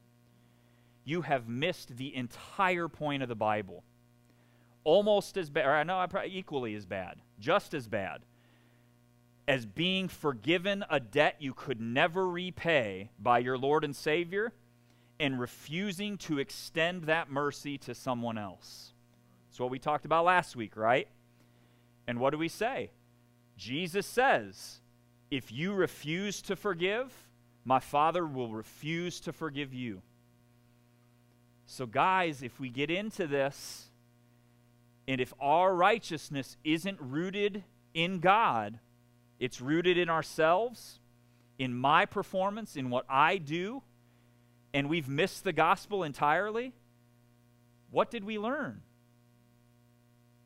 You 1.04 1.22
have 1.22 1.48
missed 1.48 1.96
the 1.96 2.14
entire 2.14 2.88
point 2.88 3.22
of 3.22 3.28
the 3.28 3.34
Bible. 3.34 3.82
Almost 4.84 5.36
as 5.36 5.50
bad, 5.50 5.66
or 5.66 5.74
I 5.74 5.82
know 5.82 6.04
equally 6.26 6.74
as 6.74 6.86
bad, 6.86 7.16
just 7.38 7.74
as 7.74 7.88
bad 7.88 8.20
as 9.49 9.64
being 9.64 10.09
forgiven 10.09 10.84
a 10.90 11.01
debt 11.01 11.36
you 11.40 11.55
could 11.55 11.80
never 11.80 12.28
repay 12.28 13.09
by 13.18 13.38
your 13.38 13.57
Lord 13.57 13.82
and 13.82 13.96
Savior 13.96 14.53
and 15.18 15.40
refusing 15.40 16.18
to 16.18 16.38
extend 16.38 17.05
that 17.05 17.30
mercy 17.30 17.78
to 17.78 17.94
someone 17.94 18.36
else. 18.36 18.92
That's 19.49 19.59
what 19.59 19.70
we 19.70 19.78
talked 19.78 20.05
about 20.05 20.26
last 20.26 20.55
week, 20.55 20.76
right? 20.76 21.09
And 22.07 22.20
what 22.20 22.30
do 22.30 22.38
we 22.38 22.49
say? 22.49 22.90
Jesus 23.57 24.07
says, 24.07 24.80
If 25.30 25.51
you 25.51 25.72
refuse 25.72 26.42
to 26.42 26.55
forgive, 26.55 27.11
my 27.64 27.80
Father 27.80 28.26
will 28.26 28.53
refuse 28.53 29.18
to 29.20 29.32
forgive 29.32 29.72
you. 29.72 30.03
So, 31.64 31.86
guys, 31.86 32.42
if 32.42 32.61
we 32.61 32.68
get 32.68 32.90
into 32.90 33.26
this, 33.26 33.88
and 35.07 35.22
if 35.22 35.32
our 35.40 35.74
righteousness 35.74 36.59
isn't 36.64 37.01
rooted 37.01 37.64
in 37.94 38.20
God, 38.20 38.78
it's 39.39 39.61
rooted 39.61 39.99
in 39.99 40.09
ourselves, 40.09 40.99
in 41.59 41.74
my 41.74 42.07
performance, 42.07 42.76
in 42.76 42.91
what 42.91 43.05
I 43.09 43.39
do, 43.39 43.82
and 44.74 44.89
we've 44.89 45.09
missed 45.09 45.45
the 45.45 45.53
gospel 45.53 46.03
entirely, 46.03 46.72
what 47.91 48.11
did 48.11 48.24
we 48.24 48.39
learn? 48.39 48.82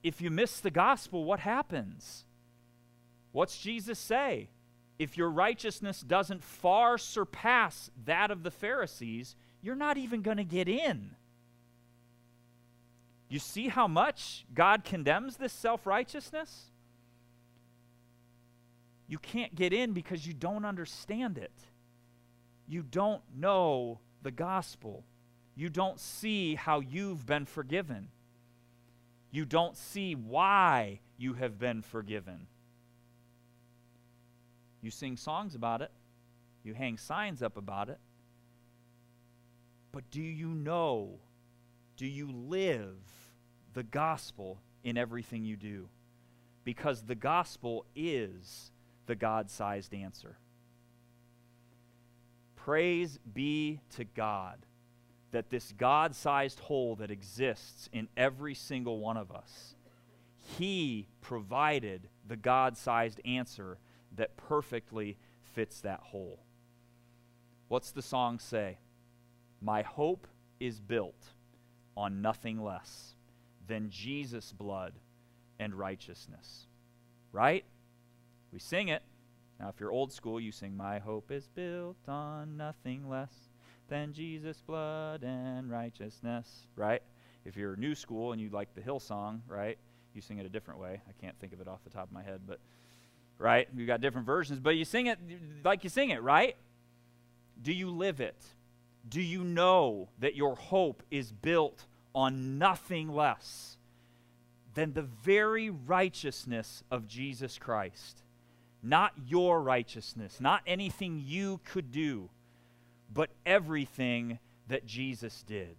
if 0.02 0.20
you 0.20 0.30
miss 0.30 0.60
the 0.60 0.70
gospel, 0.70 1.24
what 1.24 1.40
happens? 1.40 2.24
What's 3.30 3.58
Jesus 3.58 3.98
say? 3.98 4.48
If 4.98 5.16
your 5.16 5.30
righteousness 5.30 6.00
doesn't 6.00 6.42
far 6.42 6.98
surpass 6.98 7.90
that 8.04 8.30
of 8.30 8.42
the 8.42 8.50
Pharisees, 8.50 9.36
you're 9.62 9.74
not 9.74 9.96
even 9.96 10.22
going 10.22 10.36
to 10.36 10.44
get 10.44 10.68
in. 10.68 11.12
You 13.28 13.38
see 13.38 13.68
how 13.68 13.88
much 13.88 14.44
God 14.52 14.84
condemns 14.84 15.36
this 15.36 15.52
self 15.52 15.86
righteousness? 15.86 16.71
You 19.12 19.18
can't 19.18 19.54
get 19.54 19.72
in 19.72 19.92
because 19.92 20.26
you 20.26 20.32
don't 20.32 20.64
understand 20.64 21.38
it. 21.38 21.52
You 22.66 22.82
don't 22.82 23.22
know 23.36 24.00
the 24.22 24.30
gospel. 24.30 25.04
You 25.54 25.68
don't 25.68 26.00
see 26.00 26.54
how 26.54 26.80
you've 26.80 27.26
been 27.26 27.44
forgiven 27.46 28.08
you 29.32 29.46
don't 29.46 29.76
see 29.76 30.14
why 30.14 31.00
you 31.16 31.32
have 31.32 31.58
been 31.58 31.80
forgiven. 31.80 32.46
You 34.82 34.90
sing 34.90 35.16
songs 35.16 35.54
about 35.54 35.80
it, 35.80 35.90
you 36.62 36.74
hang 36.74 36.98
signs 36.98 37.42
up 37.42 37.56
about 37.56 37.88
it. 37.88 37.98
But 39.90 40.10
do 40.10 40.20
you 40.20 40.48
know, 40.48 41.18
do 41.96 42.06
you 42.06 42.30
live 42.30 42.98
the 43.72 43.82
gospel 43.82 44.60
in 44.84 44.98
everything 44.98 45.44
you 45.44 45.56
do? 45.56 45.88
Because 46.64 47.02
the 47.02 47.14
gospel 47.14 47.86
is 47.96 48.70
the 49.06 49.14
God 49.14 49.50
sized 49.50 49.94
answer. 49.94 50.36
Praise 52.56 53.18
be 53.32 53.80
to 53.96 54.04
God 54.04 54.64
that 55.32 55.50
this 55.50 55.72
God 55.76 56.14
sized 56.14 56.60
hole 56.60 56.94
that 56.96 57.10
exists 57.10 57.88
in 57.92 58.08
every 58.16 58.54
single 58.54 59.00
one 59.00 59.16
of 59.16 59.32
us, 59.32 59.74
He 60.58 61.08
provided 61.20 62.08
the 62.26 62.36
God 62.36 62.76
sized 62.76 63.20
answer 63.24 63.78
that 64.14 64.36
perfectly 64.36 65.16
fits 65.54 65.80
that 65.80 66.00
hole. 66.00 66.40
What's 67.68 67.90
the 67.90 68.02
song 68.02 68.38
say? 68.38 68.78
My 69.60 69.82
hope 69.82 70.26
is 70.60 70.80
built 70.80 71.30
on 71.96 72.22
nothing 72.22 72.62
less 72.62 73.14
than 73.66 73.90
Jesus' 73.90 74.52
blood 74.52 74.92
and 75.58 75.74
righteousness. 75.74 76.66
Right? 77.32 77.64
We 78.52 78.58
sing 78.58 78.88
it. 78.88 79.02
Now, 79.58 79.68
if 79.68 79.80
you're 79.80 79.92
old 79.92 80.12
school, 80.12 80.40
you 80.40 80.52
sing, 80.52 80.76
My 80.76 80.98
hope 80.98 81.30
is 81.30 81.46
built 81.46 82.08
on 82.08 82.56
nothing 82.56 83.08
less 83.08 83.32
than 83.88 84.12
Jesus' 84.12 84.62
blood 84.66 85.22
and 85.22 85.70
righteousness, 85.70 86.66
right? 86.76 87.02
If 87.44 87.56
you're 87.56 87.76
new 87.76 87.94
school 87.94 88.32
and 88.32 88.40
you 88.40 88.50
like 88.50 88.74
the 88.74 88.80
Hillsong, 88.80 89.40
right, 89.46 89.78
you 90.14 90.20
sing 90.20 90.38
it 90.38 90.46
a 90.46 90.48
different 90.48 90.80
way. 90.80 91.00
I 91.08 91.12
can't 91.20 91.38
think 91.38 91.52
of 91.52 91.60
it 91.60 91.68
off 91.68 91.82
the 91.84 91.90
top 91.90 92.04
of 92.04 92.12
my 92.12 92.22
head, 92.22 92.40
but, 92.46 92.58
right? 93.38 93.68
You've 93.74 93.86
got 93.86 94.00
different 94.00 94.26
versions, 94.26 94.60
but 94.60 94.76
you 94.76 94.84
sing 94.84 95.06
it 95.06 95.18
like 95.64 95.84
you 95.84 95.90
sing 95.90 96.10
it, 96.10 96.22
right? 96.22 96.56
Do 97.60 97.72
you 97.72 97.90
live 97.90 98.20
it? 98.20 98.42
Do 99.08 99.20
you 99.20 99.44
know 99.44 100.08
that 100.18 100.36
your 100.36 100.56
hope 100.56 101.02
is 101.10 101.32
built 101.32 101.86
on 102.14 102.58
nothing 102.58 103.08
less 103.08 103.76
than 104.74 104.92
the 104.92 105.02
very 105.02 105.70
righteousness 105.70 106.82
of 106.90 107.06
Jesus 107.06 107.58
Christ? 107.58 108.22
Not 108.82 109.12
your 109.26 109.62
righteousness, 109.62 110.40
not 110.40 110.62
anything 110.66 111.22
you 111.24 111.60
could 111.64 111.92
do, 111.92 112.30
but 113.12 113.30
everything 113.46 114.38
that 114.68 114.86
Jesus 114.86 115.44
did. 115.46 115.76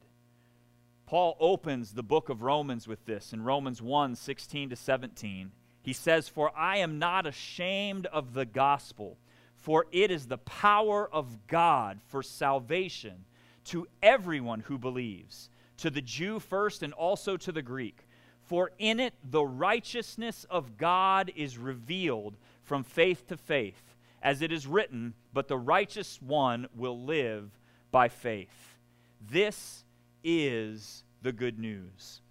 Paul 1.06 1.36
opens 1.40 1.94
the 1.94 2.04
book 2.04 2.30
of 2.30 2.42
Romans 2.42 2.88
with 2.88 3.06
this 3.06 3.34
in 3.34 3.44
Romans 3.44 3.82
1 3.82 4.16
16 4.16 4.70
to 4.70 4.76
17. 4.76 5.52
He 5.82 5.94
says, 5.94 6.30
For 6.30 6.52
I 6.58 6.78
am 6.78 6.98
not 6.98 7.28
ashamed 7.28 8.06
of 8.08 8.34
the 8.34 8.46
gospel, 8.46 9.18
for 9.58 9.86
it 9.92 10.10
is 10.10 10.28
the 10.28 10.38
power 10.38 11.08
of 11.12 11.46
God 11.48 12.00
for 12.08 12.24
salvation 12.24 13.26
to 13.66 13.88
everyone 14.02 14.62
who 14.62 14.78
believes, 14.78 15.50
to 15.78 15.90
the 15.90 16.02
Jew 16.02 16.40
first 16.40 16.84
and 16.84 16.94
also 16.94 17.36
to 17.38 17.52
the 17.52 17.62
Greek. 17.62 18.08
For 18.44 18.72
in 18.78 19.00
it 19.00 19.14
the 19.24 19.44
righteousness 19.44 20.46
of 20.50 20.78
God 20.78 21.32
is 21.36 21.58
revealed 21.58 22.36
from 22.64 22.84
faith 22.84 23.28
to 23.28 23.38
faith, 23.38 23.96
as 24.22 24.42
it 24.42 24.52
is 24.52 24.68
written, 24.68 25.14
But 25.34 25.48
the 25.48 25.58
righteous 25.58 26.22
one 26.22 26.68
will 26.76 27.04
live 27.04 27.52
by 27.92 28.10
faith. 28.10 28.76
This 29.22 29.84
is 30.24 31.04
the 31.22 31.32
good 31.32 31.60
news. 31.60 32.22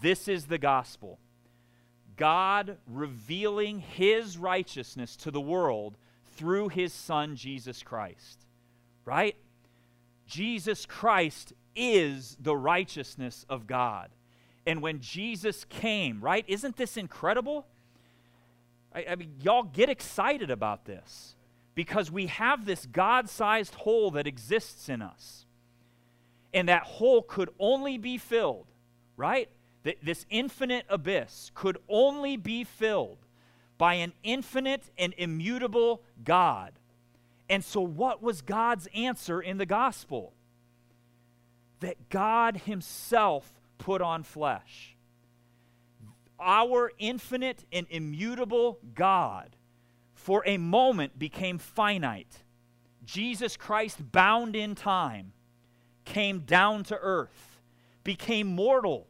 This 0.00 0.28
is 0.28 0.46
the 0.46 0.58
gospel. 0.58 1.18
God 2.16 2.76
revealing 2.86 3.80
his 3.80 4.36
righteousness 4.36 5.16
to 5.16 5.30
the 5.30 5.40
world 5.40 5.96
through 6.36 6.68
his 6.68 6.92
son, 6.92 7.36
Jesus 7.36 7.82
Christ. 7.82 8.46
Right? 9.04 9.36
Jesus 10.26 10.86
Christ 10.86 11.52
is 11.74 12.36
the 12.40 12.56
righteousness 12.56 13.44
of 13.48 13.66
God. 13.66 14.10
And 14.66 14.82
when 14.82 15.00
Jesus 15.00 15.64
came, 15.64 16.20
right? 16.20 16.44
Isn't 16.46 16.76
this 16.76 16.96
incredible? 16.96 17.66
I, 18.94 19.06
I 19.10 19.16
mean, 19.16 19.34
y'all 19.40 19.62
get 19.62 19.88
excited 19.88 20.50
about 20.50 20.84
this 20.84 21.34
because 21.74 22.10
we 22.10 22.26
have 22.26 22.64
this 22.64 22.86
God 22.86 23.28
sized 23.28 23.74
hole 23.74 24.10
that 24.12 24.26
exists 24.26 24.88
in 24.88 25.02
us. 25.02 25.46
And 26.52 26.68
that 26.68 26.82
hole 26.82 27.22
could 27.22 27.50
only 27.60 27.96
be 27.96 28.18
filled, 28.18 28.66
right? 29.16 29.48
That 29.84 29.98
this 30.02 30.26
infinite 30.30 30.84
abyss 30.88 31.52
could 31.54 31.78
only 31.88 32.36
be 32.36 32.64
filled 32.64 33.18
by 33.78 33.94
an 33.94 34.12
infinite 34.22 34.90
and 34.98 35.14
immutable 35.16 36.02
God. 36.24 36.72
And 37.48 37.64
so, 37.64 37.80
what 37.80 38.22
was 38.22 38.42
God's 38.42 38.88
answer 38.94 39.40
in 39.40 39.58
the 39.58 39.66
gospel? 39.66 40.34
That 41.78 42.08
God 42.10 42.58
Himself 42.66 43.60
put 43.78 44.02
on 44.02 44.22
flesh 44.22 44.96
our 46.40 46.92
infinite 46.98 47.64
and 47.72 47.86
immutable 47.90 48.78
God 48.94 49.56
for 50.14 50.42
a 50.46 50.58
moment 50.58 51.18
became 51.18 51.58
finite. 51.58 52.42
Jesus 53.04 53.56
Christ, 53.56 54.12
bound 54.12 54.54
in 54.54 54.74
time, 54.74 55.32
came 56.04 56.40
down 56.40 56.84
to 56.84 56.98
earth, 56.98 57.60
became 58.04 58.46
mortal 58.46 59.06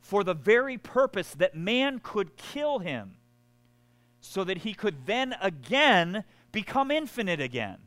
for 0.00 0.22
the 0.22 0.34
very 0.34 0.78
purpose 0.78 1.34
that 1.34 1.56
man 1.56 1.98
could 1.98 2.36
kill 2.36 2.78
him, 2.78 3.16
so 4.20 4.44
that 4.44 4.58
he 4.58 4.74
could 4.74 5.06
then 5.06 5.34
again 5.40 6.24
become 6.52 6.90
infinite 6.90 7.40
again. 7.40 7.78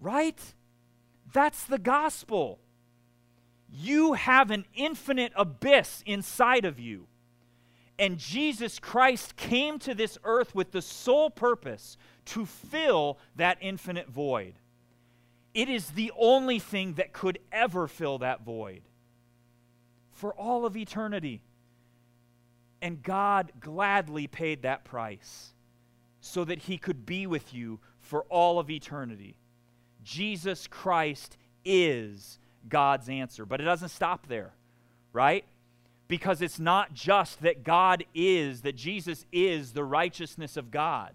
Right? 0.00 0.40
That's 1.32 1.64
the 1.64 1.78
gospel. 1.78 2.58
You 3.70 4.14
have 4.14 4.50
an 4.50 4.64
infinite 4.74 5.32
abyss 5.36 6.02
inside 6.06 6.64
of 6.64 6.80
you. 6.80 7.06
And 8.00 8.16
Jesus 8.16 8.78
Christ 8.78 9.36
came 9.36 9.78
to 9.80 9.94
this 9.94 10.16
earth 10.24 10.54
with 10.54 10.72
the 10.72 10.80
sole 10.80 11.28
purpose 11.28 11.98
to 12.24 12.46
fill 12.46 13.18
that 13.36 13.58
infinite 13.60 14.08
void. 14.08 14.54
It 15.52 15.68
is 15.68 15.90
the 15.90 16.10
only 16.18 16.58
thing 16.58 16.94
that 16.94 17.12
could 17.12 17.38
ever 17.52 17.86
fill 17.86 18.16
that 18.20 18.42
void 18.42 18.80
for 20.12 20.32
all 20.32 20.64
of 20.64 20.78
eternity. 20.78 21.42
And 22.80 23.02
God 23.02 23.52
gladly 23.60 24.26
paid 24.26 24.62
that 24.62 24.82
price 24.82 25.52
so 26.22 26.42
that 26.44 26.60
he 26.60 26.78
could 26.78 27.04
be 27.04 27.26
with 27.26 27.52
you 27.52 27.80
for 28.00 28.22
all 28.30 28.58
of 28.58 28.70
eternity. 28.70 29.36
Jesus 30.02 30.66
Christ 30.66 31.36
is 31.66 32.38
God's 32.66 33.10
answer. 33.10 33.44
But 33.44 33.60
it 33.60 33.64
doesn't 33.64 33.90
stop 33.90 34.26
there, 34.26 34.54
right? 35.12 35.44
Because 36.10 36.42
it's 36.42 36.58
not 36.58 36.92
just 36.92 37.40
that 37.42 37.62
God 37.62 38.02
is, 38.16 38.62
that 38.62 38.74
Jesus 38.74 39.24
is 39.30 39.74
the 39.74 39.84
righteousness 39.84 40.56
of 40.56 40.72
God. 40.72 41.14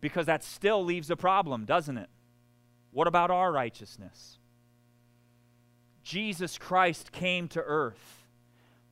Because 0.00 0.26
that 0.26 0.44
still 0.44 0.84
leaves 0.84 1.10
a 1.10 1.16
problem, 1.16 1.64
doesn't 1.64 1.98
it? 1.98 2.08
What 2.92 3.08
about 3.08 3.32
our 3.32 3.50
righteousness? 3.50 4.38
Jesus 6.04 6.56
Christ 6.56 7.10
came 7.10 7.48
to 7.48 7.60
earth, 7.60 8.24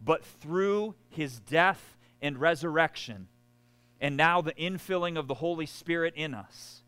but 0.04 0.24
through 0.24 0.96
his 1.08 1.38
death 1.38 1.96
and 2.20 2.38
resurrection, 2.38 3.28
and 4.00 4.16
now 4.16 4.40
the 4.40 4.54
infilling 4.54 5.16
of 5.16 5.28
the 5.28 5.34
Holy 5.34 5.66
Spirit 5.66 6.14
in 6.16 6.34
us, 6.34 6.82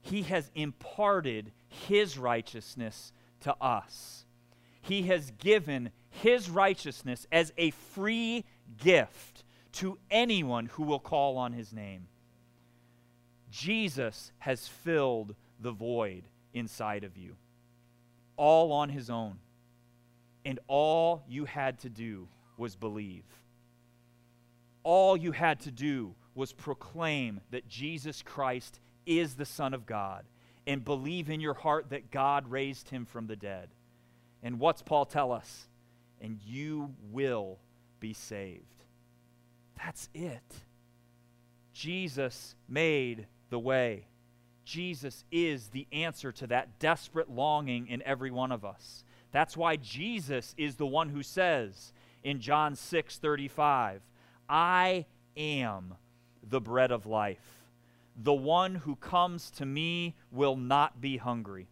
he 0.00 0.22
has 0.22 0.50
imparted 0.56 1.52
his 1.68 2.18
righteousness 2.18 3.12
to 3.42 3.54
us 3.60 4.25
he 4.86 5.02
has 5.02 5.32
given 5.32 5.90
his 6.10 6.48
righteousness 6.48 7.26
as 7.32 7.52
a 7.58 7.70
free 7.72 8.44
gift 8.78 9.42
to 9.72 9.98
anyone 10.10 10.66
who 10.66 10.84
will 10.84 11.00
call 11.00 11.36
on 11.38 11.52
his 11.52 11.72
name. 11.72 12.06
Jesus 13.50 14.30
has 14.38 14.68
filled 14.68 15.34
the 15.58 15.72
void 15.72 16.22
inside 16.54 17.02
of 17.02 17.16
you, 17.16 17.34
all 18.36 18.72
on 18.72 18.88
his 18.88 19.10
own. 19.10 19.38
And 20.44 20.60
all 20.68 21.24
you 21.28 21.46
had 21.46 21.80
to 21.80 21.88
do 21.88 22.28
was 22.56 22.76
believe. 22.76 23.24
All 24.84 25.16
you 25.16 25.32
had 25.32 25.58
to 25.60 25.72
do 25.72 26.14
was 26.36 26.52
proclaim 26.52 27.40
that 27.50 27.66
Jesus 27.66 28.22
Christ 28.22 28.78
is 29.04 29.34
the 29.34 29.44
Son 29.44 29.74
of 29.74 29.84
God 29.84 30.24
and 30.64 30.84
believe 30.84 31.28
in 31.28 31.40
your 31.40 31.54
heart 31.54 31.90
that 31.90 32.12
God 32.12 32.48
raised 32.48 32.90
him 32.90 33.04
from 33.04 33.26
the 33.26 33.36
dead. 33.36 33.68
And 34.42 34.58
what's 34.60 34.82
Paul 34.82 35.06
tell 35.06 35.32
us? 35.32 35.66
And 36.20 36.38
you 36.44 36.94
will 37.10 37.58
be 38.00 38.12
saved. 38.12 38.84
That's 39.76 40.08
it. 40.14 40.42
Jesus 41.72 42.54
made 42.68 43.26
the 43.50 43.58
way. 43.58 44.06
Jesus 44.64 45.24
is 45.30 45.68
the 45.68 45.86
answer 45.92 46.32
to 46.32 46.46
that 46.48 46.78
desperate 46.78 47.30
longing 47.30 47.86
in 47.88 48.02
every 48.02 48.30
one 48.30 48.50
of 48.50 48.64
us. 48.64 49.04
That's 49.30 49.56
why 49.56 49.76
Jesus 49.76 50.54
is 50.56 50.76
the 50.76 50.86
one 50.86 51.10
who 51.10 51.22
says 51.22 51.92
in 52.24 52.40
John 52.40 52.74
6 52.74 53.18
35, 53.18 54.02
I 54.48 55.06
am 55.36 55.94
the 56.42 56.60
bread 56.60 56.90
of 56.90 57.06
life. 57.06 57.64
The 58.16 58.32
one 58.32 58.76
who 58.76 58.96
comes 58.96 59.50
to 59.52 59.66
me 59.66 60.14
will 60.32 60.56
not 60.56 61.00
be 61.00 61.18
hungry 61.18 61.68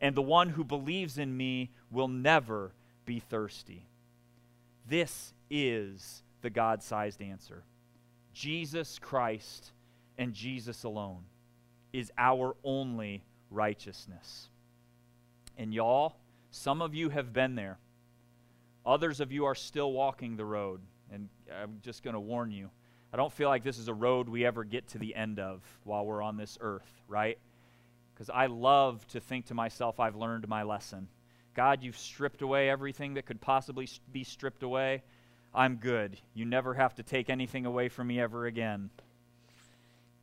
and 0.00 0.14
the 0.14 0.22
one 0.22 0.50
who 0.50 0.64
believes 0.64 1.18
in 1.18 1.36
me 1.36 1.70
will 1.90 2.08
never 2.08 2.72
be 3.04 3.20
thirsty. 3.20 3.86
This 4.86 5.32
is 5.50 6.22
the 6.42 6.50
God 6.50 6.82
sized 6.82 7.22
answer. 7.22 7.64
Jesus 8.32 8.98
Christ 8.98 9.72
and 10.16 10.32
Jesus 10.32 10.84
alone 10.84 11.24
is 11.92 12.12
our 12.18 12.54
only 12.62 13.24
righteousness. 13.50 14.48
And 15.56 15.74
y'all, 15.74 16.16
some 16.50 16.82
of 16.82 16.94
you 16.94 17.08
have 17.08 17.32
been 17.32 17.54
there. 17.54 17.78
Others 18.86 19.20
of 19.20 19.32
you 19.32 19.44
are 19.46 19.54
still 19.54 19.92
walking 19.92 20.36
the 20.36 20.44
road. 20.44 20.80
And 21.12 21.28
I'm 21.50 21.78
just 21.82 22.02
going 22.02 22.14
to 22.14 22.20
warn 22.20 22.50
you 22.50 22.70
I 23.10 23.16
don't 23.16 23.32
feel 23.32 23.48
like 23.48 23.64
this 23.64 23.78
is 23.78 23.88
a 23.88 23.94
road 23.94 24.28
we 24.28 24.44
ever 24.44 24.64
get 24.64 24.88
to 24.88 24.98
the 24.98 25.14
end 25.14 25.38
of 25.38 25.62
while 25.84 26.04
we're 26.04 26.20
on 26.20 26.36
this 26.36 26.58
earth, 26.60 26.92
right? 27.08 27.38
because 28.18 28.30
I 28.30 28.46
love 28.46 29.06
to 29.08 29.20
think 29.20 29.46
to 29.46 29.54
myself, 29.54 30.00
I've 30.00 30.16
learned 30.16 30.48
my 30.48 30.64
lesson. 30.64 31.06
God, 31.58 31.82
you've 31.82 31.98
stripped 31.98 32.40
away 32.40 32.70
everything 32.70 33.14
that 33.14 33.26
could 33.26 33.40
possibly 33.40 33.88
be 34.12 34.22
stripped 34.22 34.62
away. 34.62 35.02
I'm 35.52 35.74
good. 35.74 36.16
You 36.32 36.44
never 36.44 36.72
have 36.72 36.94
to 36.94 37.02
take 37.02 37.28
anything 37.28 37.66
away 37.66 37.88
from 37.88 38.06
me 38.06 38.20
ever 38.20 38.46
again. 38.46 38.90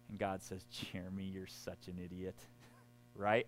And 0.07 0.17
God 0.17 0.41
says, 0.41 0.63
Jeremy, 0.71 1.25
you're 1.25 1.45
such 1.45 1.89
an 1.89 1.99
idiot. 2.01 2.37
right? 3.17 3.47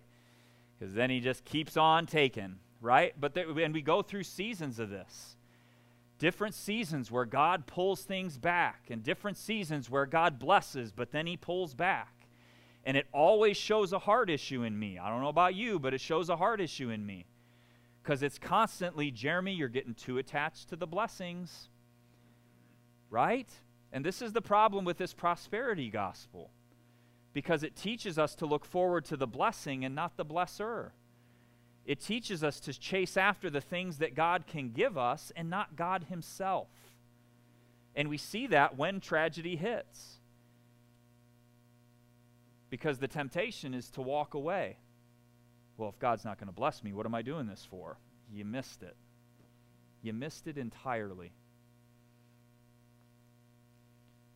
Because 0.78 0.92
then 0.92 1.08
he 1.08 1.20
just 1.20 1.46
keeps 1.46 1.78
on 1.78 2.04
taking, 2.04 2.56
right? 2.82 3.14
But 3.18 3.32
there, 3.32 3.48
and 3.58 3.72
we 3.72 3.80
go 3.80 4.02
through 4.02 4.24
seasons 4.24 4.78
of 4.78 4.90
this. 4.90 5.38
Different 6.18 6.54
seasons 6.54 7.10
where 7.10 7.24
God 7.24 7.66
pulls 7.66 8.02
things 8.02 8.36
back, 8.36 8.88
and 8.90 9.02
different 9.02 9.38
seasons 9.38 9.88
where 9.88 10.04
God 10.04 10.38
blesses, 10.38 10.92
but 10.92 11.10
then 11.10 11.26
he 11.26 11.38
pulls 11.38 11.72
back. 11.72 12.12
And 12.84 12.98
it 12.98 13.06
always 13.14 13.56
shows 13.56 13.94
a 13.94 13.98
heart 13.98 14.28
issue 14.28 14.62
in 14.62 14.78
me. 14.78 14.98
I 14.98 15.08
don't 15.08 15.22
know 15.22 15.28
about 15.28 15.54
you, 15.54 15.78
but 15.78 15.94
it 15.94 16.02
shows 16.02 16.28
a 16.28 16.36
heart 16.36 16.60
issue 16.60 16.90
in 16.90 17.06
me. 17.06 17.24
Because 18.08 18.22
it's 18.22 18.38
constantly, 18.38 19.10
Jeremy, 19.10 19.52
you're 19.52 19.68
getting 19.68 19.92
too 19.92 20.16
attached 20.16 20.70
to 20.70 20.76
the 20.76 20.86
blessings. 20.86 21.68
Right? 23.10 23.50
And 23.92 24.02
this 24.02 24.22
is 24.22 24.32
the 24.32 24.40
problem 24.40 24.86
with 24.86 24.96
this 24.96 25.12
prosperity 25.12 25.90
gospel. 25.90 26.50
Because 27.34 27.62
it 27.62 27.76
teaches 27.76 28.18
us 28.18 28.34
to 28.36 28.46
look 28.46 28.64
forward 28.64 29.04
to 29.04 29.18
the 29.18 29.26
blessing 29.26 29.84
and 29.84 29.94
not 29.94 30.16
the 30.16 30.24
blesser. 30.24 30.92
It 31.84 32.00
teaches 32.00 32.42
us 32.42 32.60
to 32.60 32.72
chase 32.72 33.18
after 33.18 33.50
the 33.50 33.60
things 33.60 33.98
that 33.98 34.14
God 34.14 34.46
can 34.46 34.70
give 34.70 34.96
us 34.96 35.30
and 35.36 35.50
not 35.50 35.76
God 35.76 36.06
Himself. 36.08 36.68
And 37.94 38.08
we 38.08 38.16
see 38.16 38.46
that 38.46 38.78
when 38.78 39.00
tragedy 39.00 39.56
hits 39.56 40.14
because 42.70 43.00
the 43.00 43.08
temptation 43.08 43.74
is 43.74 43.90
to 43.90 44.00
walk 44.00 44.32
away. 44.32 44.78
Well, 45.78 45.88
if 45.88 45.98
God's 45.98 46.24
not 46.24 46.38
going 46.38 46.48
to 46.48 46.52
bless 46.52 46.84
me, 46.84 46.92
what 46.92 47.06
am 47.06 47.14
I 47.14 47.22
doing 47.22 47.46
this 47.46 47.66
for? 47.70 47.96
You 48.30 48.44
missed 48.44 48.82
it. 48.82 48.94
You 50.02 50.12
missed 50.12 50.46
it 50.46 50.58
entirely. 50.58 51.32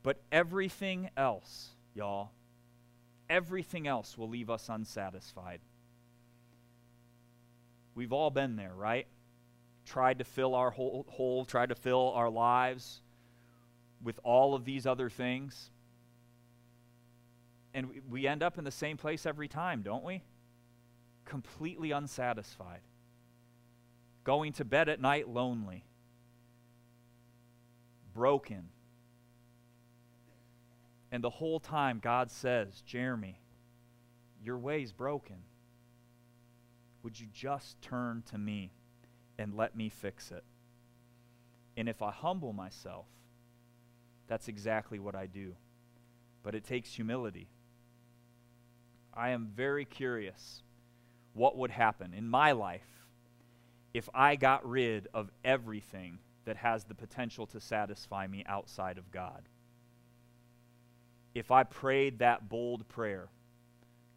But 0.02 0.22
everything 0.32 1.10
else, 1.16 1.68
y'all, 1.94 2.30
everything 3.28 3.86
else 3.86 4.16
will 4.16 4.28
leave 4.28 4.48
us 4.48 4.70
unsatisfied. 4.70 5.60
We've 7.94 8.12
all 8.12 8.30
been 8.30 8.56
there, 8.56 8.72
right? 8.74 9.06
Tried 9.84 10.18
to 10.20 10.24
fill 10.24 10.54
our 10.54 10.70
whole, 10.70 11.04
hole, 11.10 11.44
tried 11.44 11.68
to 11.68 11.74
fill 11.74 12.12
our 12.14 12.30
lives 12.30 13.02
with 14.02 14.18
all 14.24 14.54
of 14.54 14.64
these 14.64 14.86
other 14.86 15.10
things 15.10 15.70
and 17.74 17.88
we 18.10 18.26
end 18.26 18.42
up 18.42 18.58
in 18.58 18.64
the 18.64 18.70
same 18.70 18.96
place 18.96 19.26
every 19.26 19.48
time, 19.48 19.82
don't 19.82 20.04
we? 20.04 20.22
Completely 21.24 21.90
unsatisfied. 21.90 22.80
Going 24.24 24.52
to 24.54 24.64
bed 24.64 24.88
at 24.88 25.00
night 25.00 25.28
lonely. 25.28 25.84
Broken. 28.14 28.68
And 31.10 31.22
the 31.22 31.30
whole 31.30 31.60
time, 31.60 32.00
God 32.02 32.30
says, 32.30 32.82
Jeremy, 32.86 33.40
your 34.42 34.58
way's 34.58 34.92
broken. 34.92 35.36
Would 37.02 37.18
you 37.18 37.26
just 37.32 37.80
turn 37.82 38.22
to 38.30 38.38
me 38.38 38.72
and 39.38 39.54
let 39.54 39.76
me 39.76 39.88
fix 39.88 40.30
it? 40.30 40.44
And 41.76 41.88
if 41.88 42.02
I 42.02 42.10
humble 42.10 42.52
myself, 42.52 43.06
that's 44.28 44.48
exactly 44.48 44.98
what 44.98 45.14
I 45.14 45.26
do. 45.26 45.54
But 46.42 46.54
it 46.54 46.64
takes 46.64 46.94
humility. 46.94 47.48
I 49.14 49.30
am 49.30 49.50
very 49.54 49.84
curious 49.84 50.62
what 51.34 51.56
would 51.56 51.70
happen 51.70 52.12
in 52.14 52.28
my 52.28 52.52
life 52.52 53.06
if 53.94 54.08
I 54.14 54.36
got 54.36 54.68
rid 54.68 55.08
of 55.12 55.30
everything 55.44 56.18
that 56.44 56.56
has 56.56 56.84
the 56.84 56.94
potential 56.94 57.46
to 57.46 57.60
satisfy 57.60 58.26
me 58.26 58.44
outside 58.46 58.98
of 58.98 59.10
God. 59.10 59.42
If 61.34 61.50
I 61.50 61.64
prayed 61.64 62.18
that 62.18 62.48
bold 62.48 62.88
prayer, 62.88 63.28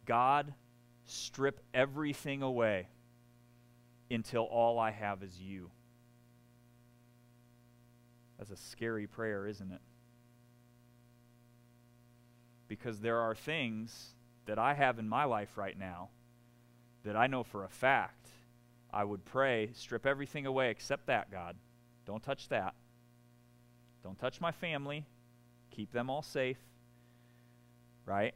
God, 0.04 0.52
strip 1.04 1.60
everything 1.72 2.42
away 2.42 2.88
until 4.10 4.42
all 4.42 4.78
I 4.78 4.90
have 4.90 5.22
is 5.22 5.38
you. 5.40 5.70
That's 8.38 8.50
a 8.50 8.56
scary 8.56 9.06
prayer, 9.06 9.46
isn't 9.46 9.72
it? 9.72 9.80
Because 12.68 13.00
there 13.00 13.20
are 13.20 13.34
things 13.34 14.14
that 14.46 14.58
I 14.58 14.74
have 14.74 14.98
in 14.98 15.08
my 15.08 15.24
life 15.24 15.56
right 15.56 15.78
now 15.78 16.10
that 17.06 17.16
I 17.16 17.28
know 17.28 17.44
for 17.44 17.64
a 17.64 17.68
fact 17.68 18.28
I 18.92 19.04
would 19.04 19.24
pray, 19.24 19.70
strip 19.74 20.06
everything 20.06 20.46
away 20.46 20.70
except 20.70 21.06
that, 21.06 21.30
God. 21.30 21.56
Don't 22.04 22.22
touch 22.22 22.48
that. 22.48 22.74
Don't 24.02 24.18
touch 24.18 24.40
my 24.40 24.52
family. 24.52 25.06
Keep 25.70 25.92
them 25.92 26.10
all 26.10 26.22
safe. 26.22 26.58
Right? 28.04 28.34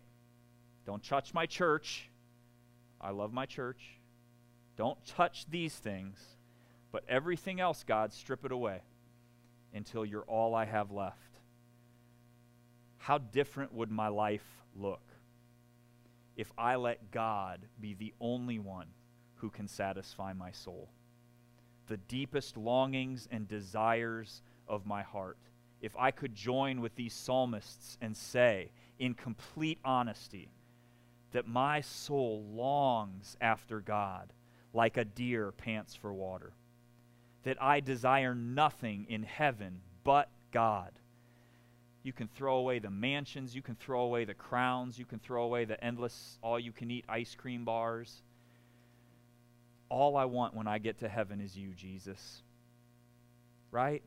Don't 0.87 1.03
touch 1.03 1.33
my 1.35 1.47
church. 1.47 2.11
I 3.01 3.11
love 3.11 3.33
my 3.33 3.47
church. 3.47 3.81
Don't 4.77 4.99
touch 5.07 5.47
these 5.49 5.75
things. 5.75 6.18
But 6.93 7.05
everything 7.09 7.61
else, 7.61 7.85
God, 7.87 8.12
strip 8.12 8.45
it 8.45 8.53
away 8.53 8.83
until 9.73 10.05
you're 10.05 10.23
all 10.23 10.55
I 10.55 10.64
have 10.64 10.91
left. 10.91 11.16
How 12.99 13.18
different 13.18 13.73
would 13.73 13.91
my 13.91 14.09
life 14.09 14.45
look? 14.77 15.03
If 16.41 16.51
I 16.57 16.74
let 16.76 17.11
God 17.11 17.61
be 17.82 17.93
the 17.93 18.14
only 18.18 18.59
one 18.59 18.86
who 19.34 19.51
can 19.51 19.68
satisfy 19.68 20.32
my 20.32 20.51
soul. 20.51 20.88
The 21.88 21.99
deepest 21.99 22.57
longings 22.57 23.28
and 23.30 23.47
desires 23.47 24.41
of 24.66 24.86
my 24.86 25.03
heart. 25.03 25.36
If 25.82 25.95
I 25.99 26.11
could 26.11 26.34
join 26.34 26.80
with 26.80 26.95
these 26.95 27.12
psalmists 27.12 27.99
and 28.01 28.16
say, 28.16 28.70
in 28.99 29.12
complete 29.12 29.80
honesty, 29.84 30.49
that 31.32 31.47
my 31.47 31.82
soul 31.82 32.43
longs 32.51 33.36
after 33.43 33.80
God 33.82 34.32
like 34.72 34.97
a 34.97 35.05
deer 35.05 35.53
pants 35.53 35.95
for 35.95 36.14
water, 36.14 36.55
that 37.43 37.62
I 37.62 37.80
desire 37.80 38.34
nothing 38.34 39.05
in 39.11 39.24
heaven 39.24 39.82
but 40.05 40.30
God 40.53 40.93
you 42.03 42.12
can 42.12 42.28
throw 42.28 42.57
away 42.57 42.78
the 42.78 42.90
mansions. 42.90 43.55
You 43.55 43.62
can 43.62 43.76
throw 43.76 44.03
away 44.03 44.24
the 44.24 44.34
crowns. 44.34 44.98
You 44.98 45.05
can 45.05 45.18
throw 45.18 45.44
away 45.44 45.64
the 45.64 45.82
endless, 45.82 46.38
all 46.42 46.59
you 46.59 46.72
can 46.72 46.90
eat 46.90 47.05
ice 47.09 47.34
cream 47.34 47.64
bars. 47.64 48.22
All 49.88 50.16
I 50.16 50.24
want 50.24 50.55
when 50.55 50.68
I 50.68 50.78
get 50.78 51.01
to 51.01 51.09
heaven 51.09 51.40
is 51.40 51.57
you, 51.57 51.70
Jesus. 51.74 52.42
Right? 53.70 54.03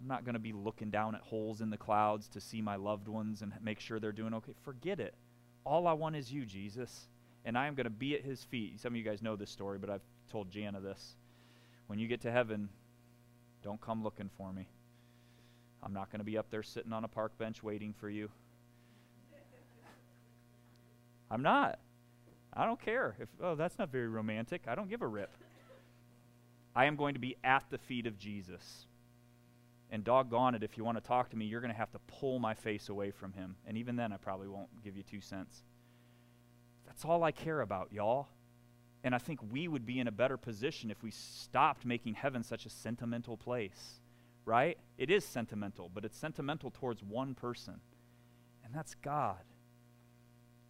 I'm 0.00 0.08
not 0.08 0.24
going 0.24 0.34
to 0.34 0.40
be 0.40 0.52
looking 0.52 0.90
down 0.90 1.14
at 1.14 1.20
holes 1.20 1.60
in 1.60 1.70
the 1.70 1.76
clouds 1.76 2.28
to 2.28 2.40
see 2.40 2.60
my 2.60 2.76
loved 2.76 3.08
ones 3.08 3.42
and 3.42 3.52
make 3.62 3.78
sure 3.78 4.00
they're 4.00 4.10
doing 4.10 4.34
okay. 4.34 4.54
Forget 4.64 4.98
it. 4.98 5.14
All 5.64 5.86
I 5.86 5.92
want 5.92 6.16
is 6.16 6.32
you, 6.32 6.44
Jesus. 6.44 7.06
And 7.44 7.56
I 7.56 7.66
am 7.66 7.74
going 7.74 7.84
to 7.84 7.90
be 7.90 8.14
at 8.14 8.24
his 8.24 8.42
feet. 8.44 8.80
Some 8.80 8.94
of 8.94 8.96
you 8.96 9.04
guys 9.04 9.22
know 9.22 9.36
this 9.36 9.50
story, 9.50 9.78
but 9.78 9.90
I've 9.90 10.02
told 10.30 10.50
Jana 10.50 10.80
this. 10.80 11.14
When 11.86 11.98
you 11.98 12.08
get 12.08 12.22
to 12.22 12.32
heaven, 12.32 12.68
don't 13.62 13.80
come 13.80 14.02
looking 14.02 14.30
for 14.36 14.52
me. 14.52 14.66
I'm 15.82 15.92
not 15.92 16.10
going 16.10 16.20
to 16.20 16.24
be 16.24 16.38
up 16.38 16.50
there 16.50 16.62
sitting 16.62 16.92
on 16.92 17.04
a 17.04 17.08
park 17.08 17.36
bench 17.38 17.62
waiting 17.62 17.92
for 17.92 18.08
you. 18.08 18.30
I'm 21.30 21.42
not. 21.42 21.78
I 22.52 22.66
don't 22.66 22.80
care. 22.80 23.16
If 23.18 23.28
oh, 23.42 23.54
that's 23.54 23.78
not 23.78 23.90
very 23.90 24.08
romantic. 24.08 24.62
I 24.68 24.74
don't 24.74 24.88
give 24.88 25.02
a 25.02 25.06
rip. 25.06 25.30
I 26.76 26.84
am 26.84 26.96
going 26.96 27.14
to 27.14 27.20
be 27.20 27.36
at 27.42 27.64
the 27.70 27.78
feet 27.78 28.06
of 28.06 28.18
Jesus. 28.18 28.86
And 29.90 30.04
doggone 30.04 30.54
it, 30.54 30.62
if 30.62 30.78
you 30.78 30.84
want 30.84 30.96
to 30.96 31.06
talk 31.06 31.30
to 31.30 31.36
me, 31.36 31.44
you're 31.44 31.60
going 31.60 31.72
to 31.72 31.76
have 31.76 31.92
to 31.92 31.98
pull 32.06 32.38
my 32.38 32.54
face 32.54 32.88
away 32.88 33.10
from 33.10 33.32
him. 33.32 33.56
And 33.66 33.76
even 33.76 33.96
then, 33.96 34.12
I 34.12 34.16
probably 34.16 34.48
won't 34.48 34.82
give 34.82 34.96
you 34.96 35.02
two 35.02 35.20
cents. 35.20 35.62
That's 36.86 37.04
all 37.04 37.24
I 37.24 37.30
care 37.30 37.60
about, 37.60 37.92
y'all. 37.92 38.28
And 39.04 39.14
I 39.14 39.18
think 39.18 39.40
we 39.50 39.68
would 39.68 39.84
be 39.84 39.98
in 39.98 40.06
a 40.06 40.12
better 40.12 40.36
position 40.36 40.90
if 40.90 41.02
we 41.02 41.10
stopped 41.10 41.84
making 41.84 42.14
heaven 42.14 42.42
such 42.42 42.64
a 42.64 42.70
sentimental 42.70 43.36
place 43.36 44.00
right? 44.44 44.78
It 44.98 45.10
is 45.10 45.24
sentimental, 45.24 45.90
but 45.92 46.04
it's 46.04 46.16
sentimental 46.16 46.70
towards 46.70 47.02
one 47.02 47.34
person, 47.34 47.80
and 48.64 48.74
that's 48.74 48.94
God. 48.96 49.42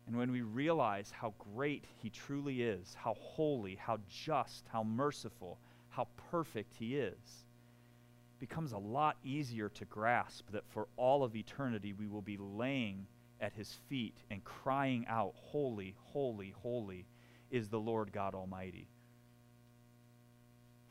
And 0.06 0.16
when 0.16 0.32
we 0.32 0.42
realize 0.42 1.10
how 1.10 1.34
great 1.54 1.84
He 2.02 2.10
truly 2.10 2.62
is, 2.62 2.96
how 2.98 3.14
holy, 3.18 3.76
how 3.76 3.98
just, 4.08 4.66
how 4.72 4.82
merciful, 4.82 5.58
how 5.90 6.08
perfect 6.30 6.74
He 6.74 6.96
is, 6.96 7.14
it 7.14 8.40
becomes 8.40 8.72
a 8.72 8.78
lot 8.78 9.16
easier 9.24 9.68
to 9.70 9.84
grasp 9.84 10.50
that 10.52 10.64
for 10.70 10.88
all 10.96 11.22
of 11.22 11.36
eternity 11.36 11.92
we 11.92 12.08
will 12.08 12.22
be 12.22 12.36
laying 12.36 13.06
at 13.40 13.52
His 13.52 13.72
feet 13.88 14.16
and 14.30 14.42
crying 14.44 15.06
out, 15.08 15.32
Holy, 15.36 15.94
holy, 16.02 16.54
holy 16.62 17.06
is 17.50 17.68
the 17.68 17.78
Lord 17.78 18.12
God 18.12 18.34
Almighty. 18.34 18.88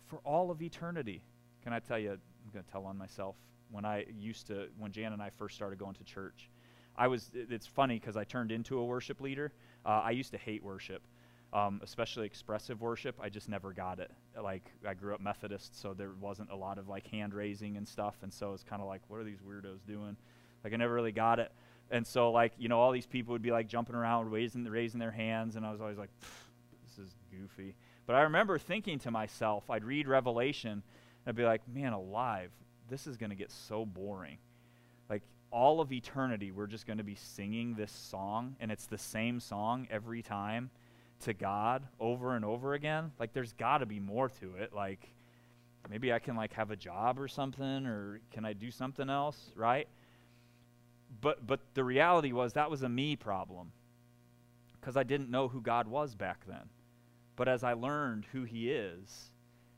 For 0.08 0.20
all 0.24 0.52
of 0.52 0.62
eternity. 0.62 1.22
Can 1.64 1.74
I 1.74 1.80
tell 1.80 2.00
you, 2.00 2.18
I'm 2.44 2.52
going 2.52 2.66
to 2.66 2.72
tell 2.72 2.86
on 2.86 2.98
myself. 2.98 3.36
When 3.70 3.86
I 3.86 4.06
used 4.18 4.48
to, 4.48 4.68
when 4.78 4.92
Jan 4.92 5.14
and 5.14 5.22
I 5.22 5.30
first 5.30 5.56
started 5.56 5.80
going 5.80 5.96
to 5.96 6.04
church, 6.04 6.50
I 6.98 7.08
was, 7.08 7.32
it's 7.34 7.66
funny 7.66 8.00
because 8.00 8.18
I 8.18 8.26
turned 8.26 8.52
into 8.52 8.78
a 8.80 8.86
worship 8.86 9.22
leader. 9.22 9.54
Uh, 9.86 10.02
I 10.04 10.12
used 10.12 10.32
to 10.32 10.38
hate 10.38 10.62
worship, 10.62 11.02
um, 11.54 11.80
especially 11.84 12.26
expressive 12.26 12.82
worship. 12.82 13.16
I 13.22 13.30
just 13.30 13.48
never 13.48 13.72
got 13.72 14.00
it. 14.00 14.12
Like, 14.42 14.64
I 14.86 14.94
grew 14.94 15.14
up 15.14 15.22
Methodist, 15.22 15.80
so 15.80 15.94
there 15.94 16.12
wasn't 16.20 16.52
a 16.52 16.56
lot 16.56 16.78
of 16.78 16.90
like 16.90 17.08
hand 17.08 17.34
raising 17.34 17.78
and 17.78 17.88
stuff. 17.88 18.16
And 18.24 18.34
so 18.34 18.54
it's 18.54 18.64
kind 18.64 18.82
of 18.82 18.90
like, 18.90 19.02
what 19.08 19.22
are 19.22 19.24
these 19.24 19.40
weirdos 19.40 19.86
doing? 19.88 20.18
Like, 20.64 20.74
I 20.74 20.76
never 20.76 20.94
really 20.94 21.14
got 21.14 21.40
it. 21.40 21.52
And 21.92 22.06
so, 22.06 22.32
like, 22.32 22.54
you 22.58 22.70
know, 22.70 22.80
all 22.80 22.92
these 22.92 23.06
people 23.06 23.32
would 23.34 23.42
be 23.42 23.52
like 23.52 23.68
jumping 23.68 23.96
around, 23.96 24.32
raising, 24.32 24.66
raising 24.66 25.00
their 25.00 25.12
hands, 25.12 25.56
and 25.56 25.66
I 25.66 25.72
was 25.72 25.82
always 25.82 25.98
like, 25.98 26.10
this 26.88 27.06
is 27.06 27.16
goofy. 27.32 27.76
But 28.06 28.16
I 28.16 28.22
remember 28.24 28.58
thinking 28.58 29.00
to 29.00 29.12
myself, 29.12 29.70
I'd 29.70 29.84
read 29.84 30.08
Revelation, 30.08 30.84
I'd 31.26 31.36
be 31.36 31.44
like, 31.44 31.62
man, 31.68 31.94
alive, 31.94 32.52
this 32.90 33.08
is 33.08 33.18
going 33.18 33.30
to 33.30 33.36
get 33.36 33.52
so 33.52 33.86
boring. 33.86 34.38
Like, 35.10 35.24
all 35.52 35.82
of 35.82 35.92
eternity, 35.92 36.52
we're 36.52 36.68
just 36.68 36.88
going 36.88 36.98
to 36.98 37.04
be 37.04 37.16
singing 37.16 37.76
this 37.76 37.92
song, 37.92 38.56
and 38.60 38.72
it's 38.72 38.86
the 38.86 38.98
same 38.98 39.40
song 39.40 39.88
every 39.92 40.22
time 40.22 40.70
to 41.22 41.34
God 41.34 41.84
over 42.00 42.36
and 42.36 42.44
over 42.44 42.74
again. 42.74 43.12
Like, 43.20 43.34
there's 43.34 43.54
got 43.54 43.80
to 43.80 43.86
be 43.86 44.00
more 44.00 44.30
to 44.42 44.56
it. 44.56 44.74
Like, 44.74 45.10
maybe 45.90 46.12
I 46.12 46.20
can, 46.20 46.36
like, 46.36 46.54
have 46.54 46.72
a 46.72 46.76
job 46.76 47.20
or 47.20 47.28
something, 47.28 47.86
or 47.86 48.22
can 48.32 48.46
I 48.46 48.54
do 48.54 48.72
something 48.72 49.10
else, 49.10 49.52
right? 49.56 49.88
but 51.20 51.46
but 51.46 51.60
the 51.74 51.84
reality 51.84 52.32
was 52.32 52.54
that 52.54 52.72
was 52.72 52.84
a 52.84 52.90
me 52.90 53.16
problem 53.16 53.72
because 54.80 54.96
I 54.96 55.04
didn't 55.04 55.30
know 55.30 55.48
who 55.48 55.62
God 55.62 55.88
was 55.88 56.16
back 56.16 56.46
then. 56.48 56.70
But 57.36 57.48
as 57.48 57.64
I 57.64 57.74
learned 57.74 58.26
who 58.32 58.44
he 58.44 58.72
is, 58.72 59.32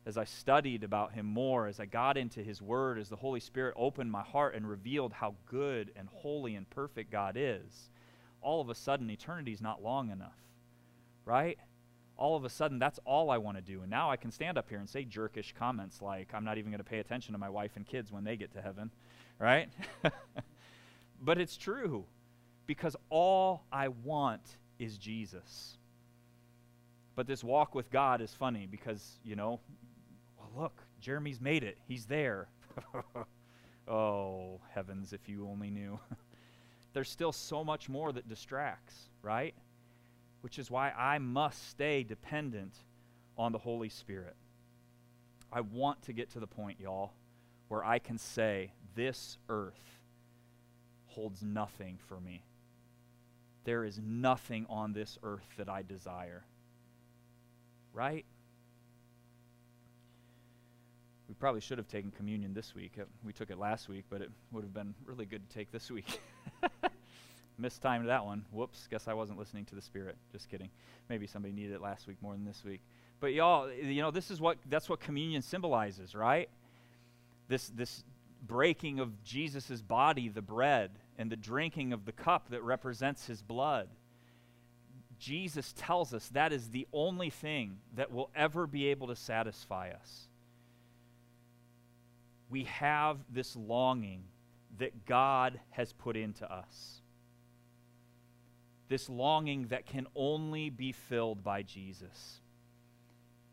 as 0.06 0.18
I 0.18 0.26
studied 0.26 0.84
about 0.84 1.14
him 1.14 1.26
more, 1.26 1.68
as 1.68 1.80
I 1.80 1.86
got 1.86 2.18
into 2.18 2.44
his 2.44 2.62
word, 2.62 3.00
as 3.00 3.10
the 3.10 3.16
Holy 3.16 3.40
Spirit 3.40 3.74
opened 3.78 4.12
my 4.12 4.22
heart 4.22 4.56
and 4.56 4.68
revealed 4.68 5.14
how 5.14 5.36
good 5.46 5.92
and 5.96 6.10
holy 6.12 6.56
and 6.56 6.70
perfect 6.70 7.12
God 7.12 7.36
is, 7.38 7.90
all 8.42 8.60
of 8.60 8.70
a 8.70 8.76
sudden 8.76 9.10
eternity 9.10 9.54
is 9.54 9.62
not 9.62 9.82
long 9.82 10.10
enough. 10.10 10.38
Right? 11.26 11.58
All 12.18 12.36
of 12.36 12.44
a 12.44 12.50
sudden 12.50 12.80
that's 12.80 13.00
all 13.06 13.32
I 13.32 13.38
want 13.38 13.58
to 13.58 13.64
do. 13.64 13.82
And 13.82 13.90
now 13.90 14.12
I 14.12 14.18
can 14.18 14.32
stand 14.32 14.58
up 14.58 14.70
here 14.70 14.80
and 14.80 14.90
say 14.90 15.06
jerkish 15.06 15.54
comments 15.56 16.02
like 16.02 16.34
I'm 16.34 16.44
not 16.44 16.58
even 16.58 16.72
going 16.72 16.84
to 16.84 16.90
pay 16.90 17.00
attention 17.00 17.32
to 17.34 17.40
my 17.40 17.50
wife 17.50 17.72
and 17.76 17.86
kids 17.86 18.12
when 18.12 18.26
they 18.26 18.36
get 18.36 18.54
to 18.54 18.62
heaven, 18.62 18.92
right? 19.40 19.70
But 21.24 21.38
it's 21.38 21.56
true 21.56 22.04
because 22.68 22.98
all 23.10 23.64
I 23.72 23.88
want 23.88 24.42
is 24.78 24.98
Jesus. 24.98 25.78
But 27.16 27.28
this 27.28 27.44
walk 27.44 27.74
with 27.74 27.90
God 27.92 28.20
is 28.20 28.34
funny 28.34 28.68
because, 28.70 29.20
you 29.24 29.38
know, 29.38 29.62
look, 30.56 30.84
Jeremy's 31.00 31.42
made 31.42 31.64
it. 31.64 31.78
He's 31.88 32.06
there. 32.06 32.48
oh, 33.88 34.62
heavens, 34.74 35.14
if 35.14 35.28
you 35.28 35.48
only 35.48 35.70
knew. 35.70 36.00
There's 36.94 37.10
still 37.10 37.32
so 37.32 37.64
much 37.64 37.90
more 37.90 38.12
that 38.12 38.28
distracts, 38.28 39.10
right? 39.22 39.56
Which 40.42 40.60
is 40.60 40.70
why 40.70 40.92
I 40.92 41.18
must 41.18 41.70
stay 41.70 42.04
dependent 42.04 42.76
on 43.38 43.52
the 43.52 43.58
Holy 43.58 43.90
Spirit. 43.90 44.36
I 45.52 45.62
want 45.62 46.04
to 46.04 46.14
get 46.14 46.32
to 46.32 46.40
the 46.40 46.48
point, 46.48 46.80
y'all, 46.80 47.14
where 47.68 47.84
I 47.84 48.00
can 48.00 48.18
say, 48.18 48.72
This 48.96 49.38
earth 49.50 50.00
holds 51.08 51.42
nothing 51.42 51.98
for 52.08 52.20
me. 52.20 52.44
There 53.64 53.84
is 53.86 54.00
nothing 54.04 54.66
on 54.70 54.94
this 54.94 55.18
earth 55.24 55.48
that 55.58 55.70
I 55.70 55.84
desire. 55.84 56.44
Right? 57.94 58.26
We 61.34 61.38
probably 61.40 61.62
should 61.62 61.80
have 61.80 61.88
taken 61.88 62.12
communion 62.12 62.54
this 62.54 62.76
week. 62.76 62.92
Uh, 63.02 63.06
we 63.26 63.34
took 63.34 63.50
it 63.50 63.58
last 63.58 63.90
week, 63.90 64.06
but 64.08 64.22
it 64.22 64.30
would 64.52 64.64
have 64.64 64.72
been 64.72 64.94
really 65.04 65.26
good 65.26 65.50
to 65.50 65.56
take 65.56 65.72
this 65.72 65.90
week. 65.90 66.22
Mistimed 67.58 68.08
that 68.08 68.24
one. 68.24 68.46
Whoops, 68.52 68.88
guess 68.88 69.08
I 69.08 69.16
wasn't 69.16 69.40
listening 69.40 69.66
to 69.66 69.76
the 69.76 69.82
Spirit. 69.82 70.16
Just 70.32 70.48
kidding. 70.48 70.70
Maybe 71.10 71.26
somebody 71.26 71.52
needed 71.52 71.74
it 71.74 71.82
last 71.82 72.06
week 72.06 72.18
more 72.22 72.34
than 72.34 72.46
this 72.46 72.62
week. 72.64 72.82
But 73.20 73.34
y'all, 73.34 73.72
you 73.72 74.04
know, 74.04 74.12
this 74.12 74.30
is 74.30 74.40
what 74.40 74.60
that's 74.70 74.88
what 74.88 75.00
communion 75.00 75.42
symbolizes, 75.42 76.14
right? 76.14 76.50
This 77.48 77.68
this 77.70 78.04
breaking 78.46 79.00
of 79.00 79.24
Jesus' 79.24 79.82
body, 79.82 80.30
the 80.30 80.44
bread, 80.44 80.92
and 81.18 81.32
the 81.32 81.36
drinking 81.36 81.94
of 81.94 82.06
the 82.06 82.12
cup 82.12 82.50
that 82.52 82.62
represents 82.62 83.26
his 83.26 83.42
blood. 83.42 83.90
Jesus 85.18 85.74
tells 85.76 86.14
us 86.14 86.28
that 86.34 86.54
is 86.54 86.70
the 86.70 86.86
only 86.94 87.32
thing 87.32 87.80
that 87.96 88.12
will 88.12 88.30
ever 88.36 88.68
be 88.68 88.90
able 88.90 89.08
to 89.08 89.16
satisfy 89.16 89.90
us. 89.90 90.28
We 92.54 92.66
have 92.66 93.18
this 93.32 93.56
longing 93.56 94.26
that 94.78 95.08
God 95.08 95.60
has 95.72 95.92
put 95.92 96.16
into 96.16 96.46
us. 96.54 97.02
This 98.90 99.10
longing 99.10 99.70
that 99.70 99.88
can 99.88 100.06
only 100.16 100.70
be 100.70 100.92
filled 100.92 101.44
by 101.44 101.64
Jesus. 101.64 102.42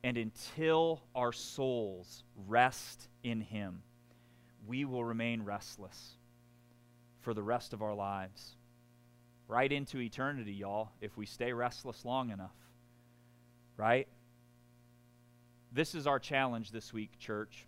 And 0.04 0.18
until 0.18 1.00
our 1.14 1.32
souls 1.32 2.24
rest 2.46 3.08
in 3.22 3.40
Him, 3.40 3.84
we 4.66 4.84
will 4.84 5.02
remain 5.02 5.44
restless 5.44 6.16
for 7.20 7.32
the 7.32 7.42
rest 7.42 7.72
of 7.72 7.80
our 7.80 7.94
lives. 7.94 8.54
Right 9.48 9.72
into 9.72 9.98
eternity, 9.98 10.52
y'all, 10.52 10.90
if 11.00 11.16
we 11.16 11.24
stay 11.24 11.54
restless 11.54 12.04
long 12.04 12.28
enough. 12.28 12.50
Right? 13.78 14.08
This 15.72 15.94
is 15.94 16.06
our 16.06 16.18
challenge 16.18 16.70
this 16.70 16.92
week, 16.92 17.18
church. 17.18 17.66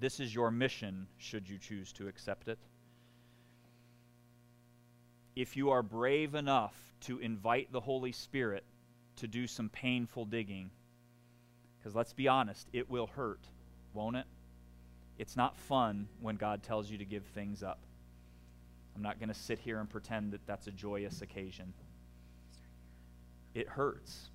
This 0.00 0.20
is 0.20 0.34
your 0.34 0.50
mission, 0.50 1.08
should 1.18 1.48
you 1.48 1.58
choose 1.58 1.92
to 1.94 2.06
accept 2.08 2.48
it. 2.48 2.58
If 5.34 5.56
you 5.56 5.70
are 5.70 5.82
brave 5.82 6.34
enough 6.34 6.74
to 7.02 7.18
invite 7.18 7.72
the 7.72 7.80
Holy 7.80 8.12
Spirit 8.12 8.64
to 9.16 9.26
do 9.26 9.46
some 9.46 9.68
painful 9.68 10.24
digging, 10.24 10.70
because 11.78 11.94
let's 11.94 12.12
be 12.12 12.28
honest, 12.28 12.68
it 12.72 12.88
will 12.88 13.06
hurt, 13.06 13.40
won't 13.92 14.16
it? 14.16 14.26
It's 15.18 15.36
not 15.36 15.56
fun 15.56 16.08
when 16.20 16.36
God 16.36 16.62
tells 16.62 16.90
you 16.90 16.98
to 16.98 17.04
give 17.04 17.24
things 17.24 17.62
up. 17.62 17.80
I'm 18.94 19.02
not 19.02 19.18
going 19.18 19.28
to 19.28 19.34
sit 19.34 19.58
here 19.58 19.80
and 19.80 19.88
pretend 19.88 20.32
that 20.32 20.46
that's 20.46 20.66
a 20.68 20.72
joyous 20.72 21.22
occasion. 21.22 21.72
It 23.54 23.68
hurts. 23.68 24.30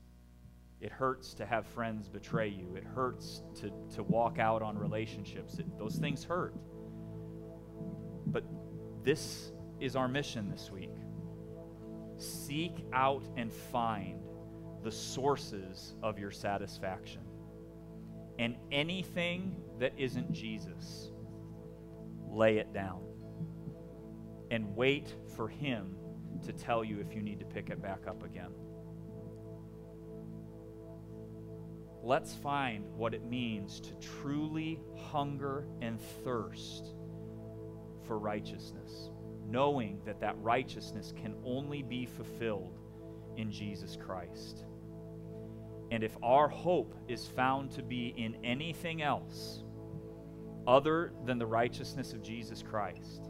It 0.84 0.92
hurts 0.92 1.34
to 1.36 1.46
have 1.46 1.66
friends 1.66 2.10
betray 2.10 2.50
you. 2.50 2.76
It 2.76 2.84
hurts 2.84 3.42
to, 3.62 3.72
to 3.96 4.04
walk 4.04 4.38
out 4.38 4.62
on 4.62 4.78
relationships. 4.78 5.58
It, 5.58 5.80
those 5.80 5.96
things 5.96 6.26
hurt. 6.26 6.54
But 8.28 8.44
this 9.02 9.54
is 9.80 9.96
our 9.96 10.10
mission 10.10 10.52
this 10.52 10.70
week. 10.70 10.92
Seek 12.18 12.86
out 12.92 13.24
and 13.38 13.52
find 13.52 14.20
the 14.84 14.92
sources 14.92 15.96
of 16.04 16.20
your 16.20 16.32
satisfaction. 16.32 17.22
And 18.38 18.58
anything 18.70 19.56
that 19.80 19.94
isn't 19.98 20.34
Jesus, 20.34 21.12
lay 22.28 22.58
it 22.58 22.74
down 22.74 23.00
and 24.52 24.76
wait 24.76 25.16
for 25.38 25.48
Him 25.48 25.96
to 26.46 26.52
tell 26.52 26.84
you 26.84 27.00
if 27.00 27.16
you 27.16 27.22
need 27.22 27.40
to 27.40 27.46
pick 27.46 27.70
it 27.70 27.82
back 27.82 28.06
up 28.06 28.26
again. 28.26 28.52
Let's 32.04 32.34
find 32.36 32.86
what 32.95 33.14
it 33.14 33.24
means 33.24 33.80
to 33.80 33.93
truly 33.95 34.80
hunger 34.97 35.66
and 35.82 35.99
thirst 36.24 36.93
for 38.06 38.20
righteousness, 38.20 39.10
knowing 39.47 40.01
that 40.06 40.20
that 40.20 40.38
righteousness 40.39 41.14
can 41.16 41.36
only 41.45 41.82
be 41.82 42.06
fulfilled 42.06 42.78
in 43.38 43.51
Jesus 43.51 43.95
Christ. 43.95 44.66
And 45.91 46.04
if 46.04 46.18
our 46.22 46.49
hope 46.49 46.93
is 47.08 47.26
found 47.26 47.72
to 47.72 47.84
be 47.84 48.14
in 48.18 48.36
anything 48.43 49.01
else 49.01 49.64
other 50.68 51.14
than 51.26 51.38
the 51.39 51.45
righteousness 51.45 52.14
of 52.14 52.22
Jesus 52.22 52.62
Christ, 52.62 53.30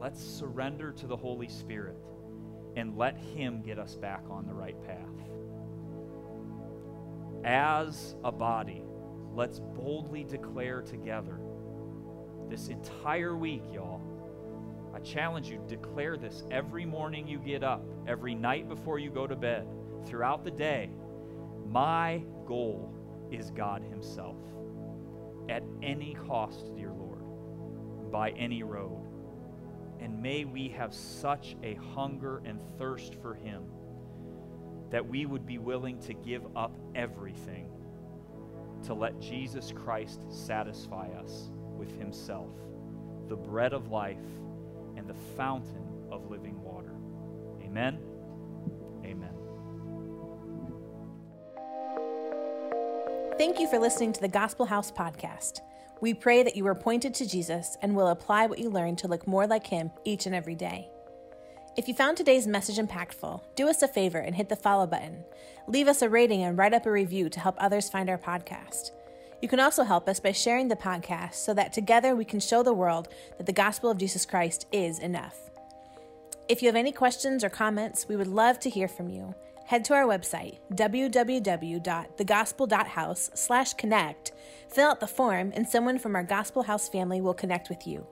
Let's 0.00 0.24
surrender 0.24 0.92
to 0.92 1.06
the 1.06 1.16
Holy 1.16 1.48
Spirit 1.48 1.98
and 2.74 2.96
let 2.96 3.18
Him 3.18 3.60
get 3.60 3.78
us 3.78 3.96
back 3.96 4.24
on 4.30 4.46
the 4.46 4.54
right 4.54 4.82
path. 4.86 4.96
As 7.44 8.16
a 8.22 8.30
body, 8.30 8.82
let's 9.34 9.60
boldly 9.60 10.24
declare 10.24 10.82
together 10.82 11.40
this 12.50 12.68
entire 12.68 13.34
week, 13.36 13.62
y'all. 13.72 14.02
I 14.94 14.98
challenge 14.98 15.48
you, 15.48 15.62
declare 15.66 16.16
this 16.16 16.44
every 16.50 16.84
morning 16.84 17.26
you 17.26 17.38
get 17.38 17.62
up, 17.62 17.82
every 18.06 18.34
night 18.34 18.68
before 18.68 18.98
you 18.98 19.10
go 19.10 19.26
to 19.26 19.36
bed, 19.36 19.66
throughout 20.04 20.44
the 20.44 20.50
day. 20.50 20.90
My 21.66 22.22
goal 22.46 22.92
is 23.30 23.50
God 23.50 23.82
Himself. 23.82 24.36
At 25.48 25.62
any 25.82 26.14
cost, 26.26 26.74
dear 26.76 26.92
Lord, 26.92 27.22
by 28.10 28.30
any 28.30 28.62
road. 28.62 29.06
And 30.00 30.20
may 30.20 30.44
we 30.44 30.68
have 30.68 30.92
such 30.92 31.56
a 31.62 31.74
hunger 31.94 32.42
and 32.44 32.60
thirst 32.78 33.14
for 33.22 33.34
Him 33.34 33.62
that 34.90 35.06
we 35.06 35.26
would 35.26 35.46
be 35.46 35.58
willing 35.58 35.98
to 36.00 36.14
give 36.14 36.42
up 36.56 36.76
everything 36.94 37.70
to 38.84 38.94
let 38.94 39.18
Jesus 39.20 39.72
Christ 39.72 40.24
satisfy 40.28 41.08
us 41.22 41.50
with 41.76 41.96
Himself, 41.98 42.50
the 43.28 43.36
bread 43.36 43.72
of 43.72 43.90
life 43.90 44.18
and 44.96 45.06
the 45.06 45.14
fountain 45.36 45.86
of 46.10 46.30
living 46.30 46.60
water. 46.62 46.94
Amen. 47.62 47.98
Amen. 49.04 49.30
Thank 53.38 53.58
you 53.58 53.68
for 53.68 53.78
listening 53.78 54.12
to 54.12 54.20
the 54.20 54.28
Gospel 54.28 54.66
House 54.66 54.90
podcast. 54.90 55.60
We 56.00 56.14
pray 56.14 56.42
that 56.42 56.56
you 56.56 56.66
are 56.66 56.74
pointed 56.74 57.14
to 57.14 57.28
Jesus 57.28 57.76
and 57.82 57.94
will 57.94 58.08
apply 58.08 58.46
what 58.46 58.58
you 58.58 58.70
learn 58.70 58.96
to 58.96 59.08
look 59.08 59.26
more 59.26 59.46
like 59.46 59.66
him 59.66 59.90
each 60.04 60.26
and 60.26 60.34
every 60.34 60.54
day. 60.54 60.88
If 61.76 61.86
you 61.86 61.94
found 61.94 62.16
today's 62.16 62.48
message 62.48 62.78
impactful, 62.78 63.42
do 63.54 63.68
us 63.68 63.82
a 63.82 63.88
favor 63.88 64.18
and 64.18 64.34
hit 64.34 64.48
the 64.48 64.56
follow 64.56 64.88
button. 64.88 65.22
Leave 65.68 65.86
us 65.86 66.02
a 66.02 66.08
rating 66.08 66.42
and 66.42 66.58
write 66.58 66.74
up 66.74 66.84
a 66.84 66.90
review 66.90 67.30
to 67.30 67.38
help 67.38 67.54
others 67.58 67.88
find 67.88 68.10
our 68.10 68.18
podcast. 68.18 68.90
You 69.40 69.48
can 69.48 69.60
also 69.60 69.84
help 69.84 70.08
us 70.08 70.18
by 70.18 70.32
sharing 70.32 70.66
the 70.66 70.74
podcast 70.74 71.34
so 71.34 71.54
that 71.54 71.72
together 71.72 72.16
we 72.16 72.24
can 72.24 72.40
show 72.40 72.64
the 72.64 72.74
world 72.74 73.06
that 73.38 73.46
the 73.46 73.52
gospel 73.52 73.88
of 73.88 73.98
Jesus 73.98 74.26
Christ 74.26 74.66
is 74.72 74.98
enough. 74.98 75.38
If 76.48 76.60
you 76.60 76.66
have 76.66 76.74
any 76.74 76.90
questions 76.90 77.44
or 77.44 77.50
comments, 77.50 78.08
we 78.08 78.16
would 78.16 78.26
love 78.26 78.58
to 78.60 78.68
hear 78.68 78.88
from 78.88 79.08
you. 79.08 79.36
Head 79.66 79.84
to 79.84 79.94
our 79.94 80.04
website, 80.04 80.58
www.thegospel.house 80.74 83.30
slash 83.34 83.74
connect, 83.74 84.32
fill 84.68 84.90
out 84.90 84.98
the 84.98 85.06
form, 85.06 85.52
and 85.54 85.68
someone 85.68 86.00
from 86.00 86.16
our 86.16 86.24
Gospel 86.24 86.64
House 86.64 86.88
family 86.88 87.20
will 87.20 87.34
connect 87.34 87.68
with 87.68 87.86
you. 87.86 88.08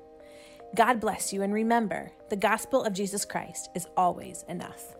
God 0.75 1.01
bless 1.01 1.33
you, 1.33 1.43
and 1.43 1.53
remember, 1.53 2.13
the 2.29 2.37
gospel 2.37 2.85
of 2.85 2.93
Jesus 2.93 3.25
Christ 3.25 3.71
is 3.75 3.87
always 3.97 4.45
enough. 4.49 4.98